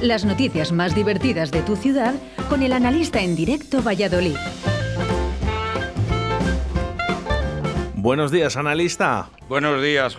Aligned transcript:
Las 0.00 0.24
noticias 0.24 0.70
más 0.70 0.94
divertidas 0.94 1.50
de 1.50 1.60
tu 1.62 1.74
ciudad 1.74 2.14
con 2.48 2.62
el 2.62 2.72
analista 2.72 3.20
en 3.20 3.34
directo 3.34 3.82
Valladolid. 3.82 4.36
Buenos 7.94 8.30
días, 8.30 8.56
analista. 8.56 9.28
Buenos 9.48 9.82
días. 9.82 10.16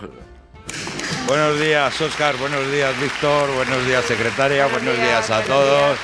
Buenos 1.27 1.59
días, 1.61 2.01
Oscar. 2.01 2.35
Buenos 2.35 2.69
días, 2.69 2.99
Víctor. 2.99 3.49
Buenos 3.55 3.85
días, 3.85 4.03
secretaria. 4.03 4.67
Buenos, 4.67 4.97
días, 4.97 5.29
a 5.29 5.41
todos. 5.43 5.97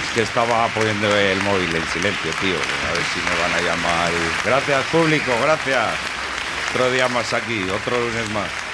Es 0.00 0.14
que 0.14 0.22
estaba 0.22 0.68
poniendo 0.68 1.14
el 1.16 1.42
móvil 1.42 1.74
en 1.74 1.84
silencio, 1.88 2.30
tío. 2.40 2.54
A 2.54 2.92
ver 2.92 3.02
si 3.12 3.18
me 3.20 3.42
van 3.42 3.52
a 3.52 3.60
llamar. 3.60 4.12
Gracias, 4.44 4.84
público. 4.92 5.32
Gracias. 5.42 5.88
Otro 6.70 6.92
día 6.92 7.08
más 7.08 7.32
aquí. 7.34 7.64
Otro 7.68 7.98
lunes 7.98 8.30
más. 8.30 8.67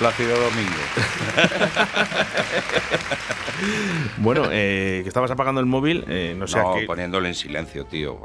Plácido 0.00 0.34
Domingo. 0.34 0.72
bueno, 4.16 4.44
eh, 4.50 5.00
que 5.02 5.08
estabas 5.08 5.30
apagando 5.30 5.60
el 5.60 5.66
móvil, 5.66 6.06
eh, 6.08 6.34
no 6.38 6.46
sé 6.46 6.56
no, 6.56 6.74
qué... 6.74 6.86
poniéndolo 6.86 7.26
en 7.28 7.34
silencio, 7.34 7.84
tío. 7.84 8.18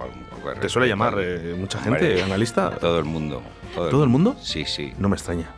¿Te 0.62 0.70
suele 0.70 0.88
llamar 0.88 1.16
eh, 1.20 1.54
mucha 1.60 1.80
gente, 1.82 2.24
analista? 2.24 2.70
Todo 2.72 2.98
el 2.98 3.04
mundo. 3.04 3.44
¿Todo, 3.76 4.06
el, 4.06 4.10
mundo? 4.10 4.38
Sí, 4.42 4.64
sí. 4.64 4.94
No 4.98 5.10
me 5.10 5.18
extraña. 5.18 5.50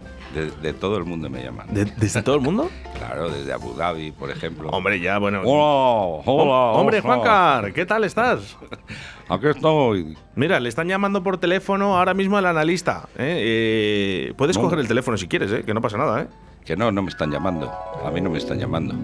De, 0.45 0.73
todo 0.73 0.97
el 0.97 1.03
mundo 1.03 1.29
me 1.29 1.43
llaman. 1.43 1.67
¿Desde 1.71 2.21
todo 2.21 2.35
el 2.35 2.41
mundo? 2.41 2.69
Claro, 2.97 3.29
desde 3.29 3.53
Abu 3.53 3.75
Dhabi, 3.75 4.11
por 4.11 4.31
ejemplo. 4.31 4.69
Hombre, 4.69 4.99
ya, 4.99 5.19
bueno. 5.19 5.41
Hola, 5.45 6.23
hola. 6.25 6.79
Hombre, 6.79 6.99
Juancar, 6.99 7.71
¿qué 7.71 7.85
tal 7.85 8.03
estás? 8.03 8.57
Aquí 9.29 9.47
estoy. 9.47 10.17
Mira, 10.35 10.59
le 10.59 10.67
están 10.67 10.87
llamando 10.87 11.21
por 11.21 11.37
teléfono 11.37 11.95
ahora 11.95 12.15
mismo 12.15 12.37
al 12.37 12.47
analista. 12.47 13.07
¿eh? 13.17 14.33
puedes 14.35 14.57
coger 14.57 14.79
el 14.79 14.87
teléfono 14.87 15.15
si 15.15 15.27
quieres, 15.27 15.51
¿eh? 15.51 15.63
que 15.63 15.75
no 15.75 15.81
pasa 15.81 15.97
nada. 15.97 16.23
¿eh? 16.23 16.27
Que 16.65 16.75
no, 16.75 16.91
no 16.91 17.03
me 17.03 17.09
están 17.09 17.31
llamando. 17.31 17.71
A 18.03 18.09
mí 18.09 18.19
no 18.19 18.31
me 18.31 18.39
están 18.39 18.57
llamando. 18.57 18.95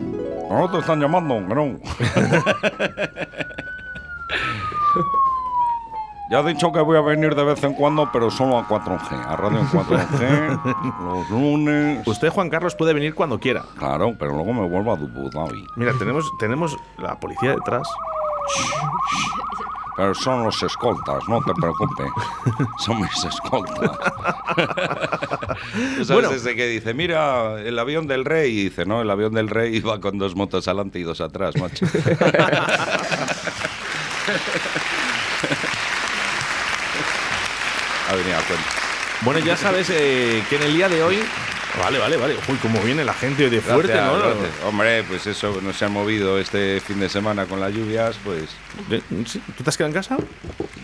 No 0.50 0.72
te 0.72 0.80
están 0.80 1.00
llamando, 1.00 1.40
no. 1.40 1.80
Ya 6.30 6.40
he 6.40 6.44
dicho 6.46 6.72
que 6.72 6.80
voy 6.80 6.98
a 6.98 7.02
venir 7.02 7.36
de 7.36 7.44
vez 7.44 7.62
en 7.64 7.74
cuando, 7.74 8.10
pero 8.12 8.32
solo 8.32 8.58
a 8.58 8.68
4G, 8.68 9.26
a 9.28 9.36
radio 9.36 9.60
en 9.60 9.68
4G, 9.68 11.00
los 11.04 11.30
lunes. 11.30 12.08
Usted, 12.08 12.30
Juan 12.30 12.50
Carlos, 12.50 12.76
puede 12.76 12.94
venir 12.94 13.14
cuando 13.14 13.40
quiera. 13.40 13.64
Claro, 13.78 14.16
pero 14.18 14.32
luego 14.34 14.54
me 14.54 14.68
vuelvo 14.68 14.92
a 14.92 14.94
Abu 14.96 15.30
Dhabi. 15.30 15.68
Mira, 15.76 15.92
tenemos, 16.00 16.26
tenemos 16.40 16.78
la 16.98 17.20
policía 17.20 17.52
detrás. 17.52 17.88
Pero 19.96 20.16
son 20.16 20.44
los 20.44 20.64
escoltas, 20.64 21.20
no 21.28 21.40
te 21.44 21.54
preocupes. 21.54 22.08
son 22.80 23.02
mis 23.02 23.26
escoltas. 23.26 23.92
¿Sabes 25.98 26.10
bueno. 26.10 26.32
ese 26.32 26.56
que 26.56 26.66
dice, 26.68 26.96
mira, 26.96 27.60
el 27.62 27.78
avión 27.78 28.08
del 28.08 28.26
rey? 28.26 28.60
Y 28.60 28.64
dice, 28.66 28.86
no, 28.86 29.02
el 29.02 29.12
avión 29.12 29.34
del 29.34 29.50
rey 29.50 29.76
iba 29.76 30.00
con 30.00 30.18
dos 30.18 30.36
motos 30.36 30.68
adelante 30.68 31.00
y 31.00 31.04
dos 31.04 31.22
atrás, 31.22 31.56
macho. 31.58 31.86
ha 38.14 38.16
venido 38.16 38.38
a 38.38 38.42
cuenta. 38.42 38.66
Bueno, 39.22 39.40
ya 39.40 39.58
sabes 39.58 39.90
eh, 39.90 40.44
que 40.50 40.58
en 40.58 40.64
el 40.64 40.74
día 40.74 40.90
de 40.90 41.04
hoy 41.04 41.20
Vale, 41.80 41.98
vale, 41.98 42.18
vale. 42.18 42.36
Uy, 42.48 42.58
cómo 42.62 42.80
viene 42.82 43.04
la 43.04 43.14
gente 43.14 43.50
de 43.50 43.60
fuerte, 43.60 43.96
¿no? 43.96 44.14
Hombre, 44.68 45.02
pues 45.04 45.26
eso, 45.26 45.60
no 45.62 45.74
se 45.74 45.86
ha 45.86 45.90
movido 45.90 46.38
este 46.38 46.80
fin 46.80 47.00
de 47.00 47.10
semana 47.10 47.48
con 47.48 47.60
las 47.60 47.74
lluvias, 47.74 48.16
pues. 48.24 48.52
¿Tú 49.58 49.64
te 49.64 49.70
has 49.70 49.78
quedado 49.78 49.90
en 49.90 49.96
casa? 49.96 50.18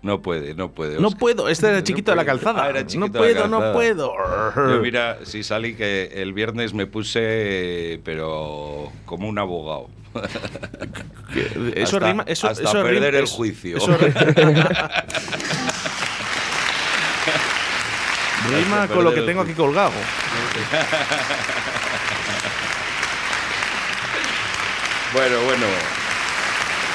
No 0.00 0.22
puede, 0.22 0.54
no 0.54 0.70
puede. 0.70 1.00
No 1.00 1.10
puedo, 1.10 1.48
este 1.48 1.66
era 1.68 1.82
chiquito 1.82 2.12
de 2.12 2.16
la 2.16 2.24
calzada. 2.24 2.62
Ah, 2.64 2.70
era 2.70 2.84
no 2.96 3.10
puedo, 3.10 3.48
no 3.48 3.72
puedo. 3.72 4.12
Yo 4.54 4.78
mira, 4.80 5.18
si 5.24 5.42
salí 5.42 5.74
que 5.74 6.12
el 6.14 6.32
viernes 6.32 6.72
me 6.72 6.86
puse, 6.86 8.00
pero 8.04 8.92
como 9.06 9.28
un 9.28 9.36
abogado. 9.38 9.88
Eso 11.74 11.96
hasta, 11.96 12.08
rima. 12.08 12.22
Eso, 12.26 12.48
hasta 12.48 12.62
eso 12.62 12.82
perder 12.82 13.12
rima, 13.12 13.18
el 13.18 13.26
juicio. 13.26 13.76
Eso 13.76 13.98
rima 18.48 18.88
con 18.88 19.04
lo 19.04 19.12
que 19.12 19.20
tengo 19.22 19.42
aquí 19.42 19.52
colgado. 19.52 19.92
bueno, 25.12 25.40
bueno. 25.44 25.66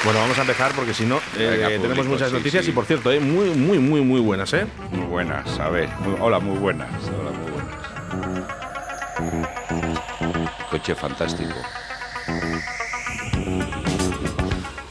Bueno, 0.04 0.20
vamos 0.20 0.36
a 0.38 0.42
empezar 0.42 0.72
porque 0.74 0.92
si 0.92 1.06
no, 1.06 1.16
eh, 1.38 1.48
Venga, 1.50 1.68
tenemos 1.68 1.88
público, 1.96 2.12
muchas 2.12 2.28
sí, 2.30 2.36
noticias 2.36 2.64
sí. 2.64 2.70
y 2.70 2.74
por 2.74 2.84
cierto, 2.84 3.10
eh, 3.10 3.20
muy, 3.20 3.50
muy, 3.50 3.78
muy, 3.78 4.02
muy 4.02 4.20
buenas, 4.20 4.52
¿eh? 4.52 4.66
Muy 4.92 5.06
buenas, 5.06 5.58
a 5.58 5.70
ver. 5.70 5.88
muy- 6.00 6.16
hola, 6.20 6.38
muy 6.40 6.58
buenas. 6.58 6.90
Hola, 7.08 7.30
muy 7.30 7.50
buenas. 7.50 7.74
Coche 10.70 10.94
fantástico. 10.94 11.54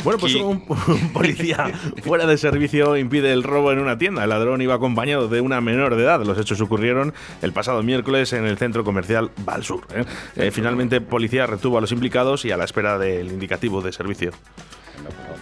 Bueno, 0.03 0.19
pues 0.19 0.35
un, 0.35 0.63
un 0.67 1.13
policía 1.13 1.71
fuera 2.03 2.25
de 2.25 2.37
servicio 2.37 2.97
impide 2.97 3.31
el 3.31 3.43
robo 3.43 3.71
en 3.71 3.79
una 3.79 3.97
tienda. 3.99 4.23
El 4.23 4.29
ladrón 4.31 4.61
iba 4.61 4.73
acompañado 4.73 5.27
de 5.29 5.39
una 5.41 5.61
menor 5.61 5.95
de 5.95 6.03
edad. 6.03 6.21
Los 6.25 6.37
hechos 6.39 6.59
ocurrieron 6.59 7.13
el 7.43 7.53
pasado 7.53 7.83
miércoles 7.83 8.33
en 8.33 8.45
el 8.45 8.57
centro 8.57 8.83
comercial 8.83 9.29
Valsur. 9.45 9.81
¿eh? 9.95 10.03
Eh, 10.35 10.51
finalmente, 10.51 10.99
policía 11.01 11.45
retuvo 11.45 11.77
a 11.77 11.81
los 11.81 11.91
implicados 11.93 12.43
y 12.45 12.51
a 12.51 12.57
la 12.57 12.65
espera 12.65 12.97
del 12.97 13.27
indicativo 13.27 13.81
de 13.81 13.93
servicio. 13.93 14.31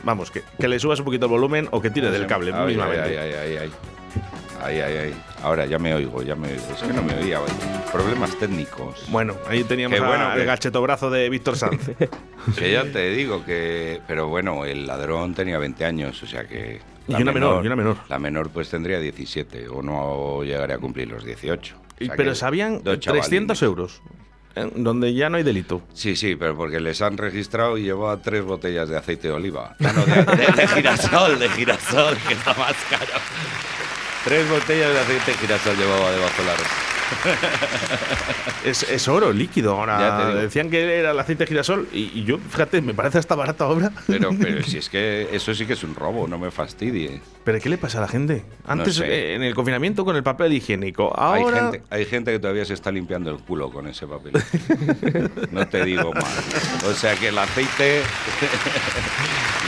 Vamos, 0.04 0.32
que, 0.32 0.44
que 0.60 0.68
le 0.68 0.80
subas 0.80 1.00
un 1.00 1.06
poquito 1.06 1.26
el 1.26 1.32
volumen 1.32 1.68
o 1.72 1.82
que 1.82 1.90
tire 1.90 2.10
del 2.12 2.26
cable 2.28 2.52
Ay, 2.54 2.68
mismamente. 2.68 3.20
Ay, 3.20 3.34
ay, 3.34 3.34
ay, 3.34 3.58
ay. 3.62 3.72
Ay, 4.64 4.80
ay, 4.80 4.98
ay. 4.98 5.16
Ahora 5.42 5.66
ya 5.66 5.80
me 5.80 5.92
oigo, 5.94 6.22
ya 6.22 6.36
me 6.36 6.50
oigo. 6.50 6.62
Es 6.76 6.82
que 6.84 6.94
no 6.94 7.02
me 7.02 7.16
oía 7.16 7.42
hoy. 7.42 7.50
Problemas 7.92 8.38
técnicos. 8.38 9.06
Bueno, 9.10 9.36
ahí 9.48 9.64
teníamos 9.64 9.98
Qué 10.00 10.06
bueno 10.06 10.28
a- 10.30 10.34
que- 10.36 10.42
el 10.42 10.46
gachetobrazo 10.46 11.10
de 11.10 11.30
Víctor 11.30 11.58
Sanz. 11.58 11.90
Que 12.58 12.72
ya 12.72 12.84
te 12.84 13.10
digo 13.12 13.44
que. 13.46 14.02
Pero 14.08 14.28
bueno, 14.28 14.66
el 14.66 14.86
ladrón 14.88 15.34
tenía 15.36 15.58
20 15.60 15.86
años, 15.86 16.22
o 16.24 16.28
sea 16.28 16.46
que. 16.48 16.80
Y 17.08 17.14
una 17.22 17.32
menor, 17.32 17.64
y 17.64 17.68
una 17.68 17.76
menor. 17.76 17.98
La 18.10 18.20
menor 18.20 18.50
pues 18.50 18.70
tendría 18.70 19.00
17 19.00 19.68
o 19.68 19.82
no 19.82 20.44
llegaría 20.44 20.76
a 20.76 20.80
cumplir 20.80 21.08
los 21.10 21.24
18. 21.26 21.76
O 21.76 22.04
sea 22.06 22.16
Pero 22.16 22.32
que 22.32 22.36
sabían 22.36 22.84
dos 22.84 23.00
300 23.00 23.60
chavalines. 23.60 23.62
euros. 23.64 24.02
Donde 24.76 25.14
ya 25.14 25.30
no 25.30 25.38
hay 25.38 25.44
delito. 25.44 25.82
Sí, 25.94 26.16
sí, 26.16 26.36
pero 26.36 26.56
porque 26.56 26.80
les 26.80 27.02
han 27.02 27.18
registrado 27.18 27.78
y 27.78 27.84
llevaba 27.84 28.18
tres 28.22 28.44
botellas 28.44 28.90
de 28.90 28.98
aceite 28.98 29.28
de 29.30 29.34
oliva. 29.34 29.76
No, 29.80 29.92
de, 30.06 30.24
de- 30.24 30.52
de 30.54 30.68
girasol, 30.68 31.40
de 31.40 31.50
girasol, 31.50 32.18
que 32.28 32.34
está 32.34 32.54
más 32.56 32.76
caro. 32.90 33.12
Tres 34.24 34.48
botellas 34.50 34.94
de 34.94 35.00
aceite 35.00 35.32
de 35.32 35.38
girasol 35.38 35.76
llevaba 35.78 36.12
debajo 36.12 36.42
de 36.42 36.46
la 36.48 36.56
ropa. 36.56 36.70
Es, 38.64 38.84
es 38.84 39.08
oro 39.08 39.34
líquido. 39.34 39.74
Ahora 39.74 40.36
decían 40.36 40.70
que 40.70 41.00
era 41.00 41.12
el 41.12 41.20
aceite 41.20 41.46
de 41.46 41.48
girasol 41.48 41.88
y, 41.92 42.12
y 42.20 42.26
yo, 42.26 42.38
fíjate, 42.38 42.80
me 42.82 42.94
parece 42.94 43.18
hasta 43.18 43.34
barata 43.34 43.66
obra. 43.68 43.92
Pero, 44.06 44.30
pero 44.40 44.62
si 44.64 44.78
es 44.78 44.88
que 44.88 45.30
eso 45.32 45.56
sí 45.56 45.66
que 45.66 45.74
es 45.74 45.84
un 45.84 45.96
robo, 45.96 46.28
no 46.28 46.38
me 46.38 46.52
fastidie. 46.52 47.22
¿Pero 47.44 47.60
qué 47.60 47.70
le 47.70 47.80
pasa 47.80 47.98
a 47.98 48.02
la 48.02 48.08
gente? 48.08 48.46
Antes, 48.68 48.96
sé. 48.98 49.06
eh, 49.06 49.36
en 49.36 49.42
el 49.42 49.56
confinamiento, 49.56 50.06
con 50.06 50.16
el 50.16 50.22
papel 50.22 50.54
higiénico. 50.54 51.12
Hay 51.20 51.42
Ahora. 51.42 51.60
gente, 51.60 51.82
hay 51.90 52.06
gente 52.06 52.32
que 52.34 52.40
todavía 52.40 52.64
se 52.66 52.76
está 52.76 52.92
limpiando 52.92 53.32
el 53.32 53.38
culo 53.38 53.72
con 53.72 53.88
ese 53.88 54.06
papel. 54.06 54.34
no 55.52 55.68
te 55.68 55.84
digo 55.84 56.14
más. 56.14 56.84
O 56.86 56.94
sea 56.94 57.16
que 57.16 57.30
el 57.30 57.38
aceite 57.40 58.04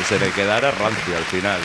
se 0.07 0.19
le 0.19 0.29
quedará 0.31 0.69
rancio 0.69 1.17
al 1.17 1.23
final. 1.23 1.59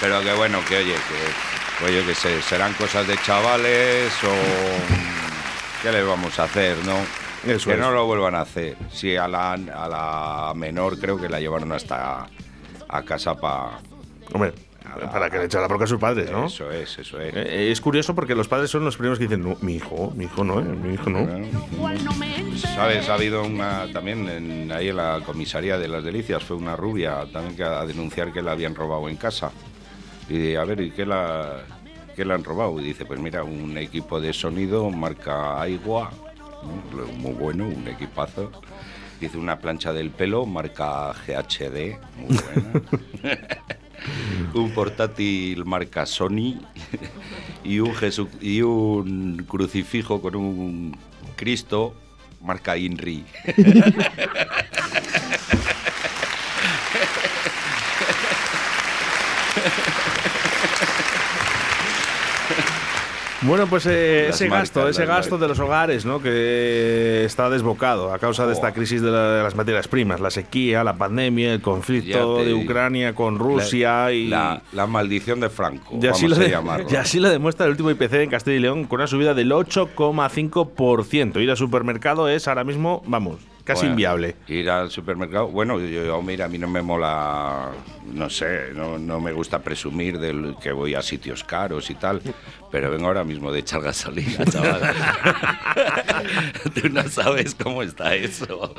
Pero 0.00 0.20
que 0.22 0.32
bueno, 0.34 0.58
que 0.68 0.76
oye, 0.78 0.94
que 0.94 1.53
oye, 1.84 2.04
que 2.04 2.14
se, 2.14 2.42
serán 2.42 2.72
cosas 2.74 3.06
de 3.06 3.16
chavales 3.18 4.12
o 4.24 5.82
qué 5.82 5.92
le 5.92 6.02
vamos 6.02 6.38
a 6.38 6.44
hacer, 6.44 6.76
¿no? 6.84 6.96
Eso 7.50 7.68
que 7.70 7.74
es. 7.76 7.80
no 7.80 7.90
lo 7.90 8.06
vuelvan 8.06 8.34
a 8.34 8.40
hacer. 8.42 8.76
Sí, 8.92 9.16
a 9.16 9.28
la, 9.28 9.52
a 9.52 9.88
la 9.88 10.52
menor 10.54 10.98
creo 10.98 11.18
que 11.20 11.28
la 11.28 11.40
llevaron 11.40 11.72
hasta 11.72 12.26
a 12.88 13.02
casa 13.02 13.34
para 13.34 13.78
Hombre, 14.32 14.52
para 15.12 15.28
que 15.28 15.38
le 15.38 15.44
echen 15.46 15.60
la 15.60 15.66
bronca 15.68 15.84
a 15.84 15.88
sus 15.88 15.98
padres, 16.00 16.30
¿no? 16.30 16.46
Eso 16.46 16.70
es, 16.70 16.98
eso 16.98 17.20
es. 17.20 17.34
Eh, 17.34 17.70
es 17.70 17.80
curioso 17.80 18.14
porque 18.14 18.34
los 18.34 18.48
padres 18.48 18.70
son 18.70 18.84
los 18.84 18.96
primeros 18.96 19.18
que 19.18 19.24
dicen: 19.24 19.42
no, 19.42 19.56
mi 19.60 19.74
hijo, 19.76 20.12
mi 20.16 20.24
hijo 20.24 20.42
no, 20.44 20.60
eh, 20.60 20.64
mi 20.64 20.94
hijo 20.94 21.10
no. 21.10 21.28
¿Sabes? 22.74 23.08
Ha 23.08 23.14
habido 23.14 23.42
una 23.42 23.86
también 23.92 24.26
en- 24.28 24.72
ahí 24.72 24.88
en 24.88 24.96
la 24.96 25.20
comisaría 25.26 25.76
de 25.78 25.88
las 25.88 26.02
Delicias, 26.04 26.42
fue 26.42 26.56
una 26.56 26.76
rubia 26.76 27.26
también 27.32 27.56
que 27.56 27.64
a 27.64 27.84
denunciar 27.84 28.32
que 28.32 28.40
la 28.40 28.52
habían 28.52 28.74
robado 28.74 29.08
en 29.08 29.16
casa. 29.16 29.50
Y 30.28 30.54
a 30.54 30.64
ver, 30.64 30.80
¿y 30.80 30.90
qué 30.90 31.04
la, 31.06 31.62
qué 32.16 32.24
la 32.24 32.34
han 32.34 32.44
robado? 32.44 32.80
Y 32.80 32.84
dice, 32.84 33.04
pues 33.04 33.20
mira, 33.20 33.44
un 33.44 33.76
equipo 33.78 34.20
de 34.20 34.32
sonido 34.32 34.90
marca 34.90 35.60
Aigua, 35.60 36.10
muy 37.18 37.32
bueno, 37.32 37.66
un 37.68 37.86
equipazo. 37.88 38.50
Dice 39.20 39.38
una 39.38 39.58
plancha 39.58 39.92
del 39.92 40.10
pelo 40.10 40.44
marca 40.44 41.12
GHD, 41.12 41.98
muy 42.16 42.36
buena. 42.36 42.82
un 44.54 44.70
portátil 44.72 45.64
marca 45.64 46.04
Sony 46.04 46.56
y 47.64 47.78
un, 47.78 47.94
Jesu- 47.94 48.28
y 48.40 48.60
un 48.62 49.44
crucifijo 49.48 50.20
con 50.20 50.34
un 50.36 50.96
Cristo 51.36 51.94
marca 52.42 52.76
INRI. 52.76 53.24
Bueno, 63.46 63.66
pues 63.66 63.84
eh, 63.86 64.28
ese 64.28 64.48
marcas, 64.48 64.70
gasto, 64.72 64.88
ese 64.88 65.04
gasto 65.06 65.38
de 65.38 65.48
los 65.48 65.58
hogares, 65.58 66.04
¿no? 66.06 66.20
Que 66.22 67.24
está 67.24 67.50
desbocado 67.50 68.12
a 68.12 68.18
causa 68.18 68.46
de 68.46 68.52
esta 68.54 68.72
crisis 68.72 69.02
de, 69.02 69.10
la- 69.10 69.32
de 69.34 69.42
las 69.42 69.54
materias 69.54 69.86
primas, 69.86 70.20
la 70.20 70.30
sequía, 70.30 70.82
la 70.82 70.94
pandemia, 70.96 71.52
el 71.54 71.60
conflicto 71.60 72.36
te 72.38 72.46
de. 72.46 72.54
Ucrania 72.54 73.14
con 73.14 73.38
Rusia 73.38 74.10
y 74.12 74.28
La, 74.28 74.62
la 74.72 74.86
maldición 74.86 75.40
de 75.40 75.50
Franco, 75.50 75.98
y 76.00 76.06
así, 76.06 76.22
vamos 76.24 76.38
lo 76.38 76.44
a 76.44 76.46
de- 76.46 76.50
llamarlo. 76.50 76.86
y 76.90 76.96
así 76.96 77.20
lo 77.20 77.28
demuestra 77.28 77.66
el 77.66 77.72
último 77.72 77.90
IPC 77.90 78.12
en 78.14 78.30
Castilla 78.30 78.56
y 78.56 78.60
León 78.60 78.84
con 78.84 79.00
una 79.00 79.06
subida 79.06 79.34
del 79.34 79.50
8,5%. 79.52 81.42
Ir 81.42 81.50
al 81.50 81.56
supermercado 81.56 82.28
es 82.28 82.48
ahora 82.48 82.64
mismo, 82.64 83.02
vamos, 83.06 83.36
casi 83.64 83.80
Bueno, 83.80 83.92
inviable. 83.94 84.36
Ir 84.48 84.70
al 84.70 84.90
supermercado, 84.90 85.48
bueno, 85.48 85.80
yo, 85.80 86.04
yo, 86.04 86.22
mira, 86.22 86.44
a 86.44 86.48
mí 86.48 86.58
no 86.58 86.68
me 86.68 86.82
mola, 86.82 87.70
no 88.12 88.28
sé, 88.30 88.72
no, 88.74 88.98
no 88.98 89.20
me 89.20 89.32
gusta 89.32 89.60
presumir 89.62 90.18
del 90.18 90.54
que 90.62 90.72
voy 90.72 90.94
a 90.94 91.02
sitios 91.02 91.42
caros 91.44 91.88
y 91.90 91.94
tal, 91.94 92.20
pero 92.70 92.90
vengo 92.90 93.06
ahora 93.06 93.24
mismo 93.24 93.50
de 93.52 93.60
echar 93.60 93.80
gasolina, 93.80 94.44
chaval. 94.44 94.82
Tú 96.74 96.88
no 96.90 97.02
sabes 97.08 97.54
cómo 97.54 97.82
está 97.82 98.14
eso. 98.14 98.74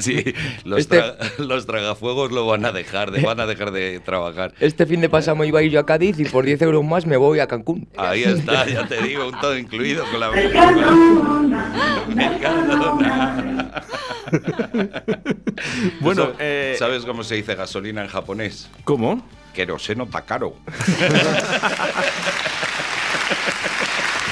Sí, 0.00 0.22
los, 0.64 0.80
este- 0.80 1.00
tra- 1.02 1.36
los 1.38 1.66
tragafuegos 1.66 2.30
lo 2.32 2.46
van 2.46 2.64
a 2.64 2.72
dejar, 2.72 3.10
de, 3.10 3.20
van 3.22 3.40
a 3.40 3.46
dejar 3.46 3.70
de 3.72 4.00
trabajar. 4.00 4.54
Este 4.60 4.86
fin 4.86 5.00
de 5.00 5.08
pasado 5.08 5.42
iba 5.44 5.60
a 5.60 5.62
ir 5.62 5.70
yo 5.72 5.80
a 5.80 5.86
Cádiz 5.86 6.18
y 6.20 6.24
por 6.24 6.44
10 6.44 6.62
euros 6.62 6.84
más 6.84 7.06
me 7.06 7.16
voy 7.16 7.40
a 7.40 7.46
Cancún. 7.46 7.88
Ahí 7.96 8.22
está, 8.24 8.66
ya 8.66 8.86
te 8.86 9.00
digo, 9.02 9.26
un 9.28 9.40
todo 9.40 9.56
incluido 9.56 10.04
con 10.10 10.20
la 10.20 10.30
Mercadona. 10.30 12.04
Mercadona. 12.14 13.57
Bueno, 16.00 16.22
¿Sabes- 16.24 16.36
eh, 16.40 16.76
¿sabes 16.78 17.04
cómo 17.04 17.22
se 17.24 17.34
dice 17.36 17.54
gasolina 17.54 18.02
en 18.02 18.08
japonés? 18.08 18.68
¿Cómo? 18.84 19.26
Queroseno 19.54 20.06
takaro. 20.06 20.54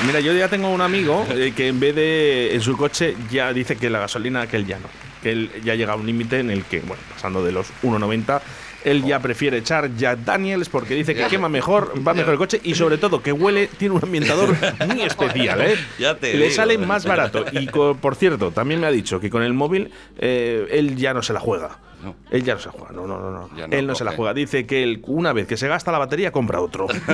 Mira, 0.06 0.20
yo 0.20 0.32
ya 0.34 0.48
tengo 0.48 0.68
un 0.70 0.80
amigo 0.82 1.26
eh, 1.30 1.52
que 1.56 1.68
en 1.68 1.80
vez 1.80 1.94
de 1.94 2.54
en 2.54 2.60
su 2.60 2.76
coche 2.76 3.16
ya 3.30 3.52
dice 3.52 3.76
que 3.76 3.88
la 3.90 3.98
gasolina 3.98 4.46
que 4.46 4.56
él 4.56 4.66
ya 4.66 4.78
no, 4.78 4.86
que 5.22 5.32
él 5.32 5.50
ya 5.64 5.74
llega 5.74 5.94
a 5.94 5.96
un 5.96 6.06
límite 6.06 6.38
en 6.40 6.50
el 6.50 6.64
que, 6.64 6.80
bueno, 6.80 7.02
pasando 7.12 7.44
de 7.44 7.52
los 7.52 7.68
1,90, 7.82 8.40
él 8.86 9.04
ya 9.04 9.18
prefiere 9.18 9.58
echar 9.58 9.94
Jack 9.96 10.20
Daniels 10.20 10.68
porque 10.68 10.94
dice 10.94 11.14
que 11.14 11.26
quema 11.26 11.48
mejor, 11.48 11.92
va 12.06 12.14
mejor 12.14 12.32
el 12.34 12.38
coche 12.38 12.60
y 12.62 12.74
sobre 12.74 12.98
todo 12.98 13.20
que 13.20 13.32
huele, 13.32 13.66
tiene 13.66 13.96
un 13.96 14.02
ambientador 14.02 14.54
muy 14.86 15.02
especial, 15.02 15.60
¿eh? 15.60 15.74
Ya 15.98 16.14
te 16.14 16.32
Le 16.34 16.44
digo. 16.44 16.54
sale 16.54 16.78
más 16.78 17.04
barato 17.04 17.44
y 17.50 17.66
por 17.66 18.14
cierto, 18.14 18.52
también 18.52 18.80
me 18.80 18.86
ha 18.86 18.90
dicho 18.92 19.18
que 19.18 19.28
con 19.28 19.42
el 19.42 19.52
móvil 19.54 19.90
eh, 20.18 20.68
él 20.70 20.96
ya 20.96 21.12
no 21.12 21.22
se 21.22 21.32
la 21.32 21.40
juega. 21.40 21.78
No. 22.04 22.14
Él 22.30 22.44
ya 22.44 22.54
no 22.54 22.60
se 22.60 22.66
la 22.66 22.72
juega, 22.72 22.92
no, 22.92 23.06
no, 23.06 23.18
no, 23.18 23.30
no. 23.30 23.48
Él 23.70 23.86
no 23.86 23.94
se 23.94 24.04
la 24.04 24.12
juega. 24.12 24.34
Dice 24.34 24.66
que 24.66 24.82
él, 24.82 25.00
una 25.06 25.32
vez 25.32 25.48
que 25.48 25.56
se 25.56 25.66
gasta 25.66 25.90
la 25.90 25.98
batería, 25.98 26.30
compra 26.30 26.60
otro. 26.60 26.86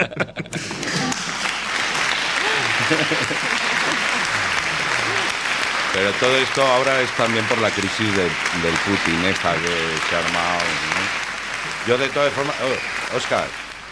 todo 6.20 6.36
esto 6.38 6.62
ahora 6.66 7.02
es 7.02 7.10
también 7.12 7.46
por 7.46 7.58
la 7.60 7.70
crisis 7.72 8.16
de- 8.16 8.24
del 8.24 8.76
Putin, 8.86 9.26
esta 9.26 9.54
que 9.54 10.10
se 10.10 10.16
ha 10.16 10.20
armado. 10.20 10.60
¿no? 10.60 11.88
Yo 11.88 11.98
de 11.98 12.10
todas 12.10 12.32
formas, 12.34 12.56
oh, 12.64 13.18
Oscar, 13.18 13.46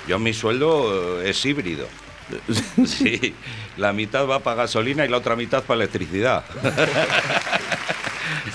yo 0.08 0.18
mi 0.20 0.34
sueldo 0.34 1.22
eh, 1.22 1.30
es 1.30 1.46
híbrido. 1.46 1.88
Sí, 2.86 3.36
la 3.78 3.92
mitad 3.94 4.26
va 4.26 4.40
para 4.40 4.56
gasolina 4.64 5.04
y 5.06 5.10
la 5.10 5.18
otra 5.18 5.36
mitad 5.36 5.64
para 5.64 5.82
electricidad. 5.82 6.44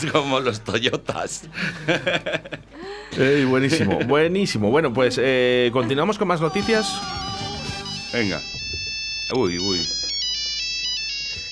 Es 0.02 0.10
como 0.10 0.40
los 0.40 0.60
Toyotas. 0.62 1.42
Ey, 3.18 3.44
buenísimo, 3.44 3.98
buenísimo. 4.00 4.70
Bueno, 4.70 4.92
pues 4.92 5.18
eh, 5.22 5.70
continuamos 5.72 6.18
con 6.18 6.28
más 6.28 6.40
noticias. 6.40 7.00
Venga. 8.12 8.40
Uy, 9.34 9.58
uy. 9.58 9.80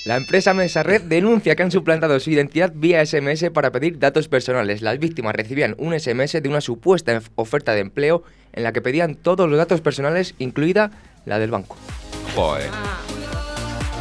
La 0.05 0.17
empresa 0.19 0.53
Mesa 0.53 0.83
Red 0.83 1.03
denuncia 1.03 1.56
que 1.56 1.62
han 1.62 1.71
suplantado 1.71 2.21
su 2.21 2.31
identidad 2.31 2.71
vía 2.75 3.05
SMS 3.05 3.49
para 3.55 3.73
pedir 3.73 3.99
datos 3.99 4.29
personales. 4.29 4.83
Las 4.83 4.99
víctimas 4.99 5.35
recibían 5.35 5.75
un 5.79 5.99
SMS 5.99 6.43
de 6.43 6.49
una 6.49 6.61
supuesta 6.61 7.17
of- 7.17 7.31
oferta 7.37 7.73
de 7.73 7.81
empleo 7.81 8.23
en 8.53 8.65
la 8.65 8.73
que 8.75 8.83
pedían 8.83 9.15
todos 9.15 9.49
los 9.49 9.56
datos 9.56 9.81
personales, 9.81 10.35
incluida 10.39 10.91
la 11.25 11.39
del 11.39 11.51
banco. 11.51 11.77
Joder. 12.35 12.69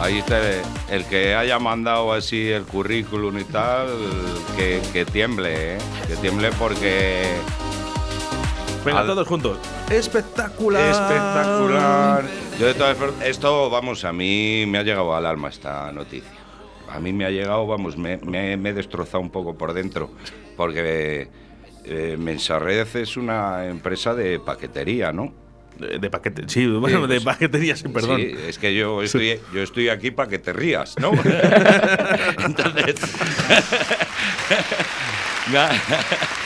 Ahí 0.01 0.17
está 0.19 0.39
el, 0.39 0.59
el 0.91 1.05
que 1.05 1.35
haya 1.35 1.57
mandado 1.59 2.11
así 2.11 2.49
el 2.49 2.63
currículum 2.63 3.39
y 3.39 3.43
tal, 3.45 3.87
que, 4.57 4.81
que 4.91 5.05
tiemble, 5.05 5.75
¿eh? 5.75 5.77
Que 6.07 6.17
tiemble 6.17 6.49
porque... 6.59 7.23
Venga, 8.85 8.99
Al- 8.99 9.07
todos 9.07 9.27
juntos. 9.27 9.57
Espectacular. 9.89 10.89
Espectacular. 10.91 12.23
Yo 12.59 12.67
de 12.67 12.73
todas 12.73 12.97
formas, 12.97 13.25
esto, 13.25 13.69
vamos, 13.69 14.03
a 14.05 14.11
mí 14.13 14.65
me 14.67 14.77
ha 14.77 14.83
llegado 14.83 15.15
al 15.15 15.25
alma 15.25 15.49
esta 15.49 15.91
noticia. 15.91 16.29
A 16.91 16.99
mí 16.99 17.11
me 17.13 17.25
ha 17.25 17.29
llegado, 17.31 17.65
vamos, 17.65 17.97
me, 17.97 18.17
me- 18.17 18.57
me 18.57 18.69
he 18.69 18.73
destrozado 18.73 19.19
un 19.21 19.29
poco 19.31 19.57
por 19.57 19.73
dentro, 19.73 20.11
porque 20.57 21.27
eh, 21.85 22.17
Mensarred 22.19 22.87
es 22.95 23.17
una 23.17 23.65
empresa 23.65 24.13
de 24.13 24.39
paquetería, 24.39 25.11
¿no? 25.11 25.33
De, 25.79 25.97
de 25.97 26.09
paquete, 26.11 26.43
sí, 26.47 26.67
bueno, 26.67 27.01
de 27.07 27.15
pues- 27.15 27.23
paquetería, 27.25 27.75
sí, 27.75 27.87
perdón. 27.87 28.17
Sí, 28.21 28.35
es 28.47 28.59
que 28.59 28.75
yo 28.75 29.01
estoy, 29.01 29.39
yo 29.53 29.63
estoy 29.63 29.89
aquí 29.89 30.11
para 30.11 30.29
que 30.29 30.37
te 30.37 30.53
rías, 30.53 30.93
¿no? 30.99 31.11
Entonces, 32.45 32.95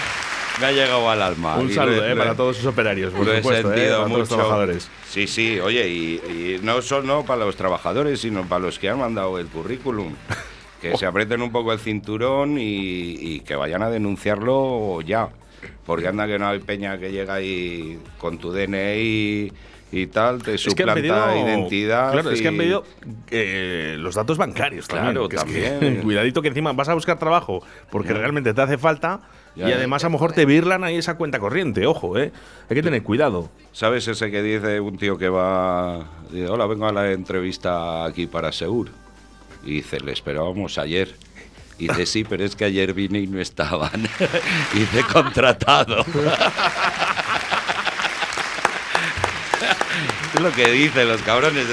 me 0.59 0.65
ha, 0.68 0.71
llegado 0.71 1.09
al 1.09 1.21
alma. 1.21 1.57
Un 1.57 1.69
Y 1.69 1.74
saludo 1.74 2.04
he- 2.06 2.09
eh, 2.09 2.13
he- 2.13 2.15
para 2.15 2.36
todos 2.36 2.57
sus 2.57 2.65
operarios, 2.65 3.13
por 3.13 3.25
lo 3.25 3.33
he 3.33 3.38
supuesto, 3.38 3.71
eh, 3.74 3.75
sentido 3.75 3.98
para 3.98 4.07
todos 4.07 4.19
los 4.19 4.30
mucho. 4.30 4.36
trabajadores. 4.36 4.89
Sí, 5.09 5.27
sí, 5.27 5.59
oye, 5.59 5.88
y, 5.88 6.04
y 6.27 6.59
no 6.63 6.81
solo 6.81 7.24
para 7.25 7.45
los 7.45 7.56
trabajadores, 7.56 8.19
sino 8.21 8.44
para 8.48 8.59
los 8.65 8.80
que 8.80 8.89
han 8.89 9.00
mandado 9.00 9.39
el 9.39 9.48
currículum. 9.48 10.13
Que 10.81 10.95
se 10.95 11.07
aprieten 11.07 11.42
un 11.42 11.51
poco 11.51 11.74
el 11.74 11.80
cinturón 11.80 12.59
y, 12.59 12.62
y 13.19 13.39
que 13.39 13.56
vayan 13.56 13.81
a 13.81 13.89
denunciarlo 13.89 15.01
ya. 15.01 15.30
Porque 15.88 16.07
anda 16.07 16.27
que 16.27 16.38
no 16.38 16.48
hay 16.50 16.59
peña 16.59 17.00
que 17.00 17.12
llega 17.12 17.33
ahí 17.33 17.98
con 18.19 18.38
tu 18.38 18.51
DNI 18.51 19.51
y 19.92 20.07
tal, 20.07 20.44
te 20.44 20.54
Es 20.54 20.62
que 20.63 20.69
han 20.69 20.77
suplanta 20.89 20.94
pedido 20.94 21.36
identidad. 21.48 22.12
Claro, 22.12 22.30
es 22.30 22.42
que 22.44 22.48
han 22.48 22.54
y- 22.54 22.57
pedido 22.59 22.83
eh, 23.31 23.95
los 23.98 24.13
datos 24.13 24.38
bancarios 24.38 24.88
también. 24.88 25.13
Claro, 25.13 25.27
que 25.30 25.36
es 25.38 25.44
que, 25.45 25.69
también. 25.71 26.01
cuidadito 26.04 26.44
que 26.44 26.50
encima 26.50 26.71
vas 26.74 26.89
a 26.89 26.94
buscar 26.94 27.18
trabajo 27.18 27.63
porque 27.89 28.13
realmente 28.13 28.54
te 28.54 28.62
hace 28.62 28.77
falta 28.77 29.21
Ya, 29.57 29.69
y 29.69 29.71
además 29.74 30.04
a 30.04 30.07
lo 30.07 30.12
mejor 30.12 30.33
te 30.33 30.45
virlan 30.45 30.83
ahí 30.83 30.97
esa 30.97 31.16
cuenta 31.18 31.40
corriente. 31.40 31.87
Ojo, 31.87 32.18
eh. 32.18 32.31
Hay 32.69 32.76
que 32.76 32.83
tener 32.83 33.02
cuidado. 33.02 33.49
¿Sabes 33.71 34.07
ese 34.07 34.30
que 34.30 34.44
dice 34.44 34.80
un 34.80 34.97
tío 34.97 35.18
que 35.18 35.30
va... 35.30 36.06
dice, 36.31 36.47
Hola, 36.47 36.68
vengo 36.68 36.87
a 36.87 36.92
la 36.92 37.11
entrevista 37.11 38.06
aquí 38.06 38.28
para 38.28 38.52
Segur. 38.52 38.90
Y 39.64 39.76
dice, 39.76 39.99
le 39.99 40.11
esperábamos 40.11 40.78
ayer. 40.78 41.16
Y 41.80 41.87
dice, 41.87 42.06
sí, 42.06 42.23
pero 42.23 42.44
es 42.44 42.56
que 42.56 42.66
ayer 42.66 42.94
vine 42.94 43.19
y 43.19 43.28
no 43.28 43.40
estaban. 43.40 44.07
Y 44.73 44.80
dice, 44.80 45.04
contratado. 45.11 46.06
Es 50.34 50.42
lo 50.42 50.52
que 50.52 50.69
dicen 50.72 51.07
los 51.07 51.22
cabrones. 51.22 51.66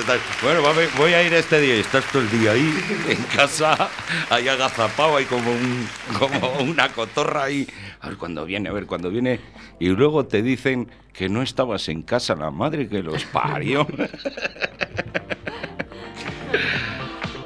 bueno, 0.43 0.63
voy 0.97 1.13
a 1.13 1.23
ir 1.23 1.35
este 1.35 1.61
día 1.61 1.77
y 1.77 1.81
estás 1.81 2.05
todo 2.11 2.23
el 2.23 2.31
día 2.31 2.53
ahí 2.53 2.73
en 3.09 3.23
casa, 3.37 3.91
ahí 4.31 4.47
agazapado, 4.49 5.17
ahí 5.17 5.25
como, 5.25 5.51
un, 5.51 5.89
como 6.19 6.53
una 6.61 6.89
cotorra 6.91 7.45
ahí. 7.45 7.67
A 8.01 8.09
ver 8.09 8.17
cuándo 8.17 8.45
viene, 8.45 8.69
a 8.69 8.73
ver 8.73 8.87
cuándo 8.87 9.11
viene. 9.11 9.41
Y 9.81 9.89
luego 9.89 10.27
te 10.27 10.43
dicen 10.43 10.91
que 11.13 11.29
no 11.29 11.43
estabas 11.43 11.89
en 11.89 12.03
casa, 12.03 12.35
la 12.37 12.51
madre 12.51 12.89
que 12.89 13.03
los 13.03 13.25
parió. 13.25 13.87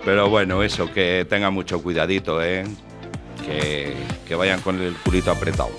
Pero 0.04 0.28
bueno, 0.28 0.62
eso, 0.62 0.92
que 0.92 1.26
tengan 1.28 1.52
mucho 1.52 1.82
cuidadito, 1.82 2.42
¿eh? 2.42 2.64
Que, 3.44 3.94
que 4.26 4.34
vayan 4.34 4.60
con 4.60 4.80
el 4.80 4.94
culito 4.94 5.30
apretado. 5.30 5.70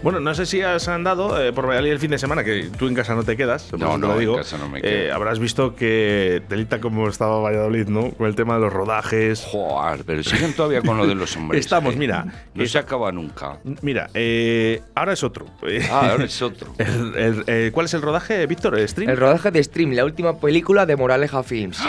Bueno, 0.00 0.20
no 0.20 0.32
sé 0.32 0.46
si 0.46 0.62
has 0.62 0.86
andado 0.86 1.42
eh, 1.42 1.52
por 1.52 1.66
Valladolid 1.66 1.90
el 1.90 1.98
fin 1.98 2.12
de 2.12 2.18
semana, 2.18 2.44
que 2.44 2.70
tú 2.78 2.86
en 2.86 2.94
casa 2.94 3.16
no 3.16 3.24
te 3.24 3.36
quedas. 3.36 3.72
No, 3.76 3.98
no, 3.98 4.14
lo 4.14 4.20
en 4.20 4.36
casa 4.36 4.56
no 4.56 4.68
me 4.68 4.78
Eh, 4.78 4.82
quedo. 4.82 5.14
habrás 5.14 5.40
visto 5.40 5.74
que 5.74 6.40
delita 6.48 6.80
como 6.80 7.08
estaba 7.08 7.40
Valladolid, 7.40 7.88
¿no? 7.88 8.12
Con 8.12 8.28
el 8.28 8.36
tema 8.36 8.54
de 8.54 8.60
los 8.60 8.72
rodajes. 8.72 9.44
Joder, 9.50 10.04
pero 10.04 10.22
siguen 10.22 10.52
todavía 10.54 10.82
con 10.82 10.98
lo 10.98 11.06
de 11.06 11.16
los 11.16 11.36
hombres. 11.36 11.58
Estamos, 11.64 11.94
¿eh? 11.94 11.98
mira, 11.98 12.26
No 12.54 12.64
se 12.66 12.78
acaba 12.78 13.10
nunca. 13.10 13.58
Mira, 13.82 14.08
eh, 14.14 14.80
ahora 14.94 15.14
es 15.14 15.22
otro. 15.24 15.46
Ah, 15.90 16.10
ahora 16.12 16.24
es 16.26 16.42
otro. 16.42 16.72
El- 16.78 17.42
el- 17.48 17.72
¿Cuál 17.72 17.86
es 17.86 17.94
el 17.94 18.02
rodaje, 18.02 18.46
Víctor? 18.46 18.78
¿El 18.78 18.88
stream? 18.88 19.10
El 19.10 19.16
rodaje 19.16 19.50
de 19.50 19.62
Stream, 19.64 19.92
la 19.92 20.04
última 20.04 20.38
película 20.38 20.86
de 20.86 20.94
Moraleja 20.96 21.42
Films. 21.42 21.80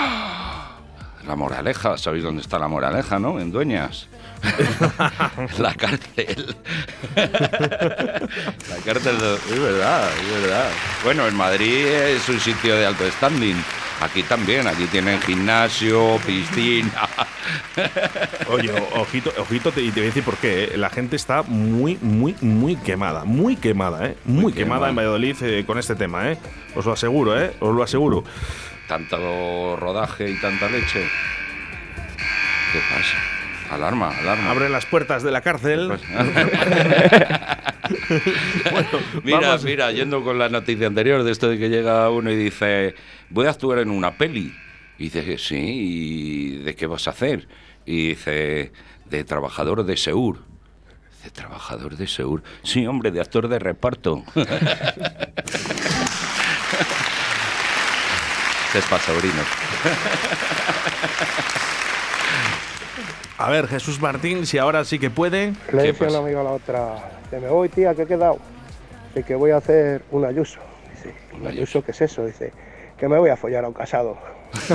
La 1.28 1.36
moraleja, 1.36 1.96
¿sabéis 2.00 2.24
dónde 2.24 2.42
está 2.42 2.58
la 2.58 2.68
moraleja, 2.68 3.20
no? 3.20 3.40
En 3.40 3.52
Dueñas. 3.52 4.08
la 5.60 5.74
cárcel. 5.74 6.56
la 7.16 8.78
cárcel 8.86 9.20
de... 9.20 9.36
Es 9.36 9.60
verdad, 9.62 10.10
es 10.10 10.42
verdad. 10.42 10.70
Bueno, 11.04 11.28
en 11.28 11.36
Madrid 11.36 11.86
es 11.86 12.28
un 12.30 12.40
sitio 12.40 12.76
de 12.76 12.86
alto 12.86 13.10
standing. 13.12 13.56
Aquí 14.02 14.24
también, 14.24 14.66
aquí 14.66 14.86
tienen 14.86 15.22
gimnasio, 15.22 16.18
piscina. 16.26 17.08
Oye, 18.50 18.72
ojito, 18.96 19.34
ojito, 19.38 19.72
te, 19.72 19.82
y 19.82 19.92
te 19.92 20.00
voy 20.00 20.04
a 20.04 20.06
decir 20.06 20.24
por 20.24 20.38
qué. 20.38 20.66
¿eh? 20.66 20.78
La 20.78 20.90
gente 20.90 21.18
está 21.18 21.44
muy, 21.44 21.98
muy, 22.02 22.34
muy 22.40 22.78
quemada. 22.78 23.26
Muy 23.26 23.58
quemada, 23.58 24.08
¿eh? 24.08 24.16
Muy, 24.24 24.44
Muy 24.44 24.54
quemada 24.54 24.88
quemada. 24.88 24.90
en 24.90 24.96
Valladolid 24.96 25.36
eh, 25.42 25.66
con 25.66 25.78
este 25.78 25.96
tema, 25.96 26.32
¿eh? 26.32 26.38
Os 26.76 26.86
lo 26.86 26.94
aseguro, 26.94 27.38
¿eh? 27.40 27.52
Os 27.60 27.76
lo 27.76 27.84
aseguro. 27.84 28.24
Tanto 28.88 29.76
rodaje 29.76 30.30
y 30.30 30.40
tanta 30.40 30.70
leche. 30.70 31.04
¿Qué 32.72 32.80
pasa? 32.90 33.18
Alarma, 33.72 34.10
alarma. 34.10 34.52
Abren 34.52 34.72
las 34.72 34.86
puertas 34.86 35.24
de 35.24 35.32
la 35.32 35.42
cárcel. 35.42 35.88
Pues- 35.88 36.02
mira, 39.24 39.40
vamos. 39.40 39.64
mira, 39.64 39.92
yendo 39.92 40.24
con 40.24 40.38
la 40.38 40.50
noticia 40.50 40.88
anterior 40.88 41.24
de 41.24 41.32
esto 41.32 41.50
de 41.50 41.58
que 41.58 41.70
llega 41.70 42.10
uno 42.10 42.32
y 42.32 42.36
dice, 42.36 42.96
voy 43.30 43.48
a 43.48 43.52
actuar 43.52 43.80
en 43.80 43.90
una 43.92 44.12
peli. 44.18 44.54
Y 44.98 45.04
dice, 45.10 45.38
sí, 45.38 45.56
¿y 45.58 46.58
de 46.64 46.76
qué 46.76 46.86
vas 46.88 47.08
a 47.08 47.12
hacer? 47.12 47.48
Y 47.86 48.10
dice, 48.10 48.72
de 49.06 49.24
trabajador 49.24 49.84
de 49.86 49.96
Seur. 49.98 50.40
De 51.24 51.30
trabajador 51.32 51.96
de 51.98 52.08
Seur. 52.08 52.44
Sí, 52.64 52.86
hombre, 52.86 53.12
de 53.12 53.22
actor 53.22 53.48
de 53.48 53.60
reparto. 53.60 54.24
¿Qué 58.74 58.80
pasa, 58.90 59.12
sobrino? 59.14 59.42
A 63.38 63.50
ver, 63.50 63.68
Jesús 63.68 64.00
Martín, 64.02 64.46
si 64.46 64.58
ahora 64.58 64.84
sí 64.86 65.00
que 65.00 65.10
puede. 65.10 65.52
Le 65.52 65.56
¿Qué 65.72 65.78
decía 65.78 65.94
pasa? 66.08 66.20
una 66.20 66.28
amiga 66.28 66.42
a 66.42 66.44
la 66.44 66.52
otra, 66.52 66.96
que 67.30 67.40
me 67.40 67.48
voy, 67.48 67.70
tía, 67.70 67.96
que 67.96 68.02
he 68.04 68.08
quedado. 68.08 68.38
Dice 69.16 69.26
que 69.26 69.36
voy 69.36 69.52
a 69.52 69.58
hacer 69.58 70.04
un 70.12 70.26
ayuso. 70.26 70.60
Dice, 70.94 71.14
¿un 71.40 71.48
ayuso 71.48 71.82
qué 71.84 71.92
es 71.92 72.02
eso? 72.02 72.26
Dice, 72.26 72.52
que 72.98 73.08
me 73.08 73.18
voy 73.18 73.30
a 73.30 73.38
follar 73.38 73.64
a 73.66 73.68
un 73.70 73.74
casado. 73.74 74.18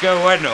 ¡Qué 0.00 0.10
bueno! 0.22 0.50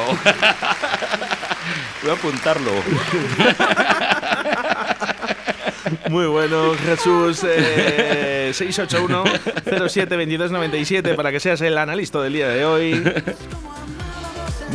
Voy 2.03 2.11
a 2.11 2.15
apuntarlo. 2.15 2.71
Muy 6.11 6.27
bueno, 6.27 6.75
Jesús. 6.85 7.45
Eh, 7.49 8.51
681-07-2297 8.55 11.17
para 11.17 11.33
que 11.33 11.41
seas 11.41 11.61
el 11.63 11.77
analista 11.79 12.21
del 12.21 12.35
día 12.35 12.49
de 12.49 12.65
hoy. 12.65 13.03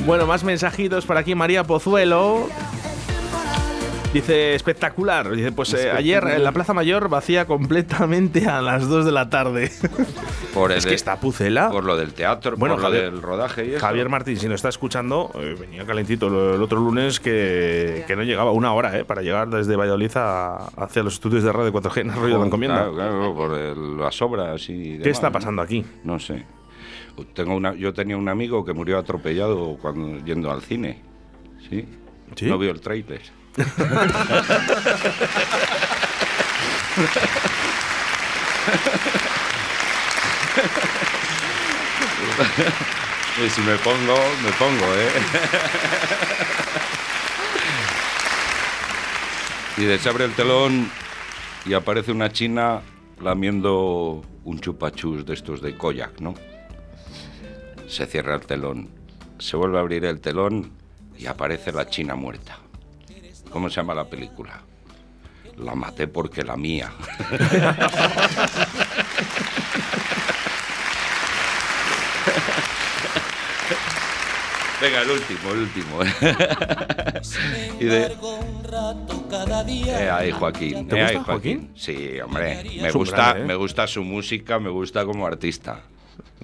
Bueno, 0.05 0.25
más 0.27 0.43
mensajitos 0.43 1.05
para 1.05 1.21
aquí. 1.21 1.33
María 1.35 1.63
Pozuelo. 1.63 2.47
Dice, 4.13 4.53
espectacular. 4.53 5.31
Dice, 5.31 5.51
pues 5.51 5.73
eh, 5.73 5.89
ayer 5.89 6.23
en 6.35 6.43
la 6.43 6.51
Plaza 6.51 6.73
Mayor 6.73 7.09
vacía 7.09 7.45
completamente 7.47 8.47
a 8.47 8.61
las 8.61 8.87
2 8.87 9.05
de 9.05 9.11
la 9.11 9.29
tarde. 9.29 9.71
Por 10.53 10.71
el 10.71 10.77
es 10.77 10.85
que 10.85 10.93
está 10.93 11.15
Pucela. 11.19 11.71
Por 11.71 11.83
lo 11.83 11.97
del 11.97 12.13
teatro, 12.13 12.55
Bueno, 12.57 12.75
por 12.75 12.83
lo 12.83 12.91
del 12.91 13.23
rodaje 13.23 13.65
y 13.65 13.69
eso. 13.71 13.79
Javier 13.79 14.07
Martín, 14.09 14.37
si 14.37 14.45
nos 14.45 14.55
está 14.57 14.69
escuchando, 14.69 15.31
eh, 15.33 15.55
venía 15.59 15.83
calentito 15.83 16.27
el, 16.27 16.61
otro 16.61 16.79
lunes 16.79 17.19
que, 17.19 18.03
que 18.05 18.15
no 18.15 18.21
llegaba 18.21 18.51
una 18.51 18.71
hora 18.71 18.99
eh, 18.99 19.03
para 19.03 19.23
llegar 19.23 19.49
desde 19.49 19.75
Valladolid 19.75 20.11
a- 20.13 20.67
hacia 20.77 21.01
los 21.01 21.15
estudios 21.15 21.41
de 21.43 21.51
radio 21.51 21.73
4G 21.73 22.01
en 22.01 22.11
Arroyo 22.11 22.33
de 22.35 22.39
la 22.41 22.45
Encomienda. 22.45 22.75
Claro, 22.81 22.93
claro, 22.93 23.33
por 23.35 23.57
el- 23.57 23.97
las 23.97 24.21
obras 24.21 24.69
y 24.69 24.99
¿Qué 24.99 25.09
está 25.09 25.29
¿no? 25.29 25.33
pasando 25.33 25.63
aquí? 25.63 25.83
No 26.03 26.19
sé. 26.19 26.45
Tengo 27.33 27.55
una, 27.55 27.73
yo 27.75 27.93
tenía 27.93 28.17
un 28.17 28.27
amigo 28.27 28.65
que 28.65 28.73
murió 28.73 28.97
atropellado 28.97 29.77
cuando 29.81 30.23
yendo 30.25 30.51
al 30.51 30.61
cine. 30.61 31.01
¿Sí? 31.69 31.87
¿Sí? 32.35 32.45
No 32.45 32.57
vio 32.57 32.71
el 32.71 32.81
trailer. 32.81 33.21
y 43.45 43.49
si 43.49 43.61
me 43.61 43.75
pongo, 43.77 44.15
me 44.43 44.51
pongo, 44.53 44.85
¿eh? 44.95 45.11
y 49.77 49.85
de 49.85 49.99
se 49.99 50.09
abre 50.09 50.25
el 50.25 50.33
telón 50.33 50.89
y 51.65 51.73
aparece 51.73 52.11
una 52.11 52.31
china 52.31 52.81
lamiendo 53.21 54.21
un 54.43 54.59
chupachus 54.59 55.25
de 55.25 55.33
estos 55.33 55.61
de 55.61 55.77
koyak, 55.77 56.19
¿no? 56.19 56.33
Se 57.87 58.05
cierra 58.05 58.35
el 58.35 58.41
telón, 58.45 58.89
se 59.39 59.55
vuelve 59.57 59.77
a 59.77 59.81
abrir 59.81 60.05
el 60.05 60.19
telón 60.21 60.71
y 61.17 61.25
aparece 61.27 61.71
la 61.71 61.87
china 61.87 62.15
muerta. 62.15 62.57
¿Cómo 63.51 63.69
se 63.69 63.75
llama 63.75 63.93
la 63.93 64.05
película? 64.05 64.61
La 65.57 65.75
maté 65.75 66.07
porque 66.07 66.43
la 66.43 66.57
mía. 66.57 66.91
Venga, 74.81 75.01
el 75.01 75.11
último, 75.11 75.51
el 75.51 75.59
último. 75.59 75.99
y 77.79 77.85
de... 77.85 78.17
Eh, 79.87 80.09
ahí, 80.09 80.31
Joaquín. 80.31 80.87
¿Te 80.89 80.97
Eh, 80.97 81.03
gusta 81.03 81.17
ahí, 81.19 81.23
Joaquín? 81.23 81.71
Sí, 81.75 82.19
hombre. 82.19 82.63
Me 82.81 82.91
gusta, 82.91 83.15
grande, 83.15 83.41
¿eh? 83.43 83.45
me 83.45 83.55
gusta 83.55 83.87
su 83.87 84.03
música, 84.03 84.59
me 84.59 84.69
gusta 84.69 85.05
como 85.05 85.25
artista. 85.25 85.83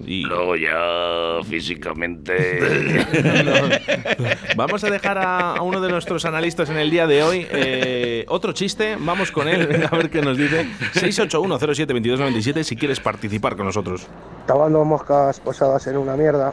Y 0.06 0.22
Luego 0.22 0.56
ya 0.56 1.44
físicamente. 1.48 3.04
vamos 4.56 4.82
a 4.84 4.90
dejar 4.90 5.18
a, 5.18 5.54
a 5.56 5.62
uno 5.62 5.80
de 5.80 5.90
nuestros 5.90 6.24
analistas 6.24 6.70
en 6.70 6.78
el 6.78 6.90
día 6.90 7.06
de 7.06 7.22
hoy. 7.22 7.46
Eh, 7.50 8.24
otro 8.28 8.52
chiste, 8.52 8.96
vamos 8.98 9.30
con 9.30 9.48
él, 9.48 9.86
a 9.90 9.96
ver 9.96 10.10
qué 10.10 10.22
nos 10.22 10.38
dice. 10.38 10.66
681072297 10.94 12.62
si 12.62 12.76
quieres 12.76 13.00
participar 13.00 13.56
con 13.56 13.66
nosotros. 13.66 14.06
Estaban 14.40 14.72
dos 14.72 14.86
moscas 14.86 15.38
posadas 15.40 15.86
en 15.86 15.96
una 15.96 16.16
mierda 16.16 16.52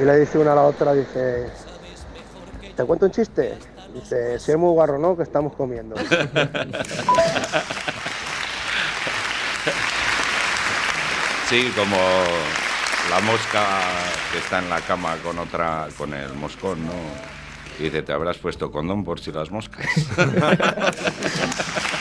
y 0.00 0.04
le 0.04 0.20
dice 0.20 0.38
una 0.38 0.52
a 0.52 0.56
la 0.56 0.62
otra, 0.62 0.94
dice, 0.94 1.46
¿te 2.74 2.84
cuento 2.84 3.06
un 3.06 3.12
chiste? 3.12 3.54
Dice, 3.92 4.38
si 4.38 4.52
es 4.52 4.58
muy 4.58 4.70
guarro, 4.70 4.98
¿no? 4.98 5.16
Que 5.16 5.22
estamos 5.22 5.54
comiendo. 5.54 5.96
Sí, 11.48 11.72
como 11.76 11.96
la 13.08 13.20
mosca 13.20 13.64
que 14.32 14.38
está 14.38 14.58
en 14.58 14.68
la 14.68 14.80
cama 14.80 15.14
con 15.22 15.38
otra, 15.38 15.86
con 15.96 16.12
el 16.12 16.32
moscón, 16.34 16.84
¿no? 16.84 16.92
Y 17.78 17.84
dice, 17.84 18.02
te 18.02 18.12
habrás 18.12 18.38
puesto 18.38 18.72
condón 18.72 19.04
por 19.04 19.20
si 19.20 19.30
las 19.30 19.50
moscas. 19.50 19.86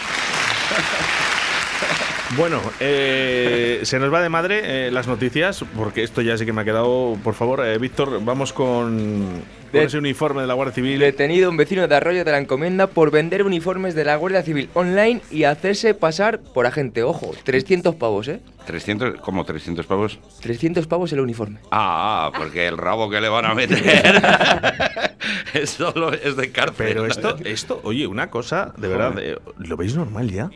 Bueno, 2.37 2.59
eh, 2.79 3.81
se 3.83 3.99
nos 3.99 4.11
va 4.11 4.19
de 4.21 4.29
madre 4.29 4.87
eh, 4.87 4.91
las 4.91 5.07
noticias, 5.07 5.63
porque 5.77 6.03
esto 6.03 6.21
ya 6.21 6.37
sí 6.37 6.45
que 6.45 6.51
me 6.53 6.61
ha 6.61 6.65
quedado. 6.65 7.17
Por 7.23 7.33
favor, 7.35 7.63
eh, 7.65 7.77
Víctor, 7.77 8.19
vamos 8.25 8.51
con, 8.51 8.97
con 8.97 9.71
De- 9.71 9.83
ese 9.83 9.99
uniforme 9.99 10.41
de 10.41 10.47
la 10.47 10.55
Guardia 10.55 10.73
Civil. 10.73 10.99
Detenido 10.99 11.49
un 11.49 11.55
vecino 11.55 11.87
de 11.87 11.95
Arroyo 11.95 12.25
de 12.25 12.31
la 12.31 12.39
Encomienda 12.39 12.87
por 12.87 13.11
vender 13.11 13.43
uniformes 13.43 13.93
de 13.93 14.05
la 14.05 14.15
Guardia 14.15 14.41
Civil 14.41 14.69
online 14.73 15.21
y 15.31 15.43
hacerse 15.43 15.93
pasar 15.93 16.39
por 16.39 16.65
agente. 16.65 17.03
Ojo, 17.03 17.31
300 17.43 17.95
pavos, 17.95 18.27
¿eh? 18.27 18.39
300, 18.65 19.21
¿cómo 19.21 19.45
300 19.45 19.85
pavos? 19.85 20.19
300 20.41 20.87
pavos 20.87 21.13
el 21.13 21.19
uniforme. 21.21 21.59
Ah, 21.71 22.25
ah, 22.25 22.31
porque 22.35 22.67
el 22.67 22.77
rabo 22.79 23.07
que 23.09 23.21
le 23.21 23.29
van 23.29 23.45
a 23.45 23.53
meter 23.53 23.77
es 25.53 25.69
solo 25.69 26.11
es 26.11 26.35
de 26.35 26.51
cárcel. 26.51 26.87
Pero 26.87 27.05
esto, 27.05 27.37
esto, 27.45 27.79
oye, 27.83 28.07
una 28.07 28.31
cosa, 28.31 28.73
de 28.77 28.87
verdad, 28.87 29.13
eh, 29.19 29.37
¿lo 29.59 29.77
veis 29.77 29.95
normal 29.95 30.31
ya? 30.31 30.49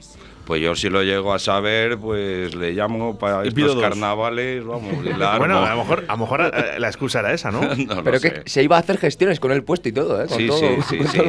Pues 0.50 0.64
yo 0.64 0.74
si 0.76 0.90
lo 0.90 1.04
llego 1.04 1.32
a 1.32 1.38
saber, 1.38 2.00
pues 2.00 2.56
le 2.56 2.72
llamo 2.72 3.20
para 3.20 3.46
Y 3.46 3.50
estos 3.50 3.80
carnavales, 3.80 4.66
vamos, 4.66 5.06
y 5.06 5.14
la 5.16 5.38
Bueno, 5.38 5.64
a 5.64 5.76
lo 5.76 5.78
mejor, 5.84 6.06
a 6.08 6.14
lo 6.14 6.18
mejor 6.18 6.42
eh, 6.42 6.80
la 6.80 6.88
excusa 6.88 7.20
era 7.20 7.32
esa, 7.34 7.52
¿no? 7.52 7.62
No 7.88 7.94
lo 7.94 8.04
Pero 8.04 8.18
sé. 8.18 8.34
que 8.34 8.50
se 8.50 8.64
iba 8.64 8.76
a 8.76 8.80
hacer 8.80 8.98
gestiones 8.98 9.40
con 9.40 9.52
el 9.52 9.64
puesto 9.64 9.90
y 9.90 9.92
todo, 9.92 10.20
¿eh? 10.20 10.26
Con 10.26 10.38
Sí, 10.40 10.48
todo, 10.48 10.60
sí, 10.60 10.76
sí, 10.90 10.98
con 10.98 11.08
sí, 11.08 11.20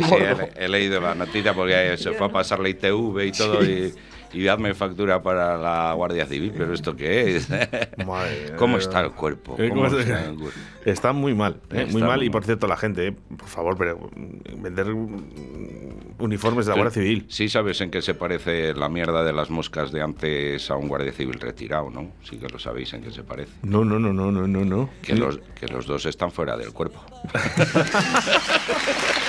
he, 0.57 0.65
he 0.65 0.69
leído 0.71 1.03
la 1.03 1.15
noticia 1.15 1.53
porque 1.53 1.97
se 1.99 2.13
fue 2.13 2.29
a 2.29 2.31
pasar 2.31 2.61
la 2.61 2.71
ITV 2.71 3.21
y 3.27 3.33
todo 3.33 3.63
y, 3.63 3.93
y 4.33 4.49
hazme 4.49 4.75
factura 4.75 5.23
para 5.23 5.57
la 5.57 5.93
Guardia 5.95 6.27
Civil, 6.27 6.53
pero 6.57 6.73
¿esto 6.73 6.95
qué 6.95 7.37
es? 7.37 7.49
Madre 8.07 8.53
¿Cómo 8.57 8.79
está 8.79 9.01
el 9.01 9.13
cuerpo? 9.13 9.57
Eh, 9.59 9.69
¿Cómo 9.69 9.85
¿cómo 9.85 9.99
está? 9.99 10.15
está 10.15 10.31
el 10.31 10.37
cuerpo? 10.37 10.59
Está 10.85 11.13
muy 11.13 11.35
mal, 11.35 11.61
eh, 11.71 11.83
Está 11.83 11.93
muy 11.93 12.03
mal. 12.03 12.23
Y 12.23 12.31
por 12.31 12.45
cierto, 12.45 12.67
la 12.67 12.77
gente, 12.77 13.09
eh, 13.09 13.17
por 13.37 13.49
favor, 13.49 13.77
pero 13.77 13.99
mm, 13.99 14.63
vender 14.63 14.87
mm, 14.87 16.15
uniformes 16.19 16.67
de 16.67 16.71
la 16.71 16.77
Guardia 16.77 17.03
Civil. 17.03 17.27
Sí 17.29 17.49
sabes 17.49 17.81
en 17.81 17.91
qué 17.91 18.03
se 18.03 18.15
parece 18.15 18.75
la 18.75 18.89
mierda 18.89 19.25
de 19.25 19.33
las 19.33 19.51
moscas 19.51 19.93
de 19.93 20.03
antes 20.03 20.71
a 20.71 20.77
un 20.77 20.89
guardia 20.89 21.13
civil 21.13 21.41
retirado, 21.41 21.91
¿no? 21.91 22.13
Sí 22.23 22.39
que 22.39 22.49
lo 22.49 22.59
sabéis 22.59 22.93
en 22.95 23.03
qué 23.03 23.11
se 23.11 23.23
parece. 23.23 23.53
No, 23.63 23.85
no, 23.85 23.99
no, 23.99 24.13
no, 24.13 24.31
no, 24.31 24.47
no, 24.47 24.65
no. 24.65 24.91
Que 25.03 25.15
los, 25.15 25.39
que 25.59 25.69
los 25.69 25.87
dos 25.87 26.07
están 26.07 26.31
fuera 26.31 26.57
del 26.57 26.73
cuerpo. 26.73 27.01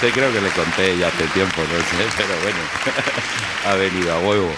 Te 0.00 0.10
creo 0.10 0.32
que 0.32 0.40
le 0.40 0.48
conté 0.50 0.96
ya 0.98 1.08
hace 1.08 1.24
tiempo, 1.28 1.60
no 1.60 1.78
sé, 1.78 2.16
pero 2.16 2.34
bueno, 2.42 2.58
ha 3.66 3.74
venido 3.74 4.12
a 4.12 4.18
huevo. 4.20 4.50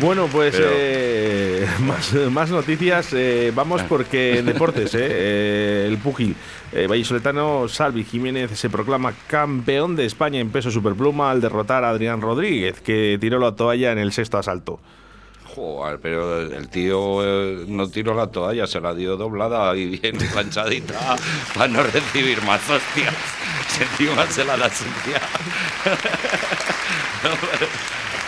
Bueno, 0.00 0.28
pues 0.30 0.54
Pero- 0.54 0.68
eh, 0.72 1.66
más, 1.80 2.12
más 2.30 2.50
noticias. 2.50 3.08
eh, 3.12 3.50
vamos 3.54 3.82
porque 3.88 4.38
en 4.38 4.46
deportes, 4.46 4.94
eh, 4.94 5.86
el 5.88 5.98
pugil 5.98 6.36
vallisoletano 6.88 7.66
Salvi 7.68 8.04
Jiménez 8.04 8.52
se 8.56 8.70
proclama 8.70 9.12
campeón 9.26 9.96
de 9.96 10.04
España 10.06 10.38
en 10.38 10.50
peso 10.50 10.70
superpluma 10.70 11.30
al 11.30 11.40
derrotar 11.40 11.82
a 11.82 11.88
Adrián 11.90 12.20
Rodríguez, 12.20 12.80
que 12.80 13.18
tiró 13.20 13.40
la 13.40 13.56
toalla 13.56 13.90
en 13.90 13.98
el 13.98 14.12
sexto 14.12 14.38
asalto. 14.38 14.78
Joder, 15.54 15.98
pero 16.00 16.40
el, 16.40 16.52
el 16.52 16.68
tío 16.68 17.24
eh, 17.24 17.64
no 17.66 17.88
tiró 17.88 18.14
la 18.14 18.28
toalla, 18.28 18.66
se 18.66 18.80
la 18.80 18.94
dio 18.94 19.16
doblada 19.16 19.74
y 19.76 19.98
bien 19.98 20.18
planchadita 20.32 21.16
para 21.54 21.68
no 21.68 21.82
recibir 21.82 22.42
más 22.42 22.60
hostias. 22.68 23.14
Encima 23.80 24.26
se 24.26 24.44
la 24.44 24.56
da 24.56 24.68
sucia. 24.68 25.20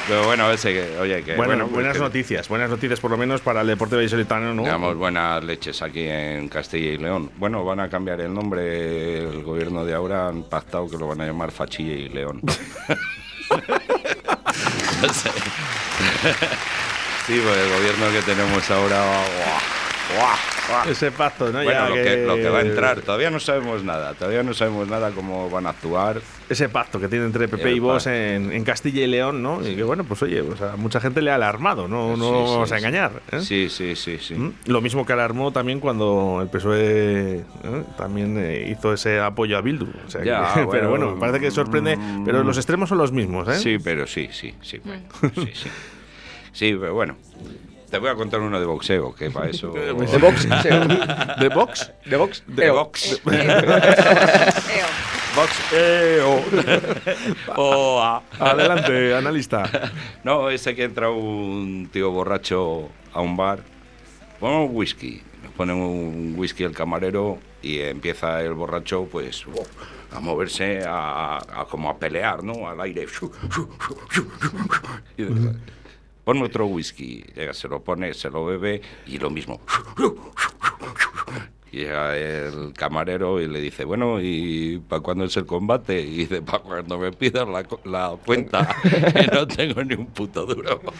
Pero 0.09 0.25
bueno, 0.25 0.51
ese 0.51 0.73
que, 0.73 0.99
oye, 0.99 1.23
que 1.23 1.37
Bueno, 1.37 1.51
bueno, 1.51 1.65
pues 1.67 1.75
buenas 1.75 1.97
que 1.97 2.03
noticias, 2.03 2.49
buenas 2.49 2.69
noticias 2.69 2.99
por 2.99 3.13
lo 3.13 3.17
menos 3.17 3.41
para 3.41 3.61
el 3.61 3.69
deporte 3.69 3.95
vallisoletano, 3.95 4.53
¿no? 4.53 4.65
Tengamos 4.65 4.97
buenas 4.97 5.45
leches 5.45 5.81
aquí 5.81 6.09
en 6.09 6.49
Castilla 6.49 6.91
y 6.91 6.99
León. 6.99 7.31
Bueno, 7.37 7.65
van 7.65 7.79
a 7.79 7.89
cambiar 7.89 8.21
el 8.21 8.35
nombre, 8.35 9.19
el 9.19 9.45
gobierno 9.45 9.85
de 9.85 9.95
ahora 9.95 10.27
han 10.27 10.43
pactado 10.43 10.91
que 10.91 10.99
lo 10.99 11.07
van 11.07 11.21
a 11.21 11.27
llamar 11.27 11.53
Fachilla 11.53 11.93
y 11.93 12.09
León. 12.09 12.41
No 15.03 15.15
sé. 15.15 15.31
Sí, 17.27 17.41
pues 17.43 17.57
el 17.57 17.69
gobierno 17.79 18.07
que 18.13 18.23
tenemos 18.23 18.71
ahora. 18.71 19.01
¡guau! 19.01 20.19
¡guau! 20.19 20.37
¡guau! 20.69 20.91
Ese 20.91 21.13
pacto, 21.13 21.47
¿no? 21.47 21.63
Bueno, 21.63 21.71
Ya 21.71 21.89
lo, 21.89 21.95
que, 21.95 22.17
lo 22.27 22.35
que 22.37 22.49
va 22.49 22.59
a 22.59 22.63
entrar, 22.63 23.01
todavía 23.01 23.31
no 23.31 23.39
sabemos 23.39 23.85
nada, 23.85 24.15
todavía 24.15 24.43
no 24.43 24.53
sabemos 24.55 24.89
nada 24.89 25.11
cómo 25.13 25.49
van 25.49 25.67
a 25.67 25.71
actuar. 25.71 26.21
Ese 26.49 26.69
pacto 26.69 26.99
que 27.01 27.07
tiene 27.09 27.25
entre 27.27 27.47
PP 27.49 27.73
y 27.73 27.79
vos 27.79 28.07
en, 28.09 28.53
en 28.53 28.65
Castilla 28.65 29.03
y 29.03 29.07
León, 29.07 29.41
¿no? 29.43 29.67
Y 29.67 29.77
que 29.77 29.83
bueno, 29.85 30.03
pues 30.05 30.21
oye, 30.23 30.43
sea, 30.59 30.75
mucha 30.77 31.01
gente 31.01 31.23
le 31.23 31.31
ha 31.31 31.37
alarmado, 31.37 31.87
no, 31.89 32.17
no 32.17 32.25
Sí, 32.25 32.31
sí, 32.31 32.51
vamos 32.53 32.73
a 32.73 32.75
sí. 32.79 32.81
engañar. 32.85 33.13
¿eh? 33.31 33.41
Sí, 33.41 33.69
sí, 33.71 33.95
sí, 33.97 34.19
sí. 34.21 34.35
¿Mm? 34.35 34.55
Lo 34.67 34.81
mismo 34.81 35.07
que 35.07 35.13
alarmó 35.13 35.53
también 35.53 35.79
cuando 35.81 36.41
el 36.43 36.49
PSOE 36.49 37.37
¿eh? 37.37 37.45
también 37.97 38.37
eh, 38.39 38.67
hizo 38.77 38.93
ese 38.93 39.21
apoyo 39.21 39.57
a 39.57 39.61
Bildu. 39.63 39.87
O 40.07 40.11
sea 40.11 40.25
Ya, 40.25 40.53
que- 40.55 40.67
pero 40.71 40.91
bueno, 40.91 41.07
bueno, 41.07 41.21
parece 41.21 41.39
que 41.41 41.51
sorprende, 41.53 41.97
mm, 41.97 42.25
pero 42.25 42.43
los 42.43 42.57
extremos 42.57 42.89
son 42.89 42.99
los 42.99 43.13
mismos, 43.13 43.49
¿eh? 43.49 43.59
Sí, 43.59 43.79
pero 43.83 44.07
sí, 44.07 44.29
sí, 44.33 44.55
sí, 44.61 44.81
bueno, 44.85 45.03
sí, 45.37 45.51
sí. 45.55 45.71
Sí, 46.53 46.75
pero 46.79 46.95
bueno. 46.95 47.17
Te 47.91 47.99
voy 47.99 48.09
a 48.09 48.15
contar 48.15 48.41
uno 48.41 48.59
de 48.59 48.65
boxeo, 48.65 49.15
que 49.15 49.31
para 49.31 49.51
eso. 49.51 49.71
De 49.73 49.93
box. 50.19 50.49
¿De 51.41 51.49
box? 51.51 51.93
De 52.07 52.17
box. 52.17 52.43
De 52.47 52.71
box. 52.71 53.21
Eo. 53.27 54.87
Boxeo. 55.37 56.43
Oa. 57.57 58.23
Adelante, 58.39 59.15
analista. 59.15 59.63
No, 60.25 60.51
ese 60.51 60.75
que 60.75 60.85
entra 60.85 61.09
un 61.11 61.89
tío 61.91 62.11
borracho 62.11 62.91
a 63.15 63.21
un 63.23 63.35
bar, 63.37 63.61
pone 64.41 64.57
un 64.67 64.77
whisky, 64.77 65.23
le 65.43 65.49
pone 65.57 65.73
un 65.73 66.35
whisky 66.37 66.65
el 66.65 66.73
camarero 66.75 67.39
y 67.63 67.79
empieza 67.81 68.43
el 68.43 68.53
borracho 68.53 69.09
pues 69.11 69.45
a 70.15 70.21
moverse, 70.21 70.83
a, 70.87 71.39
a- 71.39 71.65
como 71.65 71.89
a 71.89 71.97
pelear, 71.99 72.45
¿no? 72.45 72.69
Al 72.69 72.79
aire. 72.83 73.07
Y 75.17 75.23
Ponme 76.25 76.45
otro 76.45 76.67
whisky, 76.67 77.25
llega, 77.35 77.53
se 77.53 77.69
lo 77.69 77.83
pone, 77.83 78.15
se 78.15 78.31
lo 78.31 78.45
bebe 78.45 78.81
y 79.07 79.19
lo 79.19 79.29
mismo. 79.29 79.61
Llega 81.73 82.17
el 82.17 82.73
camarero 82.75 83.41
y 83.41 83.49
le 83.49 83.61
dice, 83.61 83.85
bueno, 83.85 84.21
¿y 84.21 84.81
para 84.89 85.03
cuándo 85.03 85.25
es 85.25 85.37
el 85.37 85.47
combate? 85.47 86.01
Y 86.01 86.19
dice, 86.19 86.43
para 86.43 86.61
cuando 86.61 86.97
me 86.99 87.11
pidas 87.13 87.49
la, 87.49 87.65
cuenta, 88.25 88.77
que 88.83 89.27
no 89.33 89.49
tengo 89.49 89.83
ni 89.83 89.95
un 89.95 90.07
puto 90.07 90.47
duro. 90.47 90.81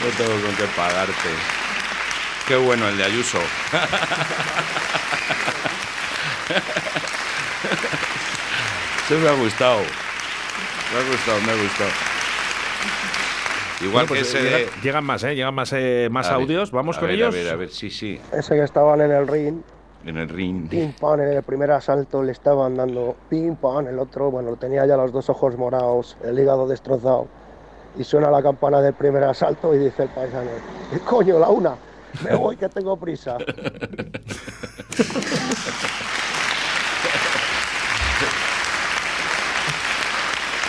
No 0.00 0.06
tengo 0.16 0.40
con 0.42 0.54
qué 0.54 0.64
pagarte. 0.76 1.28
Qué 2.46 2.54
bueno 2.54 2.88
el 2.88 2.96
de 2.96 3.04
Ayuso. 3.04 3.40
Se 9.08 9.16
me 9.16 9.28
ha 9.28 9.32
gustado. 9.34 9.78
Me 9.78 10.98
ha 11.00 11.10
gustado, 11.10 11.40
me 11.46 11.52
ha 11.52 11.62
gustado. 11.62 11.90
Igual 13.80 14.06
Bueno, 14.06 14.06
que 14.08 14.14
pues, 14.20 14.34
ese 14.34 14.38
eh, 14.40 14.66
de... 14.66 14.70
llegan, 14.82 15.04
más, 15.04 15.22
¿eh? 15.24 15.34
Llegan 15.34 15.54
más, 15.54 15.72
eh, 15.72 16.08
más 16.10 16.26
A 16.26 16.32
ver, 16.32 16.40
audios. 16.42 16.70
Vamos 16.72 16.96
a 16.96 17.00
con 17.00 17.08
ver, 17.08 17.16
ellos. 17.16 17.34
A 17.34 17.38
ver, 17.38 17.48
a 17.50 17.56
ver, 17.56 17.70
sí, 17.70 17.90
sí. 17.90 18.20
Ese 18.32 18.54
que 18.56 18.62
estaban 18.64 19.00
en 19.00 19.10
el 19.12 19.26
ring, 19.28 19.60
En 20.04 20.16
el 20.18 20.28
ring. 20.28 20.68
pim 20.68 20.92
pam, 20.92 21.20
en 21.20 21.32
el 21.32 21.42
primer 21.42 21.70
asalto 21.70 22.22
le 22.22 22.32
estaban 22.32 22.76
dando 22.76 23.16
pim 23.30 23.56
pam, 23.56 23.86
el 23.86 23.98
otro, 23.98 24.30
bueno, 24.30 24.56
tenía 24.56 24.84
ya 24.86 24.96
los 24.96 25.12
dos 25.12 25.28
ojos 25.30 25.56
morados, 25.56 26.16
el 26.24 26.38
hígado 26.38 26.66
destrozado. 26.68 27.28
Y 27.98 28.04
suena 28.04 28.30
la 28.30 28.42
campana 28.42 28.80
del 28.82 28.94
primer 28.94 29.24
asalto 29.24 29.74
y 29.74 29.78
dice 29.78 30.02
el 30.04 30.08
paisano, 30.10 30.50
"¿Qué 30.92 30.98
coño, 31.00 31.38
la 31.38 31.48
una? 31.48 31.74
Me 32.24 32.34
voy 32.36 32.56
que 32.56 32.68
tengo 32.68 32.96
prisa. 32.96 33.38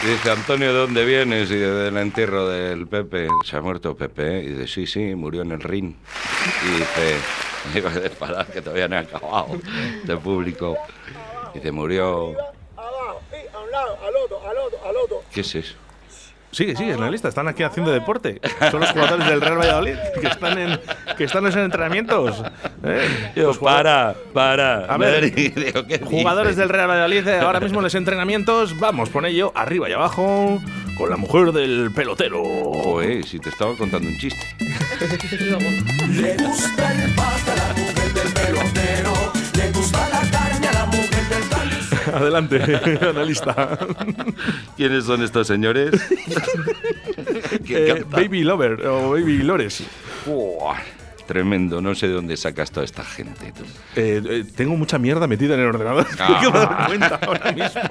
Dice 0.06 0.32
Antonio, 0.32 0.72
¿de 0.72 0.80
dónde 0.80 1.04
vienes? 1.04 1.52
Y 1.52 1.58
del 1.58 1.98
entierro 1.98 2.48
del 2.48 2.88
Pepe. 2.88 3.28
Se 3.44 3.58
ha 3.58 3.62
muerto 3.62 3.98
Pepe. 3.98 4.44
Y 4.44 4.48
dice, 4.54 4.68
sí, 4.68 4.88
sí, 4.88 5.14
murió 5.14 5.42
en 5.42 5.52
el 5.52 5.60
ring. 5.60 5.94
Y 6.66 6.80
dice, 6.80 7.18
digo, 7.74 7.90
de 7.90 8.10
parar, 8.10 8.48
que 8.48 8.62
todavía 8.62 8.88
no 8.88 8.96
he 8.96 9.00
acabado 9.00 9.58
de 10.04 10.18
público. 10.18 10.78
Dice, 11.54 11.72
murió. 11.74 12.34
¿Qué 15.34 15.42
es 15.42 15.56
eso? 15.56 15.76
Sigue, 16.52 16.76
sigue, 16.76 16.94
en 16.94 17.00
la 17.00 17.10
lista. 17.12 17.28
Están 17.30 17.48
aquí 17.48 17.64
haciendo 17.64 17.92
deporte. 17.92 18.42
Son 18.72 18.80
los 18.80 18.92
jugadores 18.92 19.28
del 19.28 19.42
Real 19.42 19.60
Valladolid 19.60 19.96
que 20.20 20.28
están 20.28 20.58
en, 20.58 20.80
que 21.18 21.24
están 21.26 21.46
en 21.46 21.60
entrenamientos. 21.60 22.44
¿eh? 22.84 23.32
Yo, 23.36 23.54
para, 23.60 24.16
para. 24.34 24.86
A 24.86 24.98
ver, 24.98 25.34
digo, 25.34 25.86
¿qué 25.86 26.00
Jugadores 26.00 26.56
dices? 26.56 26.68
del 26.68 26.70
Real 26.70 26.90
Valladolid 26.90 27.28
eh, 27.28 27.40
ahora 27.40 27.60
mismo 27.60 27.80
en 27.80 27.84
los 27.84 27.96
entrenamientos. 27.96 28.78
Vamos 28.80 29.10
con 29.10 29.26
ello, 29.26 29.52
arriba 29.56 29.90
y 29.90 29.94
abajo, 29.94 30.60
con 30.98 31.10
la 31.10 31.18
mujer 31.18 31.52
del 31.52 31.92
pelotero. 31.94 32.44
Joder, 32.44 33.24
si 33.26 33.40
te 33.40 33.50
estaba 33.50 33.76
contando 33.76 34.08
un 34.08 34.18
chiste. 34.18 34.42
Le 36.10 36.36
gusta 36.38 36.94
el 36.94 37.16
pasta 37.16 37.54
a 37.54 37.56
la 37.56 37.74
mujer 37.74 38.14
del 38.14 38.34
pelotero. 38.34 38.49
Adelante, 42.14 42.62
analista. 43.10 43.78
¿Quiénes 44.76 45.06
son 45.06 45.24
estos 45.24 45.48
señores? 45.48 45.92
¿Qué 47.66 47.90
Eh? 47.90 48.04
Baby 48.08 48.44
Lover 48.44 48.86
o 48.88 49.12
Baby 49.12 49.40
Lores. 49.40 49.84
Tremendo, 51.28 51.80
no 51.80 51.94
sé 51.94 52.08
de 52.08 52.14
dónde 52.14 52.36
sacas 52.38 52.72
toda 52.72 52.84
esta 52.84 53.04
gente. 53.04 53.52
tú. 53.52 53.64
Eh, 53.96 54.22
eh, 54.26 54.46
tengo 54.56 54.76
mucha 54.76 54.98
mierda 54.98 55.28
metida 55.28 55.54
en 55.54 55.60
el 55.60 55.68
ordenador. 55.68 56.08
Ah. 56.20 56.42
Dar 56.52 56.88
cuenta 56.88 57.20
ahora 57.22 57.52
mismo. 57.52 57.82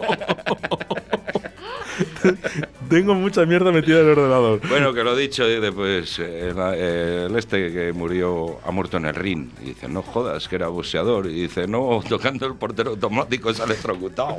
Tengo 2.88 3.14
mucha 3.14 3.44
mierda 3.46 3.70
metida 3.72 4.00
en 4.00 4.06
el 4.06 4.12
ordenador. 4.12 4.61
Bueno, 4.68 4.92
que 4.92 5.02
lo 5.04 5.14
dicho, 5.16 5.46
dice, 5.46 5.72
pues 5.72 6.18
el, 6.18 6.58
el 6.58 7.37
este 7.37 7.72
que 7.72 7.92
murió 7.92 8.58
ha 8.64 8.70
muerto 8.70 8.96
en 8.96 9.06
el 9.06 9.14
ring. 9.14 9.48
Y 9.62 9.66
dice, 9.66 9.88
no 9.88 10.02
jodas, 10.02 10.48
que 10.48 10.56
era 10.56 10.68
boxeador. 10.68 11.26
Y 11.26 11.42
dice, 11.42 11.66
no, 11.66 12.02
tocando 12.08 12.46
el 12.46 12.54
portero 12.54 12.90
automático 12.90 13.52
se 13.54 13.62
ha 13.62 13.66
electrocutado. 13.66 14.37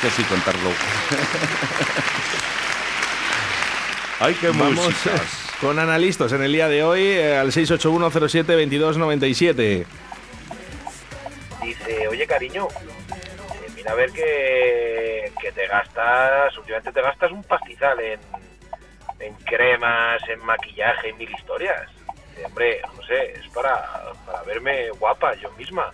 que 0.00 0.06
así 0.08 0.22
contarlo. 0.24 0.70
Ay, 4.20 4.34
qué 4.40 4.48
Vamos 4.48 4.74
músicas. 4.74 5.22
con 5.60 5.78
analistas 5.78 6.32
en 6.32 6.42
el 6.42 6.52
día 6.52 6.68
de 6.68 6.82
hoy 6.82 7.00
eh, 7.02 7.36
al 7.38 7.52
681072297. 7.52 9.84
dice, 11.62 12.08
oye 12.08 12.26
cariño, 12.26 12.66
ver 13.94 14.12
que, 14.12 15.32
que 15.40 15.52
te 15.52 15.66
gastas, 15.66 16.56
últimamente 16.58 16.92
te 16.92 17.02
gastas 17.02 17.32
un 17.32 17.42
pastizal 17.44 17.98
en, 18.00 18.20
en 19.20 19.34
cremas, 19.44 20.20
en 20.28 20.44
maquillaje, 20.44 21.10
en 21.10 21.18
mil 21.18 21.30
historias. 21.30 21.88
Dice, 22.30 22.46
hombre, 22.46 22.80
José, 22.96 23.32
es 23.32 23.48
para, 23.48 24.12
para 24.26 24.42
verme 24.42 24.90
guapa 24.90 25.34
yo 25.34 25.50
misma. 25.52 25.92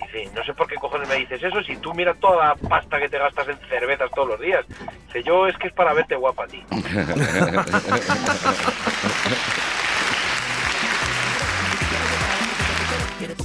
Dice, 0.00 0.30
no 0.34 0.44
sé 0.44 0.52
por 0.54 0.66
qué 0.66 0.76
cojones 0.76 1.08
me 1.08 1.16
dices 1.16 1.42
eso 1.42 1.62
si 1.62 1.76
tú 1.78 1.94
miras 1.94 2.18
toda 2.20 2.48
la 2.48 2.54
pasta 2.54 3.00
que 3.00 3.08
te 3.08 3.18
gastas 3.18 3.48
en 3.48 3.58
cervezas 3.68 4.10
todos 4.14 4.28
los 4.28 4.40
días. 4.40 4.64
Dice, 5.06 5.22
yo 5.22 5.46
es 5.46 5.56
que 5.56 5.68
es 5.68 5.72
para 5.72 5.92
verte 5.92 6.16
guapa 6.16 6.44
a 6.44 6.48
ti. 6.48 6.64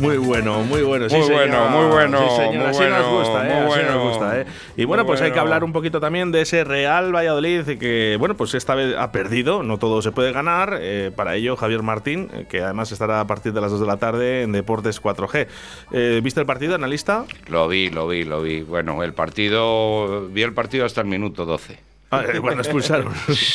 Muy 0.02 0.18
bueno, 0.18 0.60
muy 0.64 0.82
bueno. 0.82 1.08
Sí, 1.10 1.16
Muy 1.16 1.26
señor. 1.28 1.48
bueno, 1.48 1.70
muy 1.70 1.86
bueno, 1.92 2.18
Sí, 2.30 2.36
señor. 2.36 2.56
muy 2.56 2.66
Así 2.66 2.80
bueno, 2.80 2.98
nos 3.00 3.12
gusta, 3.12 3.48
¿eh? 3.48 3.54
Así 3.54 3.66
bueno. 3.68 3.92
nos 3.94 4.04
gusta, 4.10 4.40
¿eh? 4.42 4.46
Y 4.78 4.86
bueno, 4.86 5.06
pues 5.06 5.22
hay 5.22 5.32
que 5.32 5.40
hablar 5.40 5.64
un 5.64 5.72
poquito 5.74 6.00
también 6.00 6.32
de 6.32 6.42
ese 6.42 6.64
Real 6.64 7.16
Valladolid 7.16 7.78
que, 7.78 8.16
bueno, 8.20 8.36
pues 8.36 8.54
esta 8.56 8.76
vez 8.76 8.96
ha 8.98 9.12
perdido. 9.12 9.64
No 9.64 9.78
todo 9.78 10.02
se 10.02 10.12
puede 10.12 10.32
ganar. 10.32 10.78
Eh, 10.82 11.12
para 11.16 11.36
ello, 11.36 11.56
Javier 11.56 11.84
Martín, 11.84 12.30
eh, 12.34 12.46
que 12.50 12.62
además 12.62 12.92
estará 12.92 13.20
a 13.20 13.28
partir 13.28 13.54
de 13.54 13.62
las 13.62 13.72
2 13.72 13.80
de 13.82 13.86
la 13.88 13.98
tarde 13.98 14.42
en 14.42 14.52
Deportes 14.52 15.00
4G. 15.02 15.48
Eh, 15.92 16.20
¿Viste 16.24 16.40
el 16.40 16.46
partido, 16.46 16.76
analista? 16.76 17.26
Lo 17.48 17.68
vi, 17.68 17.90
lo 17.90 18.08
vi, 18.08 18.24
lo 18.24 18.42
vi. 18.42 18.62
Bueno, 18.62 19.04
el 19.04 19.14
partido, 19.14 20.28
vi 20.30 20.42
el 20.42 20.54
partido 20.54 20.86
hasta 20.86 21.02
el 21.02 21.08
minuto 21.08 21.46
12. 21.46 21.78
Ah, 22.12 22.24
eh, 22.34 22.40
bueno, 22.40 22.62
expulsaron. 22.62 23.14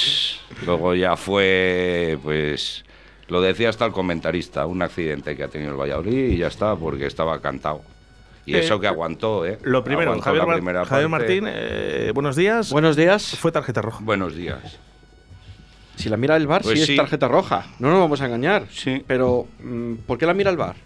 Luego 0.67 0.95
ya 0.95 1.17
fue, 1.17 2.19
pues, 2.23 2.85
lo 3.29 3.41
decía 3.41 3.69
hasta 3.69 3.85
el 3.87 3.93
comentarista, 3.93 4.67
un 4.67 4.83
accidente 4.83 5.37
que 5.37 5.43
ha 5.45 5.49
tenido 5.49 5.73
el 5.73 5.77
Valladolid 5.81 6.31
y 6.33 6.37
ya 6.39 6.47
está, 6.49 6.77
porque 6.77 7.07
estaba 7.07 7.41
cantado. 7.41 7.83
Y 8.45 8.55
Eh, 8.55 8.61
eso 8.61 8.79
que 8.79 8.87
aguantó, 8.87 9.45
¿eh? 9.45 9.59
Lo 9.65 9.83
primero, 9.83 10.11
Aguantó 10.13 10.25
Javier, 10.27 10.43
la 10.43 10.47
Mar- 10.47 10.57
primera 10.57 10.85
Javier 10.85 11.11
parte. 11.11 11.41
Martín, 11.41 11.45
eh, 11.53 12.13
buenos 12.15 12.37
días. 12.37 12.71
Buenos 12.71 12.95
días. 12.95 13.37
Fue 13.37 13.51
tarjeta 13.51 13.83
roja. 13.83 13.99
Buenos 14.05 14.37
días. 14.37 14.79
Si 15.97 16.09
la 16.09 16.17
mira 16.17 16.37
el 16.37 16.47
bar, 16.47 16.63
Pues 16.63 16.79
sí, 16.81 16.87
sí. 16.87 16.93
es 16.93 16.97
tarjeta 16.99 17.27
roja. 17.27 17.67
No 17.79 17.91
nos 17.91 17.99
vamos 17.99 18.21
a 18.21 18.27
engañar. 18.27 18.67
Sí. 18.71 19.03
Pero, 19.07 19.47
mm, 19.63 19.95
¿por 20.07 20.19
qué 20.19 20.27
la 20.27 20.35
mira 20.35 20.51
el 20.51 20.57
bar? 20.57 20.77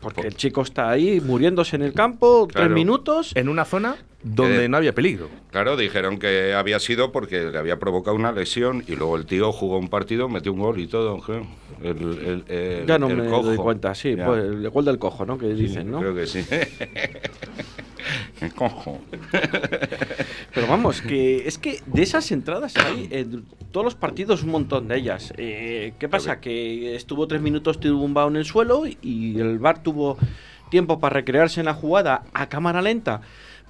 Porque 0.00 0.20
el 0.22 0.34
chico 0.36 0.62
está 0.62 0.90
ahí 0.90 1.20
muriéndose 1.20 1.76
en 1.76 1.82
el 1.82 1.92
campo, 1.94 2.46
Claro. 2.48 2.66
tres 2.66 2.74
minutos. 2.74 3.32
En 3.34 3.48
una 3.48 3.64
zona 3.64 3.96
donde 4.34 4.64
Eh, 4.64 4.68
no 4.68 4.76
había 4.76 4.94
peligro. 4.94 5.28
Claro, 5.50 5.76
dijeron 5.76 6.18
que 6.18 6.54
había 6.54 6.78
sido 6.80 7.12
porque 7.12 7.44
le 7.44 7.58
había 7.58 7.78
provocado 7.78 8.16
una 8.16 8.32
lesión 8.32 8.82
y 8.88 8.96
luego 8.96 9.16
el 9.16 9.26
tío 9.26 9.52
jugó 9.52 9.78
un 9.78 9.88
partido, 9.88 10.28
metió 10.28 10.52
un 10.52 10.60
gol 10.60 10.80
y 10.80 10.86
todo. 10.88 11.20
El, 11.82 11.88
el- 11.88 12.44
el- 12.48 12.86
Ya 12.86 12.98
no 12.98 13.08
el 13.08 13.16
me 13.16 13.28
cojo. 13.28 13.42
doy 13.44 13.56
cuenta, 13.56 13.94
sí, 13.94 14.16
Ya. 14.16 14.26
pues 14.26 14.44
el 14.44 14.68
gol 14.70 14.84
del 14.84 14.98
cojo, 14.98 15.24
¿no? 15.24 15.38
Que 15.38 15.54
Sí, 15.54 15.62
dicen, 15.62 15.90
¿no? 15.90 16.00
Creo 16.00 16.14
que 16.14 16.26
sí. 16.26 16.40
el 18.40 18.52
cojo. 18.54 19.00
Pero 20.54 20.66
vamos, 20.66 21.00
que 21.00 21.46
es 21.46 21.58
que 21.58 21.80
de 21.86 22.02
esas 22.02 22.30
entradas 22.32 22.74
hay 22.76 23.08
en 23.10 23.44
todos 23.72 23.84
los 23.84 23.94
partidos 23.94 24.42
un 24.42 24.50
montón 24.50 24.88
de 24.88 24.96
ellas. 24.96 25.32
Eh, 25.36 25.94
¿Qué 25.98 26.08
pasa? 26.08 26.40
Que 26.40 26.94
estuvo 26.96 27.26
tres 27.26 27.40
minutos 27.40 27.80
tumbado 27.80 28.28
en 28.28 28.36
el 28.36 28.44
suelo 28.44 28.84
y 28.86 29.38
el 29.40 29.58
VAR 29.58 29.82
tuvo 29.82 30.18
tiempo 30.70 30.98
para 30.98 31.14
recrearse 31.14 31.60
en 31.60 31.66
la 31.66 31.74
jugada 31.74 32.22
a 32.32 32.48
cámara 32.48 32.82
lenta, 32.82 33.20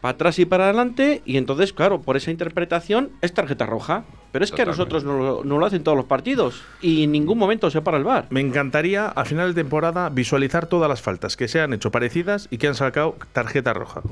para 0.00 0.12
atrás 0.14 0.38
y 0.38 0.44
para 0.44 0.64
adelante, 0.64 1.22
y 1.24 1.36
entonces, 1.36 1.72
claro, 1.72 2.00
por 2.02 2.16
esa 2.16 2.30
interpretación 2.30 3.10
es 3.22 3.32
tarjeta 3.32 3.66
roja. 3.66 4.04
Pero 4.32 4.44
es 4.44 4.52
que 4.52 4.62
a 4.62 4.66
nosotros 4.66 5.02
no 5.04 5.16
lo, 5.18 5.44
no 5.44 5.58
lo 5.58 5.64
hacen 5.64 5.82
todos 5.82 5.96
los 5.96 6.04
partidos 6.06 6.60
y 6.82 7.04
en 7.04 7.12
ningún 7.12 7.38
momento 7.38 7.70
se 7.70 7.80
para 7.80 7.96
el 7.96 8.04
VAR. 8.04 8.26
Me 8.28 8.40
encantaría 8.40 9.06
a 9.08 9.24
final 9.24 9.54
de 9.54 9.62
temporada 9.62 10.10
visualizar 10.10 10.66
todas 10.66 10.90
las 10.90 11.00
faltas 11.00 11.36
que 11.38 11.48
se 11.48 11.60
han 11.60 11.72
hecho 11.72 11.90
parecidas 11.90 12.46
y 12.50 12.58
que 12.58 12.66
han 12.68 12.74
sacado 12.74 13.16
tarjeta 13.32 13.72
roja. 13.72 14.02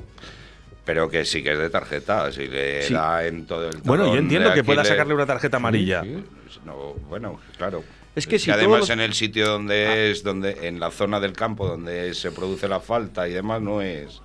Pero 0.87 1.11
que 1.11 1.25
sí 1.27 1.43
que 1.43 1.53
es 1.53 1.59
de 1.59 1.69
tarjeta, 1.69 2.33
si 2.33 2.47
le 2.47 2.83
Sí. 2.83 2.95
da 2.95 3.27
en 3.27 3.47
todo 3.47 3.69
el 3.69 3.79
Bueno, 3.85 4.07
yo 4.13 4.19
entiendo 4.19 4.53
que 4.55 4.65
pueda 4.65 4.85
sacarle 4.85 5.15
una 5.15 5.27
tarjeta 5.27 5.59
amarilla. 5.59 6.03
Sí, 6.03 6.25
sí. 6.51 6.61
No, 6.65 6.95
bueno, 7.09 7.39
claro. 7.59 7.83
Es 8.17 8.27
que 8.27 8.39
si 8.39 8.51
además 8.51 8.81
los- 8.81 8.91
en 8.91 9.01
el 9.01 9.13
sitio 9.13 9.47
donde 9.49 10.11
es, 10.11 10.23
donde 10.23 10.69
en 10.69 10.81
la 10.81 10.91
zona 10.91 11.21
del 11.21 11.33
campo 11.33 11.67
donde 11.67 12.15
se 12.15 12.31
produce 12.31 12.69
la 12.69 12.81
falta 12.81 13.29
y 13.29 13.33
demás 13.33 13.61
no 13.61 13.83
es. 13.83 14.23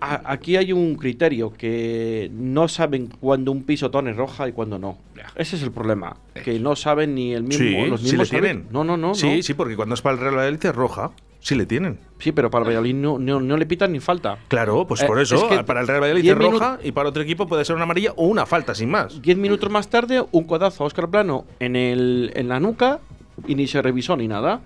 A- 0.00 0.32
aquí 0.32 0.56
hay 0.56 0.72
un 0.72 0.94
criterio 0.96 1.52
que 1.52 2.30
no 2.32 2.68
saben 2.68 3.08
cuándo 3.20 3.52
un 3.52 3.64
pisotón 3.64 4.08
es 4.08 4.16
roja 4.16 4.48
y 4.48 4.52
cuándo 4.52 4.78
no. 4.78 4.98
Ese 5.36 5.56
es 5.56 5.62
el 5.62 5.70
problema, 5.72 6.16
que 6.44 6.58
no 6.58 6.74
saben 6.76 7.14
ni 7.14 7.32
el 7.34 7.42
mismo, 7.42 7.58
Sí, 7.84 7.86
los 7.90 8.00
sí 8.00 8.06
le 8.06 8.12
mismos 8.12 8.30
tienen. 8.30 8.66
No, 8.70 8.82
no, 8.84 8.96
no. 8.96 9.14
Sí, 9.14 9.36
no. 9.36 9.42
sí, 9.42 9.54
porque 9.54 9.76
cuando 9.76 9.94
es 9.94 10.00
para 10.02 10.14
el 10.14 10.20
Real 10.20 10.36
Valladolid 10.36 10.64
es 10.66 10.74
roja. 10.74 11.10
Sí 11.42 11.54
le 11.54 11.64
tienen. 11.64 11.98
Sí, 12.18 12.32
pero 12.32 12.50
para 12.50 12.64
el 12.64 12.68
Valladolid 12.68 12.94
no, 12.94 13.18
no, 13.18 13.40
no 13.40 13.56
le 13.56 13.64
pitan 13.64 13.92
ni 13.92 14.00
falta. 14.00 14.36
Claro, 14.48 14.86
pues 14.86 15.00
Eh, 15.02 15.06
por 15.06 15.18
eso, 15.20 15.36
es 15.36 15.42
que 15.58 15.64
para 15.64 15.80
el 15.80 15.86
Real 15.88 16.00
Valladolid 16.02 16.30
es 16.30 16.36
roja 16.36 16.78
y 16.84 16.92
para 16.92 17.08
otro 17.08 17.22
equipo 17.22 17.46
puede 17.46 17.64
ser 17.64 17.76
una 17.76 17.84
amarilla 17.84 18.12
o 18.16 18.26
una 18.26 18.44
falta, 18.44 18.74
sin 18.74 18.90
más. 18.90 19.22
Diez 19.22 19.38
minutos 19.38 19.70
más 19.70 19.88
tarde, 19.88 20.22
un 20.32 20.44
codazo 20.44 20.84
a 20.84 20.86
Oscar 20.86 21.08
Plano 21.08 21.46
en, 21.58 21.76
el, 21.76 22.30
en 22.34 22.48
la 22.48 22.60
nuca 22.60 23.00
y 23.46 23.54
ni 23.54 23.66
se 23.66 23.80
revisó 23.80 24.16
ni 24.18 24.28
nada. 24.28 24.60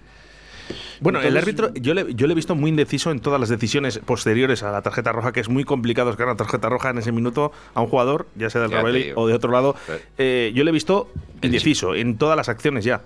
Bueno, 1.00 1.20
el 1.20 1.36
árbitro, 1.36 1.72
yo 1.74 1.94
le, 1.94 2.14
yo 2.14 2.26
le 2.26 2.32
he 2.32 2.36
visto 2.36 2.54
muy 2.54 2.70
indeciso 2.70 3.10
en 3.10 3.20
todas 3.20 3.40
las 3.40 3.48
decisiones 3.48 3.98
posteriores 3.98 4.62
a 4.62 4.72
la 4.72 4.82
tarjeta 4.82 5.12
roja, 5.12 5.32
que 5.32 5.40
es 5.40 5.48
muy 5.48 5.64
complicado 5.64 6.10
sacar 6.10 6.26
una 6.26 6.36
tarjeta 6.36 6.68
roja 6.68 6.90
en 6.90 6.98
ese 6.98 7.12
minuto 7.12 7.52
a 7.74 7.80
un 7.80 7.88
jugador, 7.88 8.26
ya 8.36 8.50
sea 8.50 8.66
del 8.66 8.92
digo. 8.92 9.20
o 9.20 9.26
de 9.26 9.34
otro 9.34 9.50
lado. 9.50 9.76
Eh, 10.18 10.52
yo 10.54 10.64
le 10.64 10.70
he 10.70 10.72
visto 10.72 11.10
indeciso 11.42 11.94
en 11.94 12.16
todas 12.16 12.36
las 12.36 12.48
acciones 12.48 12.84
ya. 12.84 13.02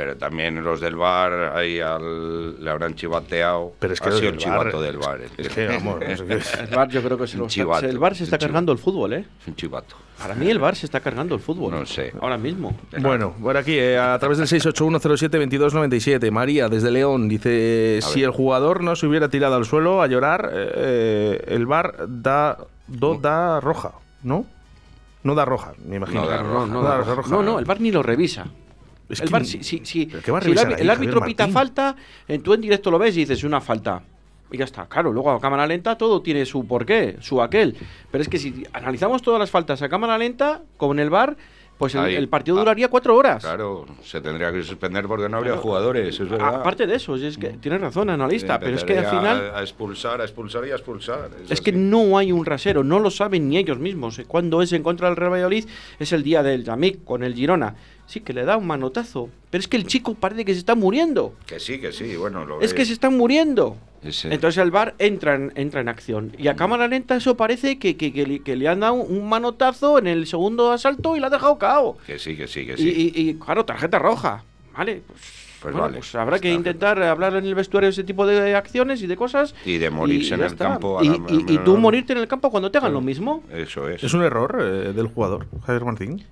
Pero 0.00 0.16
también 0.16 0.64
los 0.64 0.80
del 0.80 0.96
bar 0.96 1.52
ahí 1.54 1.78
al, 1.78 2.64
le 2.64 2.70
habrán 2.70 2.94
chivateado. 2.94 3.74
Pero 3.78 3.92
es 3.92 4.00
que 4.00 4.08
ha 4.08 4.12
sido 4.12 4.30
el 4.30 4.38
chivato 4.38 4.80
del 4.80 4.96
bar. 4.96 5.20
Es 5.36 5.48
que, 5.50 5.66
vamos, 5.66 6.00
es 6.00 6.22
que- 6.22 6.32
El 6.60 6.74
VAR 6.74 6.88
yo 6.88 7.02
creo 7.02 7.18
que 7.18 7.26
se 7.26 7.36
lo 7.36 7.46
chivato, 7.48 7.84
El 7.86 7.98
VAR 7.98 8.16
se 8.16 8.24
está 8.24 8.38
cargando 8.38 8.72
el 8.72 8.78
fútbol, 8.78 9.12
¿eh? 9.12 9.26
Es 9.42 9.48
un 9.48 9.56
chivato. 9.56 9.96
Para 10.18 10.34
mí 10.34 10.48
el 10.48 10.58
VAR 10.58 10.74
se 10.74 10.86
está 10.86 11.00
cargando 11.00 11.34
el 11.34 11.40
fútbol. 11.42 11.72
No 11.72 11.84
sé. 11.84 12.14
Ahora 12.18 12.38
mismo. 12.38 12.74
Bueno, 12.98 13.34
por 13.42 13.58
aquí, 13.58 13.78
eh, 13.78 13.98
a 13.98 14.18
través 14.18 14.38
del 14.38 14.46
681072297, 14.48 16.30
María 16.30 16.70
desde 16.70 16.90
León 16.90 17.28
dice, 17.28 18.00
si 18.02 18.22
el 18.22 18.30
jugador 18.30 18.82
no 18.82 18.96
se 18.96 19.06
hubiera 19.06 19.28
tirado 19.28 19.56
al 19.56 19.66
suelo 19.66 20.00
a 20.00 20.06
llorar, 20.06 20.50
eh, 20.54 21.44
el 21.48 21.66
bar 21.66 22.06
da, 22.08 22.56
do- 22.86 23.18
da 23.20 23.60
roja, 23.60 23.92
¿no? 24.22 24.46
No 25.24 25.34
da 25.34 25.44
roja, 25.44 25.72
me 25.84 25.96
imagino. 25.96 26.22
No 26.22 26.28
da 26.30 26.42
No, 26.42 26.66
no, 26.66 26.82
da 26.82 26.96
roja. 27.02 27.28
no, 27.30 27.42
no, 27.42 27.58
el 27.58 27.66
VAR 27.66 27.80
ni 27.82 27.90
lo 27.92 28.02
revisa. 28.02 28.46
Es 29.10 29.20
el 29.20 29.26
que- 29.26 29.32
VAR, 29.32 29.44
si, 29.44 29.62
si, 29.62 29.80
si- 29.84 30.06
¿Pero 30.06 30.22
qué 30.22 30.30
va 30.32 30.38
a 30.38 30.42
si 30.42 30.50
el, 30.50 30.58
árbitro- 30.90 31.18
el 31.20 31.24
pita 31.24 31.48
falta, 31.48 31.96
en 32.28 32.42
tú 32.42 32.54
en 32.54 32.60
directo 32.60 32.90
lo 32.90 32.98
ves 32.98 33.16
y 33.16 33.20
dices 33.20 33.42
una 33.44 33.60
falta. 33.60 34.02
Y 34.52 34.56
ya 34.58 34.64
está. 34.64 34.86
Claro, 34.86 35.12
luego 35.12 35.30
a 35.30 35.40
cámara 35.40 35.66
lenta 35.66 35.96
todo 35.96 36.22
tiene 36.22 36.44
su 36.44 36.66
porqué, 36.66 37.16
su 37.20 37.40
aquel. 37.40 37.76
Pero 38.10 38.22
es 38.22 38.28
que 38.28 38.38
si 38.38 38.64
analizamos 38.72 39.22
todas 39.22 39.38
las 39.38 39.50
faltas 39.50 39.80
a 39.82 39.88
cámara 39.88 40.18
lenta, 40.18 40.62
como 40.76 40.92
en 40.92 40.98
el 40.98 41.10
VAR, 41.10 41.36
pues 41.78 41.94
el, 41.94 42.00
Ahí. 42.00 42.14
el 42.16 42.28
partido 42.28 42.56
Ah, 42.58 42.60
duraría 42.60 42.88
cuatro 42.88 43.16
horas. 43.16 43.42
Claro, 43.42 43.86
se 44.02 44.20
tendría 44.20 44.52
que 44.52 44.62
suspender 44.62 45.06
porque 45.06 45.28
no 45.30 45.36
habría 45.38 45.52
Claro. 45.52 45.62
jugadores, 45.62 46.18
es 46.20 46.28
verdad. 46.28 46.56
Aparte 46.56 46.86
de 46.86 46.96
eso, 46.96 47.14
es 47.16 47.38
que 47.38 47.50
tienes 47.50 47.80
razón, 47.80 48.10
analista, 48.10 48.58
pero 48.60 48.74
es 48.76 48.84
que 48.84 48.98
al 48.98 49.06
final 49.06 49.52
A, 49.54 49.58
a 49.60 49.62
expulsar, 49.62 50.20
a 50.20 50.24
expulsar 50.24 50.66
y 50.66 50.72
a 50.72 50.74
expulsar. 50.74 51.30
es 51.48 51.60
que 51.62 51.72
no 51.72 52.18
hay 52.18 52.32
un 52.32 52.44
rasero, 52.44 52.84
no 52.84 52.98
lo 52.98 53.10
saben 53.10 53.48
ni 53.48 53.56
ellos 53.56 53.78
mismos. 53.78 54.20
Cuando 54.26 54.60
es 54.60 54.72
en 54.74 54.82
contra 54.82 55.06
del 55.08 55.16
Real 55.16 55.32
Valladolid 55.32 55.64
es 55.98 56.12
el 56.12 56.22
día 56.22 56.42
del 56.42 56.64
Yamik 56.64 57.02
con 57.04 57.22
el 57.22 57.34
Girona. 57.34 57.74
Sí, 58.10 58.20
que 58.20 58.32
le 58.32 58.44
da 58.44 58.56
un 58.56 58.66
manotazo, 58.66 59.28
pero 59.50 59.60
es 59.60 59.68
que 59.68 59.76
el 59.76 59.86
chico 59.86 60.14
parece 60.14 60.44
que 60.44 60.52
se 60.52 60.58
está 60.58 60.74
muriendo. 60.74 61.32
Que 61.46 61.60
sí, 61.60 61.80
que 61.80 61.92
sí, 61.92 62.16
bueno. 62.16 62.44
Lo 62.44 62.60
Es 62.60 62.74
que 62.74 62.84
se 62.84 62.92
están 62.92 63.16
muriendo. 63.16 63.76
Ese- 64.02 64.34
Entonces 64.34 64.60
el 64.60 64.72
VAR 64.72 64.96
entra 64.98 65.36
en, 65.36 65.52
entra 65.54 65.80
en 65.80 65.88
acción. 65.88 66.32
Y 66.36 66.48
a 66.48 66.56
cámara 66.56 66.88
lenta 66.88 67.14
eso 67.14 67.36
parece 67.36 67.78
que, 67.78 67.96
que- 67.96 68.12
que 68.12 68.26
le- 68.26 68.40
que 68.40 68.56
le 68.56 68.66
han 68.66 68.80
dado 68.80 68.94
un 68.94 69.28
manotazo 69.28 69.98
en 69.98 70.08
el 70.08 70.26
segundo 70.26 70.72
asalto 70.72 71.14
y 71.16 71.20
la 71.20 71.28
ha 71.28 71.30
dejado 71.30 71.56
cao. 71.56 71.98
Que 72.04 72.18
sí, 72.18 72.36
que 72.36 72.48
sí, 72.48 72.66
que 72.66 72.76
sí. 72.76 73.12
y- 73.14 73.28
y, 73.30 73.34
claro, 73.34 73.64
tarjeta 73.64 74.00
roja. 74.00 74.42
Vale, 74.76 75.02
pues, 75.06 75.20
Pues 75.62 75.74
bueno, 75.74 75.86
vale, 75.88 75.98
pues 75.98 76.12
habrá 76.16 76.38
que 76.40 76.48
está. 76.48 76.58
intentar 76.58 77.00
hablar 77.04 77.36
en 77.36 77.44
el 77.44 77.54
vestuario 77.54 77.86
de 77.86 77.92
ese 77.92 78.02
tipo 78.02 78.26
de 78.26 78.56
acciones 78.56 79.02
y 79.02 79.06
de 79.06 79.16
cosas. 79.16 79.54
Y 79.64 79.78
de 79.78 79.88
morirse 79.90 80.34
en 80.34 80.40
el 80.40 80.46
está. 80.46 80.64
campo 80.70 80.98
a 80.98 81.04
Y, 81.04 81.08
la- 81.10 81.16
y- 81.28 81.44
y 81.54 81.58
tú 81.58 81.76
morirte 81.76 82.12
en 82.14 82.18
el 82.18 82.26
campo 82.26 82.50
cuando 82.50 82.72
te 82.72 82.78
hagan 82.78 82.92
lo 82.94 83.02
mismo. 83.02 83.44
Eso 83.52 83.86
es. 83.88 84.02
Es 84.02 84.14
un 84.14 84.22
error 84.24 84.58
eh, 84.60 84.92
del 84.94 85.06
jugador, 85.06 85.46
Javier 85.66 85.84
Martín. 85.84 86.24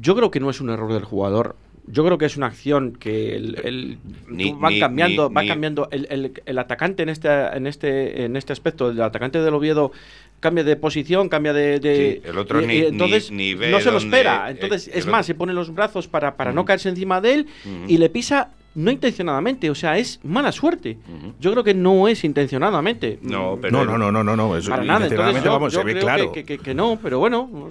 Yo 0.00 0.14
creo 0.16 0.30
que 0.30 0.40
no 0.40 0.50
es 0.50 0.60
un 0.60 0.70
error 0.70 0.92
del 0.92 1.04
jugador. 1.04 1.56
Yo 1.88 2.04
creo 2.04 2.18
que 2.18 2.24
es 2.26 2.36
una 2.36 2.46
acción 2.46 2.92
que 2.98 3.36
el, 3.36 3.60
el- 3.64 3.98
Ni- 4.28 4.50
tú 4.50 4.58
van 4.58 4.72
ni- 4.74 4.80
cambiando, 4.80 5.28
ni- 5.28 5.34
va 5.36 5.42
ni- 5.42 5.48
cambiando 5.48 5.88
el, 5.92 6.06
el- 6.10 6.32
el 6.44 6.58
atacante 6.58 7.04
en 7.04 7.08
este, 7.10 7.28
en 7.56 7.66
este, 7.68 8.24
en 8.24 8.36
este 8.36 8.52
aspecto, 8.52 8.90
el 8.90 9.00
atacante 9.00 9.40
del 9.40 9.54
Oviedo 9.54 9.92
cambia 10.40 10.64
de 10.64 10.74
posición, 10.74 11.28
cambia 11.28 11.52
de, 11.52 11.78
de- 11.78 12.20
Sí, 12.24 12.28
el 12.28 12.38
otro 12.38 12.60
y- 12.60 12.66
ni- 12.66 12.76
entonces 12.78 13.30
ni- 13.30 13.36
ni 13.50 13.54
ve 13.54 13.70
no 13.70 13.80
se 13.80 13.92
lo 13.92 13.98
espera. 13.98 14.48
eh, 14.48 14.52
Entonces, 14.60 14.88
el 14.88 14.94
es 14.94 15.00
otro- 15.04 15.12
más, 15.12 15.26
se 15.26 15.36
pone 15.36 15.52
los 15.52 15.72
brazos 15.72 16.08
para, 16.08 16.36
para 16.36 16.52
no 16.52 16.64
caerse 16.64 16.88
encima 16.88 17.20
de 17.20 17.34
él 17.34 17.46
y 17.86 17.98
le 17.98 18.10
pisa 18.10 18.50
no 18.74 18.90
intencionadamente, 18.90 19.70
o 19.70 19.74
sea, 19.76 19.96
es 19.96 20.18
mala 20.24 20.50
suerte. 20.52 20.98
Yo 21.40 21.52
creo 21.52 21.62
que 21.64 21.72
no 21.72 22.08
es 22.08 22.24
intencionadamente. 22.24 23.18
No, 23.22 23.56
Mm, 23.56 23.60
pero 23.60 23.72
No, 23.78 23.84
no, 23.84 23.96
no, 23.96 24.12
no, 24.12 24.24
no, 24.24 24.36
no. 24.36 24.56
Eso, 24.56 24.70
para 24.70 24.84
nada. 24.84 25.06
Entonces, 25.06 25.44
yo, 25.44 25.52
vamos, 25.52 25.72
yo 25.72 25.78
se 25.78 25.84
ve 25.86 25.98
claro. 25.98 26.32
que, 26.32 26.44
que- 26.44 26.58
que 26.58 26.74
no, 26.74 26.98
pero 27.02 27.18
bueno. 27.20 27.70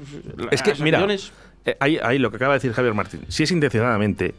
Es 0.52 0.64
que, 0.64 0.72
las 0.72 0.80
mira, 0.80 1.06
eh, 1.14 1.18
ahí, 1.80 1.98
ahí 2.02 2.18
lo 2.20 2.30
que 2.32 2.38
acaba 2.38 2.54
de 2.54 2.58
decir 2.60 2.74
Javier 2.74 2.94
Martín, 2.94 3.22
si 3.28 3.44
es 3.44 3.52
intencionadamente, 3.52 4.36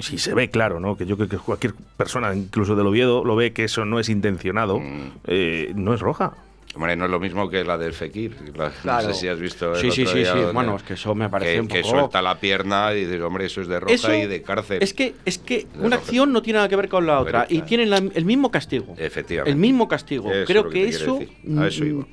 si 0.00 0.18
se 0.18 0.34
ve 0.34 0.50
claro, 0.50 0.80
¿no? 0.80 0.96
Que 0.96 1.06
yo 1.06 1.16
creo 1.16 1.28
que 1.28 1.38
cualquier 1.38 1.74
persona, 1.96 2.34
incluso 2.34 2.76
del 2.76 2.86
Oviedo, 2.86 3.24
lo 3.24 3.36
ve 3.36 3.52
que 3.52 3.64
eso 3.64 3.84
no 3.84 3.98
es 4.00 4.08
intencionado, 4.08 4.78
Mm. 4.80 5.12
eh, 5.26 5.72
no 5.74 5.94
es 5.94 6.00
roja. 6.00 6.32
Hombre, 6.74 6.94
no 6.96 7.06
es 7.06 7.10
lo 7.10 7.18
mismo 7.18 7.48
que 7.48 7.64
la 7.64 7.78
del 7.78 7.92
Fekir. 7.94 8.36
La- 8.54 8.70
Claro. 8.70 9.08
No 9.08 9.14
sé 9.14 9.20
si 9.20 9.26
has 9.28 9.40
visto. 9.40 9.74
el 9.74 9.80
Sí, 9.80 9.90
sí, 9.90 10.02
otro 10.02 10.12
sí, 10.12 10.18
día 10.20 10.32
sí. 10.34 10.38
Bueno, 10.52 10.76
es 10.76 10.82
que 10.82 10.92
eso 10.94 11.14
me 11.14 11.28
parece 11.28 11.54
que, 11.54 11.60
un 11.60 11.66
que 11.66 11.80
poco- 11.80 11.94
suelta 11.96 12.22
la 12.22 12.38
pierna 12.38 12.92
y 12.92 13.00
dices, 13.06 13.20
hombre, 13.22 13.46
eso 13.46 13.62
es 13.62 13.68
de 13.68 13.80
roja 13.80 13.92
Eso 13.94 14.14
y 14.14 14.26
de 14.26 14.42
cárcel. 14.42 14.78
Es 14.82 14.92
que, 14.94 15.14
es 15.24 15.38
que 15.38 15.60
De 15.72 15.78
una 15.78 15.96
roja. 15.96 16.04
acción 16.06 16.32
no 16.32 16.42
tiene 16.42 16.58
nada 16.58 16.68
que 16.68 16.76
ver 16.76 16.88
con 16.88 17.06
la 17.06 17.20
otra 17.20 17.46
y 17.48 17.62
tienen 17.62 17.88
la- 17.90 17.96
el 17.96 18.24
mismo 18.24 18.50
castigo. 18.50 18.94
Efectivamente. 18.98 19.50
El 19.50 19.56
mismo 19.56 19.88
castigo. 19.88 20.30
Eso 20.30 20.46
Creo 20.46 20.64
que, 20.68 20.82
que 20.82 20.88
eso. 20.88 21.18
A 21.58 21.66
eso 21.66 21.84
mm, 21.84 21.86
iba. 21.88 22.06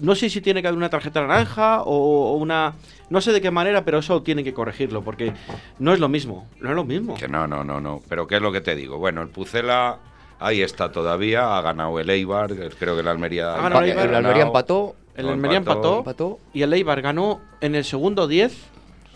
No 0.00 0.14
sé 0.14 0.28
si 0.30 0.42
tiene 0.42 0.60
que 0.62 0.68
haber 0.68 0.78
una 0.78 0.90
tarjeta 0.90 1.22
naranja 1.22 1.82
o, 1.82 2.34
o 2.34 2.36
una. 2.36 2.74
No 3.10 3.20
sé 3.20 3.32
de 3.32 3.40
qué 3.40 3.50
manera, 3.50 3.84
pero 3.84 3.98
eso 3.98 4.22
tienen 4.22 4.44
que 4.44 4.52
corregirlo 4.52 5.02
porque 5.02 5.32
no 5.78 5.92
es 5.92 6.00
lo 6.00 6.08
mismo. 6.08 6.46
No 6.60 6.70
es 6.70 6.76
lo 6.76 6.84
mismo. 6.84 7.14
Que 7.14 7.28
no, 7.28 7.46
no, 7.46 7.64
no, 7.64 7.80
no. 7.80 8.02
Pero 8.08 8.26
¿qué 8.26 8.36
es 8.36 8.42
lo 8.42 8.52
que 8.52 8.60
te 8.60 8.74
digo? 8.74 8.98
Bueno, 8.98 9.22
el 9.22 9.28
Pucela 9.28 9.98
ahí 10.38 10.62
está 10.62 10.92
todavía, 10.92 11.56
ha 11.56 11.60
ganado 11.62 11.98
el 11.98 12.10
Eibar, 12.10 12.54
creo 12.78 12.96
que 12.96 13.02
la 13.02 13.10
Almería... 13.12 13.54
Ha 13.54 13.62
ganado 13.62 13.82
el 13.82 13.90
El 13.90 13.90
Eibar. 13.90 14.04
Almería 14.06 14.20
ganado. 14.30 14.46
empató. 14.46 14.96
El 15.16 15.26
No, 15.26 15.32
Almería 15.32 15.56
empató, 15.58 15.98
empató. 15.98 16.38
y 16.52 16.62
el 16.62 16.72
Eibar 16.72 17.02
ganó 17.02 17.40
en 17.60 17.74
el 17.74 17.84
segundo 17.84 18.28
10 18.28 18.56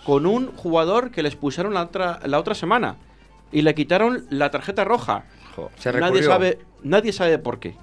con 0.05 0.26
un 0.26 0.48
jugador 0.57 1.12
que 1.12 1.22
les 1.22 1.37
pusieron 1.37 1.74
la 1.74 1.83
otra, 1.83 2.18
la 2.24 2.40
otra 2.40 2.55
semana 2.57 2.96
y 3.52 3.62
le 3.62 3.74
quitaron 3.74 4.24
la 4.31 4.50
tarjeta 4.50 4.83
roja. 4.85 5.24
Jo, 5.55 5.70
Se 5.76 5.92
nadie 5.92 6.22
sabe, 6.24 6.59
nadie 6.83 7.12
sabe 7.12 7.38
por 7.38 7.61
qué. 7.61 7.76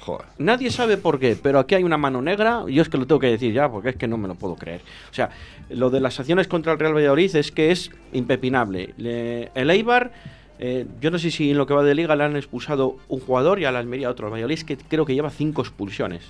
Joder. 0.00 0.26
Nadie 0.38 0.70
sabe 0.70 0.96
por 0.96 1.18
qué, 1.18 1.36
pero 1.40 1.58
aquí 1.58 1.74
hay 1.74 1.84
una 1.84 1.96
mano 1.98 2.20
negra, 2.22 2.64
y 2.68 2.74
yo 2.74 2.82
es 2.82 2.88
que 2.88 2.98
lo 2.98 3.06
tengo 3.06 3.20
que 3.20 3.28
decir 3.28 3.52
ya, 3.52 3.70
porque 3.70 3.90
es 3.90 3.96
que 3.96 4.06
no 4.08 4.16
me 4.18 4.28
lo 4.28 4.34
puedo 4.34 4.54
creer. 4.56 4.80
O 5.10 5.14
sea, 5.14 5.30
lo 5.70 5.90
de 5.90 6.00
las 6.00 6.18
acciones 6.20 6.48
contra 6.48 6.72
el 6.72 6.78
Real 6.78 6.94
Valladolid 6.94 7.34
es 7.36 7.52
que 7.52 7.70
es 7.70 7.90
impepinable. 8.12 8.94
Le- 8.96 9.50
el 9.54 9.70
Eibar 9.70 10.12
Eh, 10.60 10.86
yo 11.00 11.12
no 11.12 11.20
sé 11.20 11.30
si 11.30 11.52
en 11.52 11.56
lo 11.56 11.68
que 11.68 11.74
va 11.74 11.84
de 11.84 11.94
liga 11.94 12.16
le 12.16 12.24
han 12.24 12.34
expulsado 12.34 12.96
un 13.06 13.20
jugador 13.20 13.60
y 13.60 13.64
a 13.64 13.70
la 13.70 13.78
Almería 13.78 14.10
otro. 14.10 14.26
El 14.26 14.32
Valladolid 14.32 14.54
es 14.58 14.64
que 14.64 14.76
creo 14.76 15.06
que 15.06 15.14
lleva 15.14 15.30
cinco 15.30 15.62
expulsiones. 15.62 16.24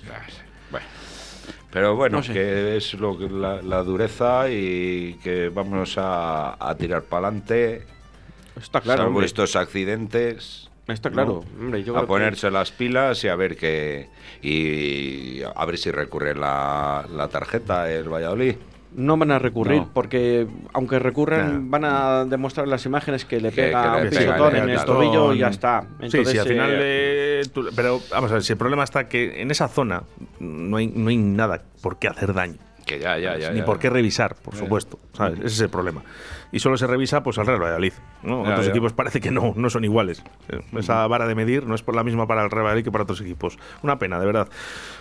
Bueno. 0.69 0.85
Pero 1.71 1.95
bueno, 1.95 2.17
No 2.17 2.23
sé. 2.23 2.33
que 2.33 2.77
es 2.77 2.93
lo 2.93 3.17
que- 3.17 3.27
la, 3.27 3.63
la 3.63 3.81
dureza 3.81 4.47
y 4.51 5.15
que 5.23 5.49
vamos 5.49 5.97
a, 5.97 6.55
a 6.63 6.75
tirar 6.75 7.01
para 7.05 7.29
adelante. 7.29 7.87
Está 8.55 8.81
claro, 8.81 8.99
Salvo 8.99 9.13
hombre. 9.13 9.25
estos 9.25 9.55
accidentes. 9.55 10.68
Está 10.93 11.09
claro, 11.11 11.43
hombre, 11.59 11.83
yo 11.83 11.93
a 11.93 11.95
creo 11.97 12.01
que- 12.01 12.07
ponerse 12.07 12.49
las 12.51 12.71
pilas 12.71 13.23
y 13.23 13.27
a 13.27 13.35
ver 13.35 13.55
qué. 13.57 14.07
Y 14.41 15.41
a 15.43 15.65
ver 15.65 15.77
si 15.77 15.91
recurre 15.91 16.35
la, 16.35 17.05
la 17.13 17.27
tarjeta 17.27 17.91
el 17.91 18.09
Valladolid. 18.09 18.55
No 18.95 19.17
van 19.17 19.29
a 19.29 19.37
recurrir 19.37 19.81
No. 19.81 19.91
porque, 19.93 20.47
aunque 20.73 20.97
recurran, 20.97 21.69
Nah. 21.69 21.79
van 21.79 21.85
a 21.85 22.25
demostrar 22.25 22.67
las 22.67 22.85
imágenes 22.87 23.23
que 23.23 23.39
le 23.39 23.51
Que- 23.51 23.63
pega 23.65 23.83
que 23.93 23.97
le 23.99 24.03
un 24.05 24.09
pisotón 24.09 24.55
en 24.55 24.69
el 24.69 24.83
tobillo 24.83 25.33
y 25.33 25.37
ya 25.39 25.49
está. 25.49 25.81
sí, 25.81 26.05
Entonces, 26.05 26.29
sí, 26.31 26.37
al 26.39 26.47
final. 26.47 26.71
eh, 26.71 27.41
eh, 27.43 27.49
tú- 27.53 27.69
pero 27.75 28.01
vamos 28.11 28.31
a 28.31 28.35
ver, 28.35 28.43
si 28.43 28.53
el 28.53 28.57
problema 28.57 28.83
está 28.83 29.07
que 29.07 29.41
en 29.43 29.51
esa 29.51 29.67
zona 29.67 30.03
no 30.39 30.77
hay, 30.77 30.87
no 30.87 31.09
hay 31.09 31.17
nada 31.17 31.61
por 31.83 31.99
qué 31.99 32.07
hacer 32.07 32.33
daño. 32.33 32.57
Que 32.89 32.97
ya, 32.99 33.19
ya, 33.19 33.37
ya. 33.37 33.51
Ni 33.51 33.59
ya. 33.59 33.65
por 33.65 33.77
qué 33.77 33.89
revisar, 33.89 34.35
por 34.35 34.55
Eh. 34.55 34.57
supuesto. 34.57 34.97
¿sabes? 35.13 35.37
Ese 35.39 35.47
es 35.47 35.59
el 35.61 35.69
problema. 35.69 36.01
Y 36.51 36.57
solo 36.59 36.75
se 36.77 36.87
revisa 36.87 37.21
pues 37.21 37.37
al 37.37 37.45
Real 37.45 37.61
Valladolid. 37.61 37.93
¿no? 38.23 38.43
Ya, 38.43 38.51
Otros 38.51 38.65
ya. 38.65 38.71
equipos 38.71 38.93
parece 38.93 39.21
que 39.21 39.29
no, 39.29 39.53
no 39.55 39.69
son 39.69 39.83
iguales. 39.83 40.23
Eh, 40.49 40.59
Esa 40.79 41.05
vara 41.05 41.27
de 41.27 41.35
medir 41.35 41.67
no 41.67 41.75
es 41.75 41.83
por 41.83 41.95
la 41.95 42.03
misma 42.03 42.25
para 42.25 42.43
el 42.43 42.49
Real 42.49 42.63
Valladolid 42.65 42.83
que 42.83 42.91
para 42.91 43.03
otros 43.03 43.21
equipos. 43.21 43.59
Una 43.83 43.99
pena, 43.99 44.19
de 44.19 44.25
verdad. 44.25 44.47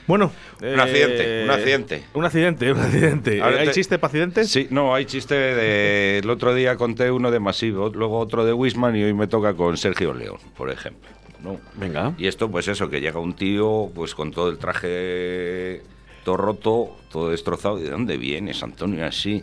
Bueno. 0.07 0.31
Un 0.61 0.79
accidente, 0.81 1.44
un 1.44 1.51
accidente. 1.51 2.05
Un 2.12 2.24
accidente, 2.27 2.72
un 2.72 2.79
accidente. 2.81 3.40
Ahora 3.42 3.61
¿Hay 3.61 3.66
te- 3.68 3.72
chiste 3.72 3.98
para 3.98 4.09
accidentes? 4.09 4.51
Sí, 4.51 4.66
no, 4.70 4.94
hay 4.94 5.07
chiste 5.07 5.35
de. 5.35 6.18
El 6.18 6.29
otro 6.29 6.53
día 6.55 6.77
conté 6.77 7.11
uno 7.11 7.31
de 7.31 7.40
Masivo, 7.40 7.88
luego 7.94 8.18
otro 8.18 8.44
de 8.44 8.53
Wisman 8.53 8.94
y 8.96 9.05
hoy 9.05 9.14
me 9.14 9.27
toca 9.27 9.55
con 9.55 9.79
Sergio 9.79 10.12
León, 10.12 10.37
por 10.57 10.70
ejemplo. 10.70 11.09
¿no? 11.42 11.57
Venga. 11.77 12.12
Y 12.18 12.27
esto, 12.27 12.51
pues 12.51 12.66
eso, 12.68 12.90
que 12.90 13.01
llega 13.01 13.20
un 13.20 13.33
tío 13.35 13.90
pues 13.94 14.14
con 14.14 14.33
todo 14.33 14.51
el 14.51 14.59
traje 14.59 15.83
todo 16.29 16.37
roto, 16.37 16.95
todo 17.11 17.31
destrozado. 17.31 17.79
¿De 17.79 17.88
dónde 17.88 18.19
vienes, 18.19 18.62
Antonio? 18.62 19.07
Así. 19.07 19.43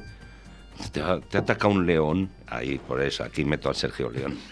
Te 0.91 1.01
te 1.29 1.37
ha 1.37 1.39
atacado 1.39 1.73
un 1.73 1.87
león. 1.87 2.29
Ahí, 2.45 2.77
por 2.77 3.01
eso, 3.01 3.23
aquí 3.23 3.43
meto 3.43 3.69
al 3.69 3.75
Sergio 3.75 4.11
León. 4.11 4.37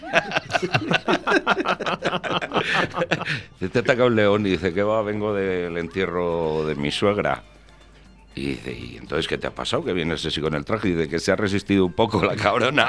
te 3.60 3.78
ha 3.78 3.80
atacado 3.80 4.08
un 4.08 4.16
león 4.16 4.44
y 4.48 4.50
dice, 4.50 4.74
¿qué 4.74 4.82
va? 4.82 5.00
Vengo 5.02 5.32
del 5.32 5.78
entierro 5.78 6.66
de 6.66 6.74
mi 6.74 6.90
suegra. 6.90 7.44
Y 8.34 8.46
dice, 8.46 8.72
¿y 8.72 8.96
entonces 8.96 9.28
qué 9.28 9.38
te 9.38 9.46
ha 9.46 9.54
pasado? 9.54 9.84
Que 9.84 9.92
vienes 9.92 10.26
así 10.26 10.40
con 10.40 10.54
el 10.54 10.64
traje 10.64 10.88
y 10.88 10.94
dice 10.94 11.08
que 11.08 11.20
se 11.20 11.30
ha 11.30 11.36
resistido 11.36 11.86
un 11.86 11.92
poco 11.92 12.20
la 12.24 12.34
cabrona. 12.34 12.88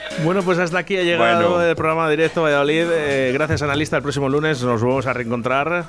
Bueno, 0.24 0.42
pues 0.42 0.58
hasta 0.58 0.78
aquí 0.78 0.96
ha 0.96 1.02
llegado 1.02 1.50
Bueno. 1.50 1.62
el 1.62 1.76
programa 1.76 2.08
directo 2.10 2.42
Valladolid. 2.42 2.86
Eh, 2.90 3.30
gracias, 3.32 3.62
analista. 3.62 3.96
El 3.98 4.02
próximo 4.02 4.28
lunes 4.28 4.62
nos 4.62 4.80
volvemos 4.80 5.06
a 5.06 5.12
reencontrar. 5.12 5.84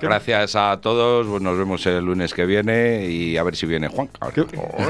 Gracias 0.00 0.54
a 0.54 0.78
todos, 0.80 1.26
pues 1.26 1.42
nos 1.42 1.58
vemos 1.58 1.84
el 1.86 2.04
lunes 2.04 2.32
que 2.32 2.46
viene 2.46 3.06
y 3.06 3.36
a 3.36 3.42
ver 3.42 3.56
si 3.56 3.66
viene 3.66 3.88
Juan. 3.88 4.08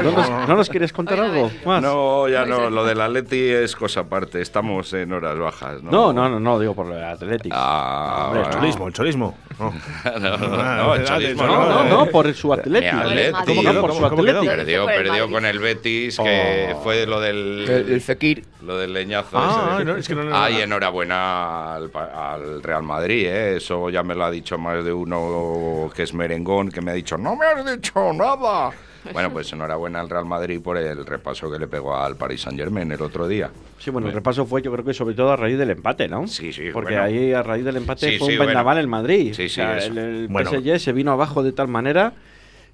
¿No 0.04 0.10
nos, 0.12 0.48
no 0.48 0.56
nos 0.56 0.68
quieres 0.68 0.92
contar 0.92 1.18
algo 1.20 1.50
más? 1.64 1.82
No, 1.82 2.28
ya 2.28 2.44
no, 2.44 2.68
lo 2.68 2.84
del 2.84 3.00
Atleti 3.00 3.48
es 3.48 3.74
cosa 3.74 4.00
aparte, 4.00 4.42
estamos 4.42 4.92
en 4.92 5.12
horas 5.14 5.38
bajas. 5.38 5.82
No, 5.82 5.90
No, 5.90 6.12
no, 6.12 6.28
no, 6.28 6.38
no, 6.38 6.58
digo 6.60 6.74
por 6.74 6.86
lo 6.86 6.94
de 6.96 7.04
Athletics. 7.06 7.56
Ah, 7.58 8.24
Hombre, 8.26 8.40
el 8.42 8.46
bueno. 8.48 8.60
cholismo, 8.60 8.86
el 8.88 8.92
cholismo. 8.92 9.38
No. 9.60 9.70
no, 10.18 10.36
no, 10.38 10.54
Ah, 10.60 10.96
no, 10.98 11.18
no, 11.18 11.46
no. 11.46 11.84
no, 11.84 11.84
no, 11.84 12.06
por 12.06 12.32
su 12.34 12.52
Athletics. 12.52 12.92
Mi 12.94 13.00
Atleti. 13.00 13.44
¿Cómo 13.46 13.62
no? 13.62 13.80
Por 13.80 13.92
su. 13.94 14.16
Perdió, 14.46 14.86
perdió 14.86 15.30
con 15.30 15.44
el 15.44 15.58
Betis, 15.58 16.16
que 16.18 16.72
Oh. 16.74 16.80
fue 16.82 17.06
lo 17.06 17.20
del... 17.20 17.66
El, 17.68 17.92
el 17.92 18.00
Fekir. 18.00 18.44
Lo 18.62 18.76
del 18.78 18.92
leñazo. 18.92 19.38
Ah, 19.38 19.74
ese. 19.76 19.84
no, 19.84 19.96
es 19.96 20.08
que 20.08 20.14
no- 20.14 20.24
no- 20.24 20.36
Ay, 20.36 20.60
enhorabuena 20.62 21.74
al, 21.76 21.90
pa- 21.90 22.32
al 22.34 22.62
Real 22.62 22.82
Madrid, 22.82 23.26
¿eh? 23.26 23.56
Eso 23.56 23.90
ya 23.90 24.02
me 24.02 24.14
lo 24.14 24.24
ha 24.24 24.30
dicho 24.30 24.58
más 24.58 24.84
de 24.84 24.92
uno 24.92 25.90
que 25.94 26.02
es 26.04 26.14
merengón, 26.14 26.70
que 26.70 26.80
me 26.80 26.90
ha 26.90 26.94
dicho, 26.94 27.16
no 27.18 27.36
me 27.36 27.46
has 27.46 27.64
dicho 27.64 28.12
nada. 28.12 28.70
Bueno, 29.12 29.32
pues 29.32 29.52
enhorabuena 29.52 30.00
al 30.00 30.08
Real 30.10 30.24
Madrid 30.26 30.60
por 30.60 30.76
el 30.76 31.06
repaso 31.06 31.50
que 31.50 31.58
le 31.58 31.66
pegó 31.66 31.96
al 31.96 32.16
Paris 32.16 32.42
Saint 32.42 32.58
Germain 32.58 32.90
el 32.92 33.00
otro 33.02 33.26
día. 33.26 33.50
Sí, 33.78 33.90
bueno, 33.90 34.08
el 34.08 34.12
repaso 34.14 34.44
fue 34.46 34.60
yo 34.62 34.70
creo 34.72 34.84
que 34.84 34.92
sobre 34.94 35.14
todo 35.14 35.32
a 35.32 35.36
raíz 35.36 35.56
del 35.58 35.70
empate, 35.70 36.06
¿no? 36.08 36.26
Sí, 36.26 36.52
sí, 36.52 36.64
Porque 36.72 36.92
bueno. 36.94 37.04
ahí 37.04 37.32
a 37.32 37.42
raíz 37.42 37.64
del 37.64 37.76
empate 37.78 38.10
Sí, 38.12 38.18
fue 38.18 38.26
sí, 38.26 38.32
un 38.32 38.38
bueno. 38.38 38.48
vendaval 38.50 38.78
en 38.78 38.88
Madrid. 38.88 39.32
Sí, 39.34 39.42
O 39.44 39.48
sí, 39.48 39.54
sea, 39.54 39.78
el, 39.78 39.96
el 39.98 40.28
Bueno. 40.28 40.50
PSG 40.50 40.78
se 40.80 40.92
vino 40.92 41.12
abajo 41.12 41.42
de 41.42 41.52
tal 41.52 41.68
manera 41.68 42.12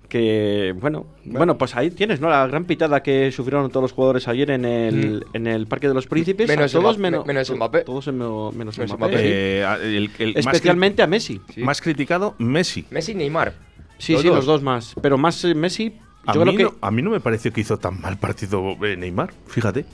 que, 0.08 0.72
bueno, 0.80 1.06
bueno, 1.24 1.58
pues 1.58 1.74
ahí 1.74 1.90
tienes, 1.90 2.20
¿no? 2.20 2.28
La 2.28 2.46
gran 2.46 2.64
pitada 2.64 3.02
que 3.02 3.32
sufrieron 3.32 3.68
todos 3.70 3.82
los 3.82 3.92
jugadores 3.92 4.28
ayer 4.28 4.50
en 4.52 4.64
el, 4.64 5.26
en 5.32 5.46
el 5.48 5.66
Parque 5.66 5.88
de 5.88 5.94
los 5.94 6.06
Príncipes. 6.06 6.46
Menos 6.48 6.72
a 6.74 6.78
todos 6.78 6.96
Mbappé- 6.96 7.00
menos, 7.00 7.26
menos 7.26 7.50
Mbappé. 7.50 7.80
Todos 7.80 8.06
en- 8.08 8.18
menos, 8.18 8.54
Menos 8.54 8.76
Mbappé. 8.78 8.96
Mbappé. 8.96 9.16
Eh, 9.20 9.64
el- 9.82 10.10
el 10.18 10.34
más 10.34 10.46
Especialmente 10.46 11.02
a 11.02 11.06
Messi. 11.08 11.40
Más 11.56 11.80
criticado, 11.80 12.36
Messi. 12.38 12.84
Messi 12.90 13.12
y 13.12 13.14
Neymar. 13.16 13.54
Sí, 13.98 14.12
Los 14.12 14.22
sí, 14.22 14.28
dos. 14.28 14.36
los 14.36 14.46
dos 14.46 14.62
más. 14.62 14.94
Pero 15.02 15.18
más 15.18 15.42
eh, 15.44 15.54
Messi, 15.54 15.96
A 16.26 16.34
yo 16.34 16.44
mí, 16.44 16.54
creo 16.56 16.70
que... 16.70 16.76
no, 16.80 16.86
a 16.86 16.90
mí 16.90 17.02
no 17.02 17.10
me 17.10 17.20
pareció 17.20 17.52
que 17.52 17.60
hizo 17.60 17.76
tan 17.78 18.00
mal 18.00 18.16
partido 18.18 18.76
eh, 18.84 18.96
Neymar, 18.96 19.32
fíjate. 19.46 19.84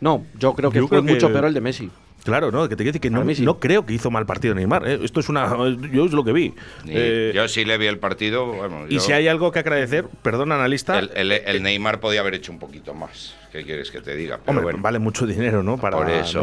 No, 0.00 0.24
yo 0.38 0.54
creo 0.54 0.70
que 0.70 0.78
Yo 0.78 0.88
fue 0.88 0.98
creo 0.98 1.06
que- 1.06 1.12
mucho 1.14 1.32
peor 1.32 1.44
el 1.46 1.54
de 1.54 1.60
Messi. 1.60 1.90
Claro, 2.24 2.50
no, 2.50 2.62
que 2.62 2.70
te 2.74 2.76
quiero 2.84 2.92
decir 2.92 3.00
que 3.02 3.10
no, 3.10 3.34
sí. 3.34 3.42
no 3.42 3.60
creo 3.60 3.84
que 3.84 3.92
hizo 3.92 4.10
mal 4.10 4.24
partido 4.24 4.54
Neymar. 4.54 4.88
¿eh? 4.88 4.98
Esto 5.02 5.20
es 5.20 5.28
una. 5.28 5.46
Yo 5.92 6.06
es 6.06 6.12
lo 6.12 6.24
que 6.24 6.32
vi. 6.32 6.54
Eh, 6.88 7.32
yo 7.34 7.46
sí 7.48 7.66
le 7.66 7.76
vi 7.76 7.84
el 7.84 7.98
partido. 7.98 8.46
Bueno, 8.46 8.86
y 8.88 8.94
yo- 8.94 9.00
si 9.00 9.12
hay 9.12 9.28
algo 9.28 9.52
que 9.52 9.58
agradecer, 9.58 10.06
perdón, 10.22 10.50
analista. 10.50 10.98
el, 11.00 11.10
el- 11.14 11.32
el 11.32 11.62
Neymar 11.62 12.00
podía 12.00 12.20
haber 12.20 12.32
hecho 12.32 12.50
un 12.50 12.58
poquito 12.58 12.94
más. 12.94 13.34
¿Qué 13.52 13.62
quieres 13.62 13.90
que 13.90 14.00
te 14.00 14.16
diga? 14.16 14.38
Pero 14.38 14.50
hombre, 14.52 14.62
bueno, 14.64 14.78
vale 14.80 14.98
mucho 14.98 15.26
dinero, 15.26 15.62
¿no? 15.62 15.76
Para, 15.76 15.98
por 15.98 16.08
eso. 16.10 16.40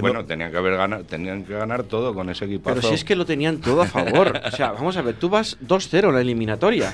bueno, 0.00 0.24
tenían 0.24 0.50
que 0.50 0.56
haber 0.58 0.76
ganado, 0.76 1.04
tenían 1.04 1.44
que 1.44 1.52
ganar 1.54 1.84
todo 1.84 2.12
con 2.12 2.28
ese 2.28 2.46
equipazo. 2.46 2.74
Pero 2.80 2.88
si 2.88 2.94
es 2.94 3.04
que 3.04 3.14
lo 3.14 3.24
tenían 3.24 3.58
todo 3.60 3.82
a 3.82 3.86
favor. 3.86 4.40
o 4.44 4.50
sea, 4.50 4.72
vamos 4.72 4.96
a 4.96 5.02
ver, 5.02 5.14
tú 5.14 5.28
vas 5.28 5.56
2-0 5.64 6.08
en 6.08 6.14
la 6.16 6.20
eliminatoria. 6.22 6.92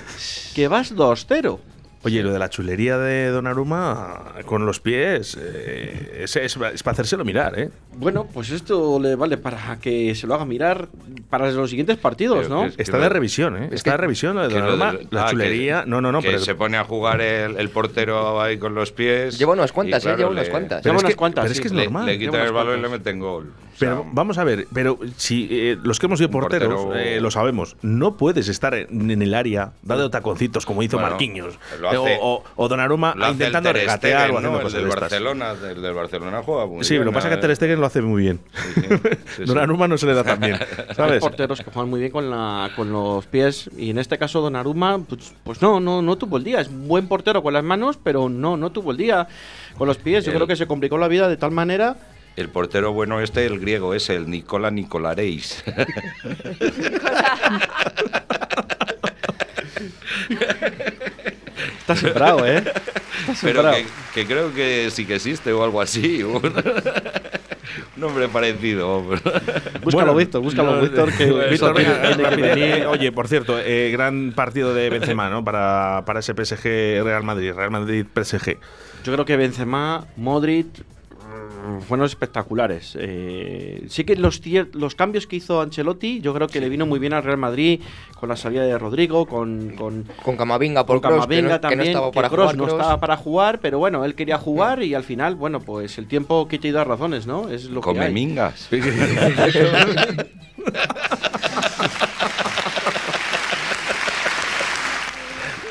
Que 0.55 0.69
vas 0.69 0.95
2-0. 0.95 1.59
Oye, 2.07 2.23
lo 2.23 2.33
de 2.33 2.39
la 2.39 2.49
chulería 2.49 2.99
de 2.99 3.31
Donnarumma 3.31 4.35
con 4.45 4.65
los 4.65 4.79
pies 4.79 5.37
eh, 5.41 6.21
es, 6.23 6.37
es- 6.37 6.57
es 6.57 6.83
para 6.85 6.93
hacérselo 6.93 7.25
mirar, 7.25 7.59
¿eh? 7.59 7.69
Bueno, 7.97 8.29
pues 8.33 8.51
esto 8.51 9.01
le 9.01 9.17
vale 9.17 9.39
para 9.39 9.79
que 9.81 10.15
se 10.15 10.29
lo 10.29 10.35
haga 10.35 10.45
mirar 10.45 10.87
para 11.29 11.51
los 11.51 11.69
siguientes 11.69 11.97
partidos, 11.97 12.49
¿no? 12.49 12.71
que 12.73 12.81
Está 12.81 12.99
lo- 12.99 13.03
de 13.03 13.09
revisión, 13.09 13.57
¿eh? 13.57 13.67
es 13.67 13.73
Está 13.75 13.91
que- 13.91 13.97
de 13.97 13.97
revisión 13.97 14.37
lo 14.37 14.43
de 14.43 14.51
lo 14.51 14.55
Donnarumma. 14.55 14.93
del- 14.93 15.09
la 15.11 15.23
ah, 15.23 15.25
que- 15.25 15.31
chulería. 15.33 15.85
no, 15.85 16.01
no, 16.01 16.13
no, 16.13 16.21
que 16.23 16.29
pero. 16.29 16.39
se 16.39 16.55
pone 16.55 16.77
a 16.77 16.85
jugar 16.85 17.21
el, 17.21 17.57
el 17.59 17.69
portero 17.71 18.41
ahí 18.41 18.57
con 18.57 18.73
los 18.77 18.93
pies. 18.93 19.37
Lleva 19.37 19.55
unas 19.55 19.73
cuantas, 19.73 20.05
y 20.05 20.09
¿eh? 20.09 20.17
Lleva 20.17 20.31
unas 20.31 20.45
le- 20.45 20.51
cuantas. 20.53 20.83
pero 20.83 20.93
Lleva 20.93 20.97
es 20.99 21.03
unas 21.03 21.11
que- 21.13 21.17
cuantas, 21.17 21.43
pero 21.43 21.51
es 21.53 21.57
sí. 21.57 21.63
que 21.63 21.69
es 21.69 21.75
Le, 21.75 21.83
normal. 21.87 22.07
le 22.07 22.19
Lleva 22.19 22.31
quitan 22.33 22.47
el 22.47 22.53
balón 22.53 22.79
y 22.79 22.83
le 22.83 22.89
meten 22.89 23.19
gol. 23.19 23.53
O 23.77 23.79
Pero 23.79 24.03
sea, 24.03 24.11
vamos 24.13 24.39
a 24.39 24.45
ver, 24.45 24.67
pero 24.73 24.99
si 25.19 25.49
eh, 25.51 25.77
los 25.83 25.99
que 25.99 26.07
hemos 26.07 26.19
sido 26.19 26.31
porteros 26.31 26.81
portero- 26.87 26.97
eh, 26.97 27.21
lo 27.21 27.31
sabemos, 27.31 27.77
no 27.83 28.17
puedes 28.17 28.49
estar 28.49 28.75
en, 28.75 29.11
en 29.11 29.21
el 29.21 29.35
área 29.35 29.73
dando 29.83 30.09
taconcitos 30.09 30.65
como 30.65 30.83
hizo 30.83 30.97
Bueno, 30.97 31.11
Marquinhos 31.11 31.59
lo 31.79 31.93
eh, 31.93 31.97
hace- 31.97 32.19
o, 32.23 32.37
o, 32.37 32.45
o 32.57 32.69
Donnarumma 32.69 33.11
hace 33.21 33.33
intentando 33.33 33.69
el 33.69 33.75
regatear 33.77 34.31
o 34.31 34.39
haciendo 34.39 34.51
¿no? 34.51 34.57
el 34.57 34.63
cosas 34.63 34.73
del 34.75 34.83
de 34.85 34.89
estas. 34.89 35.01
Barcelona, 35.03 35.55
el 35.71 35.83
del 35.83 35.93
Barcelona 35.95 36.43
juega 36.43 36.67
muy 36.67 36.85
Sí, 36.85 36.95
bien, 36.95 37.05
lo 37.05 37.11
que 37.11 37.15
pasa 37.17 37.29
es 37.29 37.35
que 37.35 37.39
a 37.39 37.41
Ter 37.43 37.55
Stegen 37.57 37.79
lo 37.81 37.87
hace 37.87 38.01
muy 38.01 38.23
bien. 38.23 38.41
Sí, 38.55 38.81
sí, 38.81 38.89
sí. 39.37 39.45
Donnarumma 39.47 39.87
no 39.89 39.99
se 39.99 40.07
le 40.07 40.15
da 40.15 40.25
tan 40.25 40.41
bien, 40.41 40.55
Hay 40.89 40.95
¿sabes? 40.95 41.21
porteros 41.21 41.61
que 41.61 41.71
juegan 41.71 41.91
muy 41.91 42.01
bien 42.01 42.13
con, 42.13 42.31
la, 42.31 42.71
con 42.77 42.91
los 42.91 43.27
pies 43.27 43.69
y 43.77 43.91
en 43.91 43.99
este 43.99 44.17
caso 44.17 44.41
Donnarumma 44.41 44.99
pues, 45.07 45.35
pues 45.45 45.61
no, 45.61 45.81
no, 45.81 46.01
no 46.01 46.17
tuvo 46.17 46.39
el 46.39 46.45
día. 46.45 46.63
Es 46.63 46.69
un 46.69 46.89
buen 46.89 47.09
portero 47.09 47.43
con 47.43 47.53
las 47.53 47.63
manos, 47.65 47.99
pero 48.03 48.31
no, 48.31 48.57
no 48.57 48.71
tuvo 48.73 48.93
el 48.93 48.97
día 48.97 49.29
con 49.77 49.87
los 49.87 49.99
pies. 49.99 50.25
Yo 50.25 50.31
El- 50.31 50.37
creo 50.39 50.47
que 50.47 50.57
se 50.57 50.67
complicó 50.67 50.97
la 50.97 51.09
vida 51.09 51.29
de 51.29 51.37
tal 51.37 51.51
manera 51.51 51.97
El 52.37 52.51
portero 52.51 52.93
bueno 52.93 53.21
este, 53.21 53.47
el 53.47 53.59
griego, 53.59 53.95
es 53.95 54.11
el 54.11 54.29
Nicola 54.29 54.71
Nicolareis. 54.71 55.65
Está 61.79 61.97
sembrado, 61.97 62.47
¿eh? 62.47 62.63
Está 63.29 63.35
Pero 63.41 63.71
que, 63.71 63.87
que 64.13 64.27
creo 64.27 64.53
que 64.53 64.91
sí 64.91 65.07
que 65.07 65.15
existe 65.15 65.53
o 65.53 65.65
algo 65.65 65.81
así. 65.81 66.23
Un, 66.25 66.43
nombre 67.97 68.29
parecido. 68.29 69.03
Búscalo, 69.83 70.15
Víctor, 70.15 70.43
búscalo, 70.43 70.77
no, 70.77 70.83
Víctor, 70.83 71.13
que 71.17 71.25
Víctor, 71.25 71.51
Víctor 71.51 71.75
venga, 71.75 72.31
que 72.31 72.43
venir. 72.43 72.87
Oye, 72.87 73.13
por 73.13 73.29
cierto, 73.29 73.59
eh, 73.59 73.91
gran 73.91 74.33
partido 74.35 74.75
de 74.75 74.91
Benzema, 74.91 75.31
¿no? 75.31 75.43
Para, 75.43 76.03
para 76.05 76.21
ese 76.21 76.35
PSG 76.35 77.03
Real 77.03 77.23
Madrid, 77.23 77.53
Real 77.55 77.71
Madrid 77.71 78.05
PSG. 78.15 78.59
Yo 79.05 79.13
creo 79.13 79.25
que 79.25 79.37
Benzema, 79.37 80.07
Modric 80.17 80.67
fueron 81.87 82.07
espectaculares. 82.07 82.97
Eh, 83.01 83.85
sí 83.89 84.05
que 84.05 84.17
los, 84.17 84.41
los 84.75 84.95
cambios 84.95 85.27
que 85.27 85.37
hizo 85.37 85.61
Ancelotti, 85.61 86.21
yo 86.21 86.35
creo 86.35 86.49
que 86.49 86.61
le 86.61 86.69
vino 86.69 86.87
muy 86.87 86.99
bien 86.99 87.13
al 87.13 87.23
Real 87.23 87.39
Madrid 87.39 87.81
con 88.19 88.29
la 88.29 88.37
salida 88.37 88.63
de 88.65 88.79
Rodrigo, 88.79 89.27
con, 89.27 89.71
con, 89.77 90.05
Con 90.23 90.37
Camavinga 90.37 90.85
por 90.87 91.01
con 91.01 91.11
Kroos, 91.11 91.27
que 91.27 91.43
no- 91.43 91.49
Camavinga 91.49 91.49
que 91.49 91.55
no 91.55 91.61
también, 91.71 91.89
estaba 91.89 92.13
para 92.13 92.29
que 92.29 92.35
Kroos 92.35 92.47
jugar. 92.53 92.57
no 92.57 92.65
Kroos. 92.65 92.81
estaba 92.81 93.01
para 93.01 93.17
jugar, 93.17 93.59
pero 93.61 93.79
bueno, 93.79 94.05
él 94.05 94.15
quería 94.15 94.39
jugar 94.39 94.83
y 94.83 94.95
al 94.95 95.05
final, 95.05 95.35
bueno, 95.35 95.61
pues 95.61 95.99
el 95.99 96.07
tiempo 96.07 96.49
que 96.49 96.59
te 96.59 96.73
da 96.73 96.85
razones, 96.85 97.27
¿no? 97.27 97.49
Es 97.49 97.65
lo 97.67 97.81
que 97.81 97.85
Come 97.87 98.05
hay. 98.07 98.13
mingas. 98.15 98.69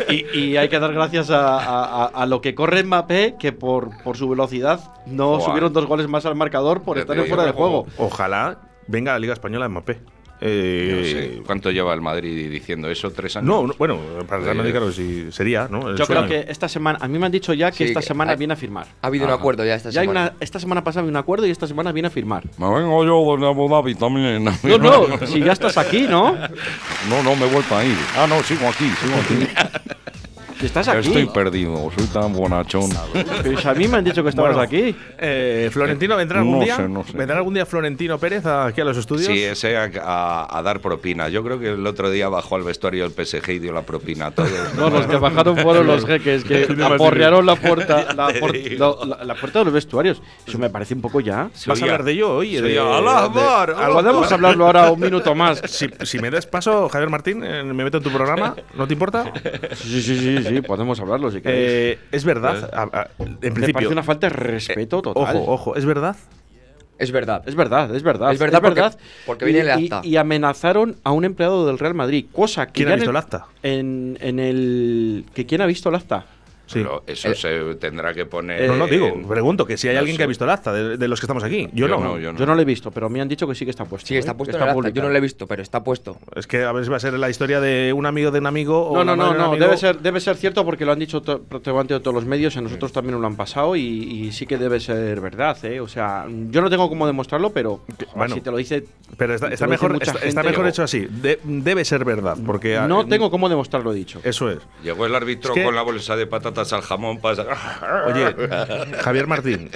Y, 0.10 0.38
y 0.38 0.58
hay 0.58 0.70
que 0.70 0.80
dar 0.80 0.94
gracias 0.94 1.30
a, 1.30 1.58
a- 1.60 2.06
a- 2.06 2.06
a 2.08 2.26
lo 2.26 2.42
que 2.42 2.54
corre 2.56 2.84
Mbappé, 2.84 3.36
que 3.40 3.52
por, 3.52 4.02
por 4.04 4.18
su 4.18 4.28
velocidad 4.30 4.80
no 5.06 5.40
subieron 5.42 5.72
dos 5.74 5.86
goles 5.86 6.08
más 6.08 6.26
al 6.26 6.36
marcador 6.36 6.82
por 6.82 6.98
estar 6.98 7.16
en 7.18 7.28
fuera 7.28 7.44
de 7.46 7.52
juego. 7.52 7.86
Ojalá 7.98 8.60
venga 8.88 9.14
la 9.14 9.20
Liga 9.20 9.34
Española 9.34 9.66
de 9.66 9.70
No 10.42 10.48
Eh, 10.50 11.38
sé, 11.38 11.44
¿Cuánto 11.46 11.72
lleva 11.72 11.94
el 11.94 12.02
Madrid 12.02 12.52
diciendo 12.52 12.90
eso? 12.90 13.10
¿Tres 13.12 13.38
años? 13.38 13.48
no, 13.48 13.68
no, 13.68 13.74
bueno, 13.78 13.98
para 14.28 14.40
el 14.40 14.44
Real 14.44 14.58
Madrid 14.58 14.70
Eh, 14.70 14.74
claro 14.74 14.92
sí 14.92 15.28
sería, 15.32 15.70
¿no? 15.72 15.90
El 15.90 15.96
Yo 15.98 16.06
creo 16.06 16.28
que 16.28 16.46
esta 16.50 16.68
semana, 16.68 17.00
a 17.02 17.08
mí 17.08 17.18
me 17.18 17.26
han 17.28 17.32
dicho 17.32 17.54
ya 17.54 17.72
que 17.72 17.78
Sí, 17.78 17.84
esta 17.86 18.02
que 18.02 18.06
semana 18.08 18.32
hay- 18.34 18.38
viene 18.38 18.54
a 18.54 18.58
firmar. 18.58 18.86
Ha 19.02 19.08
habido 19.08 19.26
un 19.26 19.32
acuerdo 19.32 19.64
ya 19.64 19.76
esta 19.76 19.92
Ya 19.92 20.02
hay 20.02 20.08
semana. 20.08 20.32
una, 20.32 20.34
esta 20.42 20.60
semana 20.60 20.84
pasada 20.84 21.02
había 21.02 21.12
un 21.12 21.18
acuerdo 21.18 21.46
y 21.48 21.52
esta 21.52 21.68
semana 21.68 21.94
viene 21.94 22.08
a 22.08 22.12
firmar. 22.12 22.44
Me 22.58 22.68
vengo 22.70 23.06
yo 23.06 23.38
de 23.38 23.48
Abu 23.48 23.70
Dhabi 23.70 23.96
también. 23.96 24.44
No, 24.44 24.78
no, 24.78 25.26
si 25.26 25.40
ya 25.40 25.54
estás 25.54 25.78
aquí, 25.78 26.02
¿no? 26.08 26.36
No, 27.10 27.24
no 27.24 27.36
me 27.36 27.46
he 27.46 27.50
vuelto 27.50 27.76
a 27.78 27.86
ir. 27.86 27.96
Ah, 28.18 28.26
no, 28.28 28.44
sigo 28.44 28.68
aquí, 28.68 28.90
sigo 29.02 29.16
aquí. 29.16 29.48
Estás 30.62 30.88
aquí. 30.88 31.08
Estoy 31.08 31.26
perdido, 31.28 31.92
soy 31.98 32.08
tan 32.08 32.32
bonachón. 32.34 32.90
Pero 33.44 33.60
si 33.60 33.68
a 33.68 33.74
mí 33.74 33.88
me 33.88 33.98
han 33.98 34.04
dicho 34.04 34.24
que 34.24 34.30
estabas 34.30 34.56
Bueno, 34.56 34.62
aquí. 34.62 34.96
eh, 35.18 35.70
Florentino, 35.72 36.16
¿vendrá 36.16 36.40
algún 36.40 36.60
No 36.60 36.64
día? 36.66 36.78
sé, 36.78 36.88
no 36.88 37.04
sé. 37.04 37.18
¿Vendrá 37.18 37.38
algún 37.38 37.54
día 37.54 37.66
Florentino 37.66 38.18
Pérez 38.18 38.46
aquí 38.46 38.80
a 38.82 38.86
los 38.86 38.96
estudios? 38.98 39.28
Sí, 39.28 39.44
ese 39.44 39.76
a, 39.76 39.90
a- 40.02 40.58
a 40.58 40.62
dar 40.64 40.80
propina. 40.80 41.28
Yo 41.30 41.44
creo 41.44 41.60
que 41.60 41.70
el 41.72 41.86
otro 41.86 42.10
día 42.10 42.30
bajó 42.30 42.56
al 42.56 42.64
vestuario 42.64 43.08
del 43.08 43.12
PSG 43.26 43.50
y 43.52 43.60
dio 43.60 43.74
la 43.74 43.82
propina 43.82 44.28
a 44.28 44.32
todos. 44.32 44.50
No, 44.78 44.90
los 44.90 45.06
que 45.08 45.18
bajaron 45.18 45.58
fueron 45.58 45.88
los 45.88 46.06
jeques 46.06 46.44
que 46.46 46.68
aporrearon 46.84 47.46
la 47.46 47.56
puerta, 47.58 48.14
la, 48.16 48.28
por- 48.40 48.56
lo- 48.56 49.06
la- 49.06 49.24
la 49.24 49.36
puerta 49.36 49.60
de 49.60 49.66
los 49.66 49.74
vestuarios. 49.74 50.22
Eso 50.48 50.58
me 50.58 50.70
parece 50.70 50.94
un 50.94 51.02
poco 51.02 51.20
ya. 51.20 51.50
¿Vas 51.68 51.82
a 51.82 51.84
hablar 51.86 52.04
de 52.04 52.14
ello 52.14 52.34
hoy? 52.38 52.56
De- 52.56 52.80
"Alá, 52.80 53.26
Alá, 53.26 53.94
Podemos 53.94 54.32
hablarlo 54.32 54.66
ahora 54.68 54.90
un 54.92 55.00
minuto 55.00 55.36
más. 55.36 55.62
Si, 55.66 55.88
si 56.04 56.20
me 56.20 56.30
das 56.32 56.46
paso, 56.48 56.88
Javier 56.90 57.10
Martín, 57.10 57.44
eh, 57.44 57.64
me 57.64 57.84
meto 57.84 57.98
en 57.98 58.04
tu 58.04 58.10
programa, 58.12 58.56
¿no 58.76 58.88
te 58.88 58.94
importa? 58.94 59.32
Sí, 59.76 60.02
sí, 60.02 60.18
sí, 60.18 60.45
sí, 60.50 60.62
podemos 60.62 61.00
hablarlo 61.00 61.32
si 61.32 61.42
queréis. 61.42 61.70
Eh, 61.72 62.00
es 62.12 62.24
verdad, 62.26 62.70
a- 62.74 62.84
a- 63.02 63.10
en 63.20 63.34
me 63.34 63.38
principio. 63.52 63.74
parece 63.74 63.92
una 63.94 64.04
falta 64.04 64.28
de 64.28 64.34
respeto 64.34 65.02
total. 65.02 65.36
Ojo, 65.38 65.52
ojo, 65.52 65.76
¿es 65.76 65.86
verdad? 65.86 66.16
Es 66.98 67.12
verdad. 67.12 67.44
Es 67.46 67.56
verdad, 67.56 67.94
es 67.94 68.04
verdad. 68.04 68.32
Es 68.32 68.40
verdad 68.40 68.62
porque- 68.62 68.82
porque 69.26 69.46
viene 69.46 69.60
el 69.62 69.70
acta. 69.72 70.02
Y, 70.04 70.10
y 70.12 70.18
amenazaron 70.18 70.96
a 71.04 71.12
un 71.12 71.26
empleado 71.26 71.66
del 71.68 71.78
Real 71.78 71.94
Madrid, 71.94 72.28
cosa 72.32 72.68
que 72.68 72.72
¿Quién 72.72 72.88
ha 72.90 72.94
en 72.94 73.00
visto 73.00 73.10
el- 73.12 73.16
el 73.18 73.22
acta? 73.22 73.48
En, 73.64 74.18
en 74.22 74.40
el. 74.40 75.26
que 75.34 75.46
¿Quién 75.46 75.60
ha 75.62 75.66
visto 75.66 75.90
el 75.90 75.96
acta? 75.96 76.26
Sí. 76.68 76.80
Pero 76.80 77.04
eso 77.06 77.30
Eh, 77.30 77.36
se 77.36 77.76
tendrá 77.76 78.14
que 78.14 78.26
poner. 78.26 78.68
no, 78.68 78.76
no, 78.76 78.88
digo, 78.88 79.08
en- 79.08 79.28
pregunto 79.28 79.66
que 79.66 79.78
si 79.78 79.88
hay 79.88 79.94
no 79.96 80.00
alguien 80.00 80.18
que 80.18 80.24
ha 80.24 80.28
visto 80.28 80.44
el 80.46 80.50
acta 80.50 80.74
de, 80.74 80.98
de 80.98 81.08
los 81.08 81.20
que 81.20 81.26
estamos 81.26 81.44
aquí. 81.44 81.70
Yo, 81.74 81.88
no. 81.88 82.18
yo 82.20 82.32
no. 82.34 82.40
Yo 82.40 82.46
no 82.46 82.56
lo 82.56 82.62
he 82.62 82.66
visto, 82.66 82.92
pero 82.92 83.10
me 83.10 83.22
han 83.22 83.28
dicho 83.28 83.48
que 83.48 83.56
sí 83.56 83.66
que 83.66 83.72
está 83.72 83.86
puesto. 83.86 84.08
Sí, 84.08 84.16
¿eh? 84.16 84.20
está 84.20 84.32
Que 84.34 84.38
puesto 84.40 84.58
en 84.58 84.64
el 84.64 84.70
acta. 84.70 84.90
Yo 84.90 85.02
no 85.04 85.10
lo 85.10 85.16
he 85.18 85.22
visto, 85.22 85.48
pero 85.48 85.62
está 85.62 85.84
puesto. 85.84 86.18
Es 86.36 86.48
que 86.48 86.64
a 86.64 86.72
ver 86.72 86.84
si 86.84 86.90
va 86.90 86.98
a 86.98 87.00
ser 87.00 87.14
la 87.14 87.30
historia 87.30 87.60
de 87.60 87.94
un 87.94 88.06
amigo 88.06 88.32
de 88.32 88.40
un 88.40 88.48
amigo 88.48 88.88
o 88.90 88.96
No, 88.96 89.04
no, 89.06 89.16
no, 89.16 89.34
no, 89.34 89.46
amigo. 89.46 89.64
debe 89.64 89.78
ser, 89.78 90.00
debe 90.00 90.20
ser 90.20 90.36
cierto 90.38 90.66
porque 90.66 90.86
lo 90.86 90.92
han 90.92 91.00
dicho 91.00 91.22
to- 91.22 91.42
prácticamente 91.44 92.00
todos 92.00 92.14
los 92.16 92.26
medios, 92.26 92.56
a 92.58 92.62
nosotros 92.62 92.92
también 92.92 93.14
nos 93.14 93.22
lo 93.22 93.28
han 93.28 93.36
pasado 93.36 93.76
y, 93.76 93.82
y 93.82 94.32
sí 94.32 94.46
que 94.46 94.58
debe 94.58 94.80
ser 94.80 95.22
verdad, 95.22 95.58
¿eh? 95.66 95.80
O 95.80 95.88
sea, 95.88 96.26
yo 96.50 96.62
no 96.62 96.70
tengo 96.70 96.90
cómo 96.90 97.06
demostrarlo, 97.06 97.52
pero 97.52 97.82
joder, 97.88 98.08
bueno, 98.16 98.36
si 98.36 98.42
te 98.42 98.52
lo 98.52 98.58
dice... 98.58 98.86
Pero 99.18 99.36
está, 99.36 99.48
está 99.50 99.68
mejor, 99.68 99.98
está, 100.02 100.14
está 100.26 100.42
mejor 100.44 100.68
hecho 100.68 100.84
así. 100.84 101.06
De- 101.10 101.40
debe 101.44 101.86
ser 101.86 102.04
verdad, 102.06 102.38
porque 102.46 102.80
No 102.88 103.02
eh, 103.02 103.06
tengo 103.08 103.30
cómo 103.30 103.50
demostrarlo 103.50 103.94
dicho. 103.94 104.20
Eso 104.24 104.50
es. 104.50 104.60
Llegó 104.84 105.06
el 105.06 105.14
árbitro 105.16 105.54
con 105.54 105.76
la 105.76 105.82
bolsa 105.84 106.16
de 106.16 106.26
patatas 106.28 106.55
al 106.58 106.82
jamón 106.82 107.20
para. 107.20 107.46
Oye, 108.08 108.36
Javier 109.00 109.28
Martín, 109.28 109.70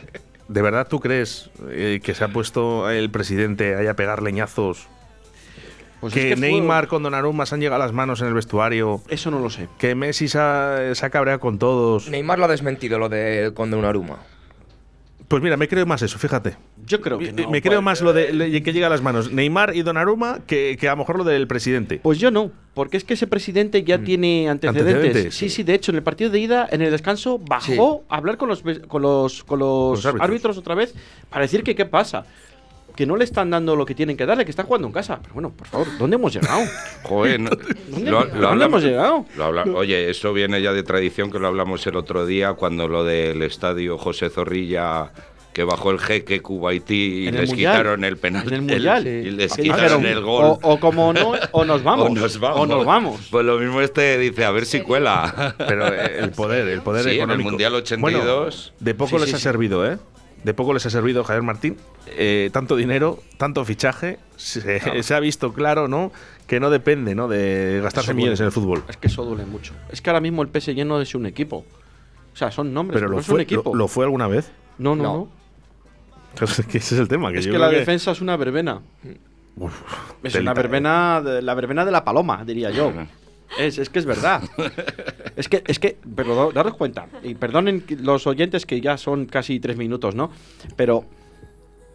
¿de 0.48 0.62
verdad 0.62 0.88
tú 0.88 1.00
crees 1.00 1.50
eh, 1.70 2.00
que 2.04 2.14
se 2.14 2.24
ha 2.24 2.28
puesto 2.30 2.90
el 2.90 3.10
presidente 3.10 3.76
ahí 3.76 3.88
a 3.88 3.96
pegar 3.96 4.22
leñazos? 4.22 4.88
Pues 6.00 6.14
que, 6.14 6.32
es 6.32 6.40
Neymar 6.40 6.88
con 6.88 7.04
Donnarumma 7.04 7.46
se 7.46 7.56
han 7.56 7.62
llegado 7.62 7.82
a 7.82 7.86
las 7.86 7.94
manos 7.94 8.22
en 8.22 8.28
el 8.28 8.34
vestuario. 8.34 9.02
Eso 9.10 9.32
no 9.32 9.40
lo 9.40 9.50
sé. 9.50 9.68
Que 9.78 9.96
Messi 9.96 10.30
se 10.30 10.40
ha, 10.40 10.96
se 10.96 11.06
ha 11.06 11.10
cabreado 11.10 11.42
con 11.42 11.60
todos. 11.60 12.10
Neymar 12.10 12.40
lo 12.40 12.46
ha 12.46 12.48
desmentido, 12.48 13.00
lo 13.00 13.10
de 13.10 13.52
con 13.54 13.70
Donnarumma. 13.70 14.20
Pues 15.30 15.42
mira, 15.44 15.56
me 15.58 15.68
creo 15.68 15.86
más 15.86 16.02
eso, 16.02 16.18
fíjate. 16.20 16.58
Yo 16.88 17.00
creo 17.02 17.20
que 17.20 17.32
Me- 17.32 17.44
no. 17.44 17.52
me 17.52 17.62
creo 17.62 17.76
pues, 17.76 17.84
más 17.86 18.02
lo 18.02 18.14
de 18.14 18.34
le- 18.34 18.64
que 18.64 18.74
llega 18.74 18.88
a 18.88 18.90
las 18.90 19.02
manos 19.04 19.32
Neymar 19.32 19.76
y 19.76 19.84
Donnarumma 19.84 20.40
que, 20.48 20.76
que 20.80 20.88
a 20.90 20.92
lo 20.94 20.98
mejor 20.98 21.20
lo 21.20 21.24
del 21.24 21.46
presidente. 21.48 22.00
Pues 22.02 22.18
yo 22.18 22.32
no, 22.32 22.52
porque 22.74 22.98
es 22.98 23.04
que 23.04 23.14
ese 23.14 23.28
presidente 23.28 23.84
ya 23.84 24.00
tiene 24.00 24.50
antecedentes. 24.50 24.96
Antecedentes. 24.96 25.36
Sí, 25.36 25.50
sí, 25.50 25.62
de 25.62 25.76
hecho, 25.76 25.92
en 25.92 25.98
el 25.98 26.04
partido 26.04 26.32
de 26.32 26.40
ida, 26.40 26.68
en 26.72 26.82
el 26.82 26.90
descanso, 26.90 27.38
bajó 27.38 28.04
a 28.10 28.18
hablar 28.18 28.38
con 28.38 28.50
los, 28.50 28.64
con 28.88 29.02
los, 29.04 29.44
con 29.44 29.60
los, 29.60 29.92
Los 30.00 30.06
árbitros. 30.08 30.28
árbitros. 30.30 30.58
otra 30.58 30.74
vez 30.74 30.96
para 31.30 31.44
decir 31.44 31.64
que 31.64 31.76
qué 31.76 31.86
pasa. 31.86 32.26
Que 33.00 33.06
no 33.06 33.16
le 33.16 33.24
están 33.24 33.50
dando 33.50 33.78
lo 33.78 33.86
que 33.86 33.96
tienen 33.96 34.18
que 34.18 34.26
darle, 34.26 34.44
que 34.44 34.52
están 34.52 34.66
jugando 34.66 34.86
en 34.90 34.92
casa. 34.94 35.20
Pero 35.22 35.34
bueno, 35.34 35.52
por 35.52 35.66
favor, 35.68 35.88
¿dónde 35.98 36.18
hemos 36.18 36.34
llegado? 36.34 36.60
Joder, 37.04 37.40
no- 37.40 37.50
¿Dónde, 37.88 38.12
lo, 38.12 38.20
dónde 38.26 38.40
lo 38.42 38.48
hablamos- 38.50 38.66
hemos 38.66 38.84
llegado? 38.84 39.26
lo 39.38 39.44
habla- 39.46 39.64
Oye, 39.74 40.10
eso 40.10 40.34
viene 40.34 40.62
ya 40.62 40.74
de 40.74 40.84
tradición 40.84 41.32
que 41.32 41.40
lo 41.40 41.48
hablamos 41.48 41.88
el 41.88 41.96
otro 41.96 42.26
día 42.26 42.56
cuando 42.56 42.90
lo 42.90 43.06
del 43.06 43.42
estadio 43.42 43.98
José 43.98 44.30
Zorrilla 44.30 45.14
que 45.54 45.64
bajó 45.64 45.92
el 45.92 46.00
jeque 46.00 46.42
Kuwaití 46.42 47.28
y 47.28 47.32
les 47.32 47.48
Mundial. 47.52 47.72
quitaron 47.74 48.04
el 48.04 48.18
penal. 48.18 48.46
En 48.50 48.54
el 48.54 48.62
Mundial. 48.64 49.08
y 49.08 49.32
les 49.32 49.54
quitaron 49.54 50.02
dijeron, 50.02 50.06
el 50.06 50.22
gol. 50.22 50.44
O, 50.46 50.60
o 50.62 50.80
como 50.82 51.14
no, 51.14 51.32
o 51.52 51.64
nos 51.64 51.82
vamos. 51.84 52.10
O 52.10 52.14
nos 52.14 52.38
vamos. 52.38 52.60
O 52.60 52.66
nos 52.66 52.86
vamos. 52.86 53.28
Pues 53.32 53.46
lo 53.46 53.58
mismo 53.60 53.80
este 53.80 54.18
dice, 54.18 54.44
a 54.44 54.52
ver 54.52 54.66
si 54.66 54.82
cuela. 54.82 55.56
Pero 55.58 55.88
eh, 55.88 56.18
el 56.20 56.32
poder, 56.32 56.68
el 56.68 56.82
poder 56.82 57.04
Sí, 57.06 57.10
en 57.12 57.16
el 57.16 57.20
económico. 57.22 57.50
Mundial 57.52 57.76
82. 57.76 58.74
Bueno, 58.74 58.76
de 58.82 58.94
poco 58.94 59.12
Sí, 59.12 59.22
les 59.22 59.30
sí, 59.30 59.36
ha 59.36 59.38
sí. 59.38 59.44
servido, 59.44 59.90
¿eh? 59.90 59.98
De 60.44 60.54
poco 60.54 60.74
les 60.74 60.86
ha 60.86 60.90
servido 60.90 61.24
Javier 61.24 61.44
Martín. 61.44 61.78
Eh, 62.08 62.50
tanto 62.54 62.76
dinero, 62.76 63.20
tanto 63.38 63.64
fichaje. 63.66 64.20
Se, 64.38 65.04
se 65.04 65.14
ha 65.16 65.20
visto 65.20 65.54
claro, 65.54 65.88
¿no? 65.88 66.12
Que 66.48 66.60
no 66.60 66.70
depende, 66.70 67.14
¿no? 67.16 67.28
De 67.28 67.80
gastarse 67.84 68.12
Eso 68.12 68.16
millones 68.16 68.40
duele. 68.40 68.44
en 68.44 68.46
el 68.48 68.52
fútbol. 68.54 68.84
Es 68.88 68.98
que 68.98 69.08
eso 69.08 69.26
duele 69.26 69.46
mucho. 69.46 69.74
Es 69.92 70.02
que 70.02 70.10
ahora 70.10 70.22
mismo 70.22 70.42
el 70.42 70.50
PSG 70.50 70.86
no 70.86 71.02
es 71.02 71.14
un 71.16 71.26
equipo. 71.26 71.66
O 72.34 72.36
sea, 72.38 72.52
son 72.52 72.74
nombres, 72.74 72.96
Pero 72.96 73.08
pero, 73.08 73.16
lo 73.18 73.20
es 73.22 73.28
un 73.30 73.36
fue, 73.36 73.42
equipo. 73.44 73.72
lo, 73.74 73.76
lo 73.80 73.88
fue 73.88 74.06
alguna 74.06 74.28
vez. 74.28 74.52
no, 74.78 74.96
no, 74.96 75.04
No. 75.04 75.14
no. 75.14 75.40
Es 76.46 76.66
que 76.68 76.78
ese 76.78 76.96
es 76.96 77.02
el 77.02 77.08
tema. 77.08 77.32
Que 77.32 77.40
Es 77.40 77.46
yo 77.46 77.52
que 77.52 77.58
la 77.60 77.70
defensa 77.70 78.12
es 78.12 78.22
una 78.22 78.38
verbena. 78.38 78.82
Uf, 79.58 79.74
Es 80.24 80.36
una 80.36 80.54
verbena, 80.54 81.22
de- 81.22 81.42
la 81.42 81.54
verbena 81.54 81.84
de 81.84 81.92
la 81.92 82.06
paloma, 82.06 82.46
diría 82.46 82.70
yo. 82.70 82.94
Es, 83.58 83.78
es 83.78 83.90
que 83.90 84.00
es 84.00 84.06
verdad. 84.06 84.44
es 85.36 85.50
que, 85.50 85.64
es 85.68 85.80
que, 85.80 85.98
pero 86.16 86.36
da- 86.36 86.52
daros 86.54 86.76
cuenta, 86.76 87.08
y 87.24 87.36
perdonen 87.36 87.84
los 88.02 88.28
oyentes 88.28 88.66
que 88.66 88.80
ya 88.82 88.98
son 88.98 89.26
casi 89.26 89.60
tres 89.60 89.76
minutos, 89.78 90.16
¿no? 90.16 90.32
Pero 90.76 91.06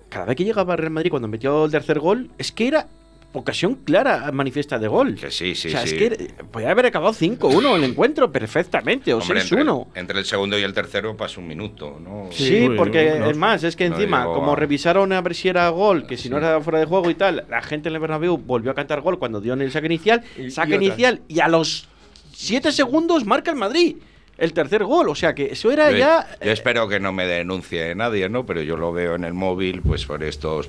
cada 0.08 0.26
vez 0.26 0.36
que 0.36 0.44
llegaba 0.44 0.76
Real 0.76 0.90
Madrid 0.92 1.10
cuando 1.10 1.28
metió 1.28 1.64
el 1.64 1.70
tercer 1.70 1.98
gol, 2.00 2.30
es 2.38 2.52
que 2.52 2.68
era 2.68 2.88
ocasión 3.34 3.74
clara, 3.84 4.30
manifiesta 4.32 4.78
de 4.78 4.88
gol. 4.88 5.16
Que 5.16 5.30
sí, 5.30 5.54
sí, 5.54 5.68
o 5.68 5.70
sea, 5.72 5.86
sí. 5.86 5.94
es 5.96 6.16
que 6.16 6.34
podía 6.50 6.70
haber 6.70 6.86
acabado 6.86 7.12
5-1 7.12 7.76
el 7.76 7.84
encuentro 7.84 8.32
perfectamente, 8.32 9.12
o 9.12 9.18
Hombre, 9.18 9.40
6-1. 9.42 9.86
entre, 9.88 10.00
entre 10.00 10.18
el 10.20 10.24
segundo 10.24 10.58
y 10.58 10.62
el 10.62 10.72
tercero 10.72 11.16
pasa 11.16 11.40
un 11.40 11.48
minuto, 11.48 11.98
¿no? 12.02 12.28
Sí, 12.32 12.44
Sí, 12.46 12.68
porque 12.76 13.16
no, 13.18 13.28
es 13.30 13.36
más, 13.36 13.62
es 13.64 13.76
que 13.76 13.88
no 13.88 13.96
encima, 13.96 14.24
como 14.24 14.52
a- 14.52 14.56
revisaron 14.56 15.12
a 15.12 15.20
ver 15.20 15.34
si 15.34 15.48
era 15.48 15.68
gol, 15.68 16.06
que 16.06 16.16
si 16.16 16.30
no 16.30 16.38
era 16.38 16.60
fuera 16.60 16.78
de 16.78 16.86
juego 16.86 17.10
y 17.10 17.14
tal, 17.14 17.44
la 17.50 17.60
gente 17.62 17.88
en 17.88 17.94
el 17.96 18.00
Bernabéu 18.00 18.36
volvió 18.38 18.70
a 18.70 18.74
cantar 18.74 19.00
gol 19.00 19.18
cuando 19.18 19.40
dio 19.40 19.52
en 19.52 19.62
el 19.62 19.70
saque 19.72 19.86
inicial, 19.86 20.22
Y- 20.38 20.50
saque 20.50 20.72
y 20.72 20.76
inicial, 20.76 21.20
y 21.28 21.40
a 21.40 21.48
los 21.48 21.88
7 22.32 22.72
segundos 22.72 23.24
marca 23.24 23.50
el 23.50 23.56
Madrid 23.56 23.96
el 24.36 24.52
tercer 24.52 24.82
gol, 24.84 25.08
o 25.08 25.14
sea 25.14 25.32
que 25.32 25.46
eso 25.52 25.70
era 25.70 25.92
Yo- 25.92 25.96
ya... 25.98 26.26
Yo 26.44 26.50
espero 26.50 26.88
que 26.88 26.98
no 26.98 27.12
me 27.12 27.24
denuncie 27.24 27.94
nadie, 27.94 28.28
¿no? 28.28 28.44
Pero 28.44 28.62
yo 28.62 28.76
lo 28.76 28.92
veo 28.92 29.14
en 29.14 29.22
el 29.22 29.32
móvil, 29.32 29.80
pues 29.80 30.04
por 30.06 30.24
estos 30.24 30.68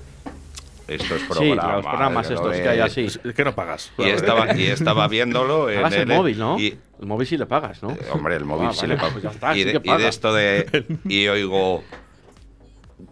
estos 0.88 1.20
Sí, 1.22 1.26
programas. 1.28 1.74
los 1.76 1.86
programas 1.86 2.30
estos 2.32 2.56
que 2.56 2.70
hay 2.70 2.80
así. 2.80 3.06
Es 3.06 3.20
que 3.36 3.44
no 3.44 3.56
pagas. 3.56 3.92
Y 3.98 4.04
estaba, 4.10 4.56
y 4.56 4.66
estaba 4.68 5.08
viéndolo 5.08 5.70
en 5.70 5.82
Pagas 5.82 6.00
el 6.00 6.08
móvil, 6.08 6.38
¿no? 6.38 6.60
y- 6.60 6.78
el 7.02 7.08
móvil 7.08 7.28
sí 7.28 7.38
le 7.38 7.46
pagas, 7.46 7.84
¿no? 7.84 7.92
eh, 7.92 7.98
hombre, 8.12 8.36
el 8.36 8.46
móvil 8.46 8.70
Ah, 8.70 8.74
sí 8.74 8.82
vale, 8.82 8.94
le 8.96 9.00
pago. 9.00 9.12
pues 9.14 9.24
ya 9.24 9.30
está, 9.32 9.56
y, 9.56 9.60
sí 9.60 9.64
de, 9.66 9.72
que 9.74 9.78
y 9.78 9.82
paga. 9.82 10.04
de 10.04 10.08
esto 10.10 10.34
de. 10.34 10.86
Y 11.10 11.28
oigo. 11.28 11.84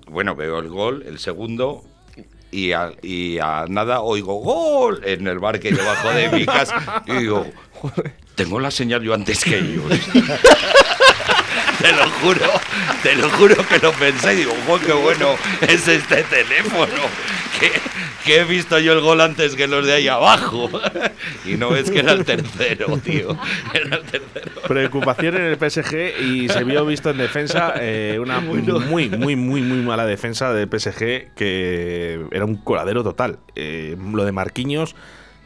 Bueno, 0.07 0.35
veo 0.35 0.59
el 0.59 0.69
gol, 0.69 1.03
el 1.07 1.19
segundo. 1.19 1.83
Y 2.51 2.71
a, 2.73 2.91
y 3.01 3.39
a 3.39 3.65
nada 3.67 4.01
oigo 4.01 4.35
gol 4.35 5.01
en 5.03 5.27
el 5.27 5.39
bar 5.39 5.59
que 5.59 5.69
hay 5.69 5.73
debajo 5.73 6.09
de 6.11 6.29
mi 6.29 6.45
casa. 6.45 7.03
Y 7.07 7.13
digo, 7.13 7.47
"Joder, 7.81 8.13
tengo 8.35 8.59
la 8.59 8.69
señal 8.69 9.01
yo 9.01 9.15
antes 9.15 9.43
que 9.43 9.57
ellos. 9.57 9.83
te 11.81 11.91
lo 11.91 12.09
juro, 12.21 12.45
te 13.01 13.15
lo 13.15 13.29
juro 13.31 13.55
que 13.67 13.79
lo 13.79 13.91
pensé 13.93 14.33
y 14.33 14.37
digo, 14.37 14.53
"Joder, 14.67 14.85
qué 14.85 14.93
bueno 14.93 15.29
es 15.61 15.87
este 15.87 16.23
teléfono. 16.23 16.93
Que, 17.63 17.71
que 18.25 18.39
he 18.41 18.43
visto 18.43 18.77
yo 18.79 18.93
el 18.93 19.01
gol 19.01 19.21
antes 19.21 19.55
que 19.55 19.67
los 19.67 19.85
de 19.85 19.93
ahí 19.93 20.07
abajo. 20.07 20.69
y 21.45 21.53
no 21.53 21.75
es 21.75 21.89
que 21.89 21.99
era 21.99 22.11
el 22.11 22.25
tercero, 22.25 22.97
tío. 22.97 23.37
Era 23.73 23.97
el 23.97 24.03
tercero. 24.03 24.61
Preocupación 24.67 25.35
en 25.37 25.43
el 25.43 25.55
PSG 25.57 26.21
y 26.21 26.49
se 26.49 26.63
vio 26.63 26.85
visto 26.85 27.09
en 27.09 27.17
defensa 27.17 27.73
eh, 27.79 28.17
una 28.21 28.39
muy, 28.41 28.61
muy, 28.61 29.35
muy, 29.35 29.61
muy 29.61 29.81
mala 29.81 30.05
defensa 30.05 30.53
del 30.53 30.67
PSG 30.67 31.33
que 31.35 32.25
era 32.31 32.45
un 32.45 32.55
coladero 32.57 33.03
total. 33.03 33.39
Eh, 33.55 33.95
lo 34.13 34.25
de 34.25 34.31
Marquinhos, 34.31 34.95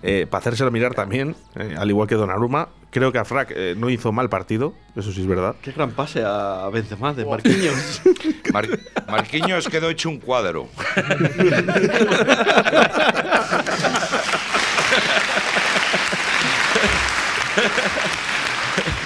eh, 0.04 0.28
para 0.30 0.40
hacérselo 0.40 0.72
mirar 0.72 0.94
también, 0.94 1.36
eh, 1.56 1.76
al 1.78 1.90
igual 1.90 2.08
que 2.08 2.16
Donnarumma, 2.16 2.70
creo 2.98 3.12
que 3.12 3.20
Afrak 3.20 3.52
eh, 3.56 3.76
no 3.78 3.90
hizo 3.90 4.12
mal 4.12 4.30
partido, 4.30 4.74
eso 4.96 5.12
sí 5.12 5.22
es 5.22 5.28
verdad. 5.28 5.56
Qué 5.62 5.72
gran 5.72 5.92
pase 5.92 6.24
a 6.26 6.68
Benzema 6.74 7.14
de 7.14 7.26
Marquinhos. 7.26 8.02
Mar- 8.54 8.68
Marquinhos 9.08 9.68
quedó 9.70 9.90
hecho 9.90 10.10
un 10.10 10.20
cuadro. 10.20 10.68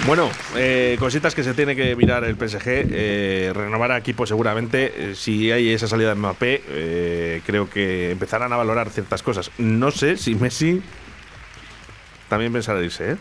Bueno, 0.06 0.30
eh, 0.56 0.96
cositas 0.98 1.32
que 1.34 1.44
se 1.44 1.54
tiene 1.54 1.76
que 1.76 1.94
mirar 1.94 2.24
el 2.24 2.34
PSG. 2.36 2.60
Eh, 2.66 3.52
renovar 3.54 3.92
a 3.92 3.98
equipo 3.98 4.26
seguramente. 4.26 5.10
Eh, 5.10 5.14
si 5.14 5.52
hay 5.52 5.70
esa 5.72 5.86
salida 5.86 6.08
de 6.08 6.14
Mbappé, 6.16 6.62
eh, 6.68 7.40
creo 7.46 7.70
que 7.70 8.10
empezarán 8.10 8.52
a 8.52 8.56
valorar 8.56 8.90
ciertas 8.90 9.22
cosas. 9.22 9.52
No 9.58 9.92
sé 9.92 10.16
si 10.16 10.34
Messi 10.34 10.82
también 12.28 12.52
pensará 12.52 12.82
irse, 12.82 13.12
¿eh? 13.12 13.16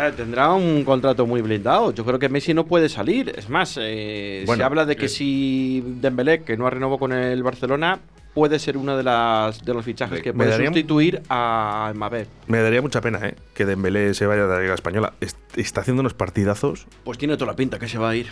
Eh, 0.00 0.12
tendrá 0.16 0.52
un 0.52 0.84
contrato 0.84 1.26
muy 1.26 1.40
blindado. 1.42 1.92
Yo 1.92 2.04
creo 2.04 2.18
que 2.18 2.28
Messi 2.28 2.52
no 2.54 2.66
puede 2.66 2.88
salir. 2.88 3.32
Es 3.36 3.48
más, 3.48 3.76
eh, 3.80 4.42
Bueno, 4.46 4.60
se 4.60 4.64
habla 4.64 4.84
de 4.84 4.96
que 4.96 5.06
eh. 5.06 5.08
si 5.08 5.82
Dembélé, 6.00 6.42
que 6.42 6.56
no 6.56 6.66
ha 6.66 6.70
renovado 6.70 6.98
con 6.98 7.12
el 7.12 7.42
Barcelona, 7.42 8.00
puede 8.34 8.58
ser 8.58 8.76
uno 8.76 8.96
de 8.96 9.02
las 9.02 9.64
de 9.64 9.74
los 9.74 9.84
fichajes 9.84 10.20
que 10.22 10.32
puede 10.32 10.64
sustituir 10.66 11.22
a 11.28 11.92
Mbappé. 11.94 12.26
Me 12.46 12.58
daría 12.60 12.82
mucha 12.82 13.00
pena, 13.00 13.18
¿eh? 13.26 13.34
Que 13.54 13.64
Dembélé 13.66 14.14
se 14.14 14.26
vaya 14.26 14.46
de 14.46 14.54
la 14.54 14.60
Liga 14.60 14.74
Española. 14.74 15.14
Est- 15.20 15.36
está 15.56 15.80
haciendo 15.80 16.00
unos 16.00 16.14
partidazos. 16.14 16.86
Pues 17.04 17.18
tiene 17.18 17.36
toda 17.36 17.50
la 17.52 17.56
pinta 17.56 17.78
que 17.78 17.88
se 17.88 17.98
va 17.98 18.10
a 18.10 18.16
ir. 18.16 18.26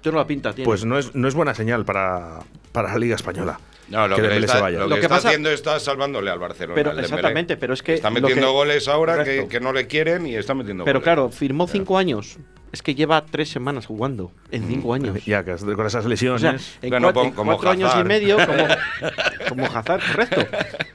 Tiene 0.00 0.18
la 0.18 0.26
pinta, 0.26 0.52
tiene. 0.52 0.64
Pues 0.66 0.84
no 0.84 0.98
es, 0.98 1.14
no 1.14 1.28
es 1.28 1.34
buena 1.34 1.54
señal 1.54 1.84
para, 1.84 2.40
para 2.72 2.88
la 2.92 2.98
Liga 2.98 3.14
Española. 3.16 3.60
No, 3.92 4.08
lo 4.08 4.16
que, 4.16 4.36
está, 4.38 4.54
se 4.54 4.60
vaya. 4.60 4.78
lo 4.78 4.84
Lo 4.88 4.94
que 4.96 5.00
que 5.00 5.06
está 5.06 5.16
pasa- 5.16 5.28
haciendo 5.28 5.50
está 5.50 5.78
salvándole 5.78 6.30
al 6.30 6.38
Barcelona. 6.38 6.74
Pero 6.74 6.90
al 6.90 6.98
exactamente, 7.00 7.56
pero 7.56 7.74
es 7.74 7.82
que 7.82 7.94
Está 7.94 8.10
metiendo 8.10 8.46
que- 8.46 8.52
goles 8.52 8.88
ahora 8.88 9.22
que, 9.22 9.46
que 9.48 9.60
no 9.60 9.72
le 9.72 9.86
quieren 9.86 10.26
y 10.26 10.34
está 10.34 10.54
metiendo 10.54 10.84
Pero 10.84 10.98
goles. 11.00 11.04
claro, 11.04 11.28
firmó 11.30 11.66
cinco 11.68 11.98
años. 11.98 12.38
Es 12.72 12.80
que 12.82 12.94
lleva 12.94 13.22
tres 13.26 13.50
semanas 13.50 13.84
jugando. 13.84 14.32
En 14.50 14.66
cinco 14.66 14.94
años. 14.94 15.22
Ya, 15.26 15.44
que 15.44 15.54
con 15.56 15.86
esas 15.86 16.06
O 16.06 16.08
lesiones. 16.08 16.40
sea, 16.40 16.56
en, 16.80 16.88
Bueno, 16.88 17.08
cuatro, 17.08 17.24
en 17.24 17.32
como 17.32 17.52
cuatro 17.52 17.68
años 17.70 17.90
y 17.90 17.92
Hazard. 17.92 18.06
medio, 18.06 18.36
como, 18.38 18.64
como 19.50 19.66
Hazard, 19.66 20.00
correcto. 20.10 20.46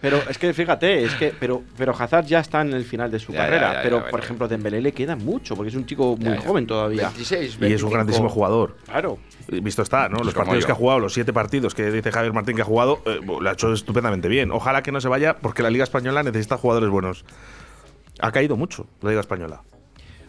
Pero 0.02 0.20
es 0.28 0.40
que 0.40 0.54
fíjate, 0.56 1.04
es 1.04 1.14
que 1.14 1.34
pero, 1.40 1.62
pero 1.78 1.94
Hazard 1.96 2.26
ya 2.26 2.40
está 2.40 2.62
en 2.62 2.74
el 2.74 2.84
final 2.84 3.12
de 3.12 3.20
su 3.20 3.32
Ya, 3.32 3.40
carrera. 3.40 3.68
ya, 3.68 3.74
ya, 3.76 3.82
pero, 3.84 4.08
por 4.10 4.20
ejemplo, 4.20 4.48
Dembélé 4.48 4.82
le 4.82 4.92
queda 4.92 5.16
mucho, 5.16 5.56
porque 5.56 5.70
es 5.70 5.76
un 5.76 5.86
chico 5.86 6.16
muy 6.18 6.30
Ya, 6.32 6.36
ya. 6.42 6.48
joven 6.48 6.66
todavía. 6.66 7.04
26, 7.10 7.42
y 7.44 7.46
es 7.46 7.54
un 7.56 7.60
25. 7.62 7.92
grandísimo 7.92 8.30
jugador. 8.30 8.76
Claro. 8.88 9.20
Visto 9.48 9.84
está, 9.84 10.10
¿no? 10.10 10.18
Los 10.24 10.34
partidos 10.34 10.62
yo. 10.62 10.66
que 10.66 10.72
ha 10.72 10.76
jugado, 10.76 11.00
los 11.00 11.14
siete 11.14 11.32
partidos 11.32 11.76
que 11.76 11.92
dice 11.92 12.12
Javier 12.12 12.34
Martín 12.34 12.56
que 12.56 12.64
ha 12.64 12.66
jugado, 12.66 12.87
eh, 13.06 13.20
lo 13.24 13.50
ha 13.50 13.54
hecho 13.54 13.72
estupendamente 13.74 14.28
bien. 14.28 14.52
Ojalá 14.52 14.84
que 14.84 14.92
no 14.92 15.02
se 15.02 15.08
vaya 15.08 15.38
porque 15.38 15.64
la 15.64 15.70
Liga 15.70 15.84
Española 15.84 16.24
necesita 16.24 16.58
jugadores 16.58 16.90
buenos. 16.90 17.26
Ha 18.20 18.32
caído 18.32 18.58
mucho 18.58 18.88
la 19.02 19.10
Liga 19.10 19.22
Española. 19.22 19.62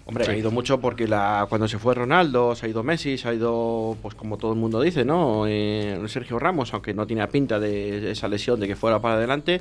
Hombre, 0.09 0.24
ha 0.26 0.34
ido 0.34 0.50
mucho 0.50 0.80
porque 0.80 1.06
la, 1.06 1.44
cuando 1.50 1.68
se 1.68 1.78
fue 1.78 1.94
Ronaldo, 1.94 2.54
se 2.56 2.64
ha 2.64 2.68
ido 2.70 2.82
Messi, 2.82 3.18
se 3.18 3.28
ha 3.28 3.34
ido, 3.34 3.94
pues 4.00 4.14
como 4.14 4.38
todo 4.38 4.54
el 4.54 4.59
mundo 4.59 4.80
dice, 4.80 5.04
¿no? 5.04 5.44
Eh, 5.46 6.00
Sergio 6.06 6.38
Ramos, 6.38 6.72
aunque 6.72 6.94
no 6.94 7.06
tenía 7.06 7.28
pinta 7.28 7.61
de 7.61 8.11
esa 8.12 8.26
lesión 8.26 8.59
de 8.59 8.66
que 8.66 8.74
fuera 8.74 9.00
para 9.00 9.16
adelante. 9.16 9.61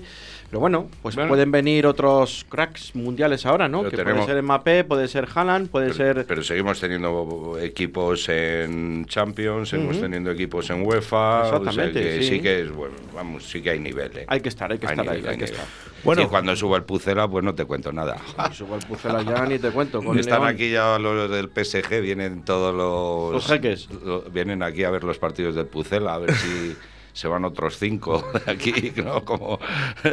Pero 0.50 0.62
bueno, 0.62 0.88
pues 1.02 1.16
Bueno. 1.16 1.28
pueden 1.28 1.52
venir 1.52 1.86
otros 1.86 2.45
cracks 2.48 2.95
mundiales 2.95 3.45
ahora, 3.45 3.68
¿no? 3.68 3.80
Pero 3.80 3.91
que 3.91 3.98
tenemos- 3.98 4.24
puede 4.24 4.36
ser 4.38 4.43
Mbappé, 4.43 4.84
puede 4.86 5.08
ser 5.10 5.28
Haaland, 5.36 5.68
puede 5.70 5.88
Pero, 5.88 5.98
ser... 5.98 6.26
pero 6.26 6.41
seguimos 6.43 6.80
teniendo 6.80 7.58
equipos 7.62 8.30
en 8.30 9.06
Champions, 9.06 9.68
seguimos 9.68 10.00
teniendo 10.00 10.32
equipos 10.32 10.70
en 10.70 10.88
UEFA. 10.88 11.41
o 11.41 11.50
sea 11.50 11.58
Exactamente, 11.58 12.02
que 12.02 12.22
sí. 12.22 12.30
sí. 12.30 12.39
que 12.39 12.62
es, 12.62 12.72
bueno, 12.72 12.95
vamos, 13.14 13.43
sí 13.50 13.62
que 13.62 13.72
hay 13.72 13.80
nivel. 13.80 14.16
¿eh? 14.20 14.26
Hay 14.30 14.39
que 14.39 14.48
estar, 14.48 14.72
hay 14.72 14.78
que 14.78 14.86
estar 14.86 14.98
nivel, 15.06 15.26
ahí, 15.26 15.32
hay 15.32 15.38
que 15.38 15.43
nivel. 15.45 15.52
estar. 15.52 15.66
Bueno. 16.06 16.22
Y 16.22 16.26
cuando 16.28 16.56
suba 16.56 16.78
el 16.78 16.84
Pucela, 16.84 17.28
pues 17.28 17.43
no 17.43 17.54
te 17.54 17.66
cuento 17.66 17.91
nada. 17.91 18.16
El 18.78 18.86
Pucela 18.88 19.24
ya 19.24 19.45
ni 19.45 19.60
te 19.60 19.72
cuento. 19.72 20.02
Con 20.02 20.18
Están 20.38 20.54
aquí 20.56 20.72
ya 20.72 20.98
los 21.00 21.30
del 21.30 21.50
PSG, 21.50 22.02
vienen 22.02 22.44
todos 22.44 22.74
los. 22.74 23.34
Los 23.34 23.46
jeques. 23.48 23.88
vienen 24.32 24.64
aquí 24.64 24.84
a 24.84 24.90
ver 24.90 25.04
los 25.04 25.18
partidos 25.20 25.56
del 25.56 25.66
Pucela, 25.68 26.16
a 26.16 26.18
ver 26.20 26.34
si 26.34 26.76
se 27.14 27.28
van 27.28 27.46
otros 27.46 27.78
cinco 27.78 28.24
de 28.46 28.52
aquí, 28.52 28.94
¿no? 29.04 29.24
Como 29.26 29.60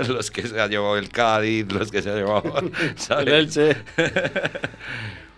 los 0.08 0.30
que 0.30 0.46
se 0.46 0.60
ha 0.60 0.66
llevado 0.66 0.96
el 0.96 1.08
Cádiz, 1.10 1.70
los 1.72 1.90
que 1.90 2.02
se 2.02 2.10
ha 2.10 2.14
llevado. 2.14 2.42
¿sabes? 2.96 3.26
El 3.26 3.32
Elche. 3.34 3.76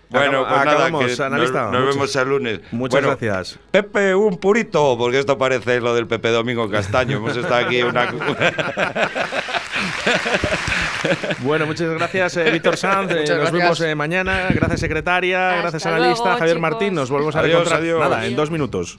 Bueno, 0.08 0.44
pues 0.46 0.50
nada, 0.64 0.70
acabamos, 0.72 1.04
que 1.16 1.20
analista. 1.22 1.62
nos, 1.64 1.72
nos 1.72 1.80
Muchas- 1.82 1.94
vemos 1.96 2.16
el 2.16 2.28
lunes. 2.28 2.60
Muchas 2.70 3.00
Bueno, 3.02 3.16
gracias. 3.18 3.58
Pepe, 3.72 4.14
un 4.14 4.38
purito, 4.38 4.96
porque 4.96 5.18
esto 5.18 5.36
parece 5.36 5.80
lo 5.80 5.94
del 5.96 6.06
Pepe 6.06 6.28
Domingo 6.28 6.70
Castaño. 6.70 7.16
Hemos 7.16 7.36
estado 7.36 7.66
aquí 7.66 7.82
una. 7.82 8.06
Bueno, 11.40 11.66
muchas 11.66 11.88
gracias, 11.90 12.36
eh, 12.36 12.50
Víctor 12.50 12.76
Sanz. 12.76 13.10
Eh, 13.12 13.14
nos 13.20 13.28
gracias. 13.28 13.52
vemos 13.52 13.80
eh, 13.80 13.94
mañana. 13.94 14.48
Gracias, 14.50 14.80
secretaria. 14.80 15.50
Hasta 15.50 15.62
gracias, 15.62 15.86
analista. 15.86 16.24
luego, 16.24 16.38
Javier 16.38 16.56
chicos. 16.56 16.70
Martín. 16.70 16.94
Nos 16.94 17.10
volvemos 17.10 17.36
a 17.36 17.40
adiós. 17.40 17.68
nada, 18.00 18.26
en 18.26 18.34
dos 18.36 18.50
minutos. 18.50 18.94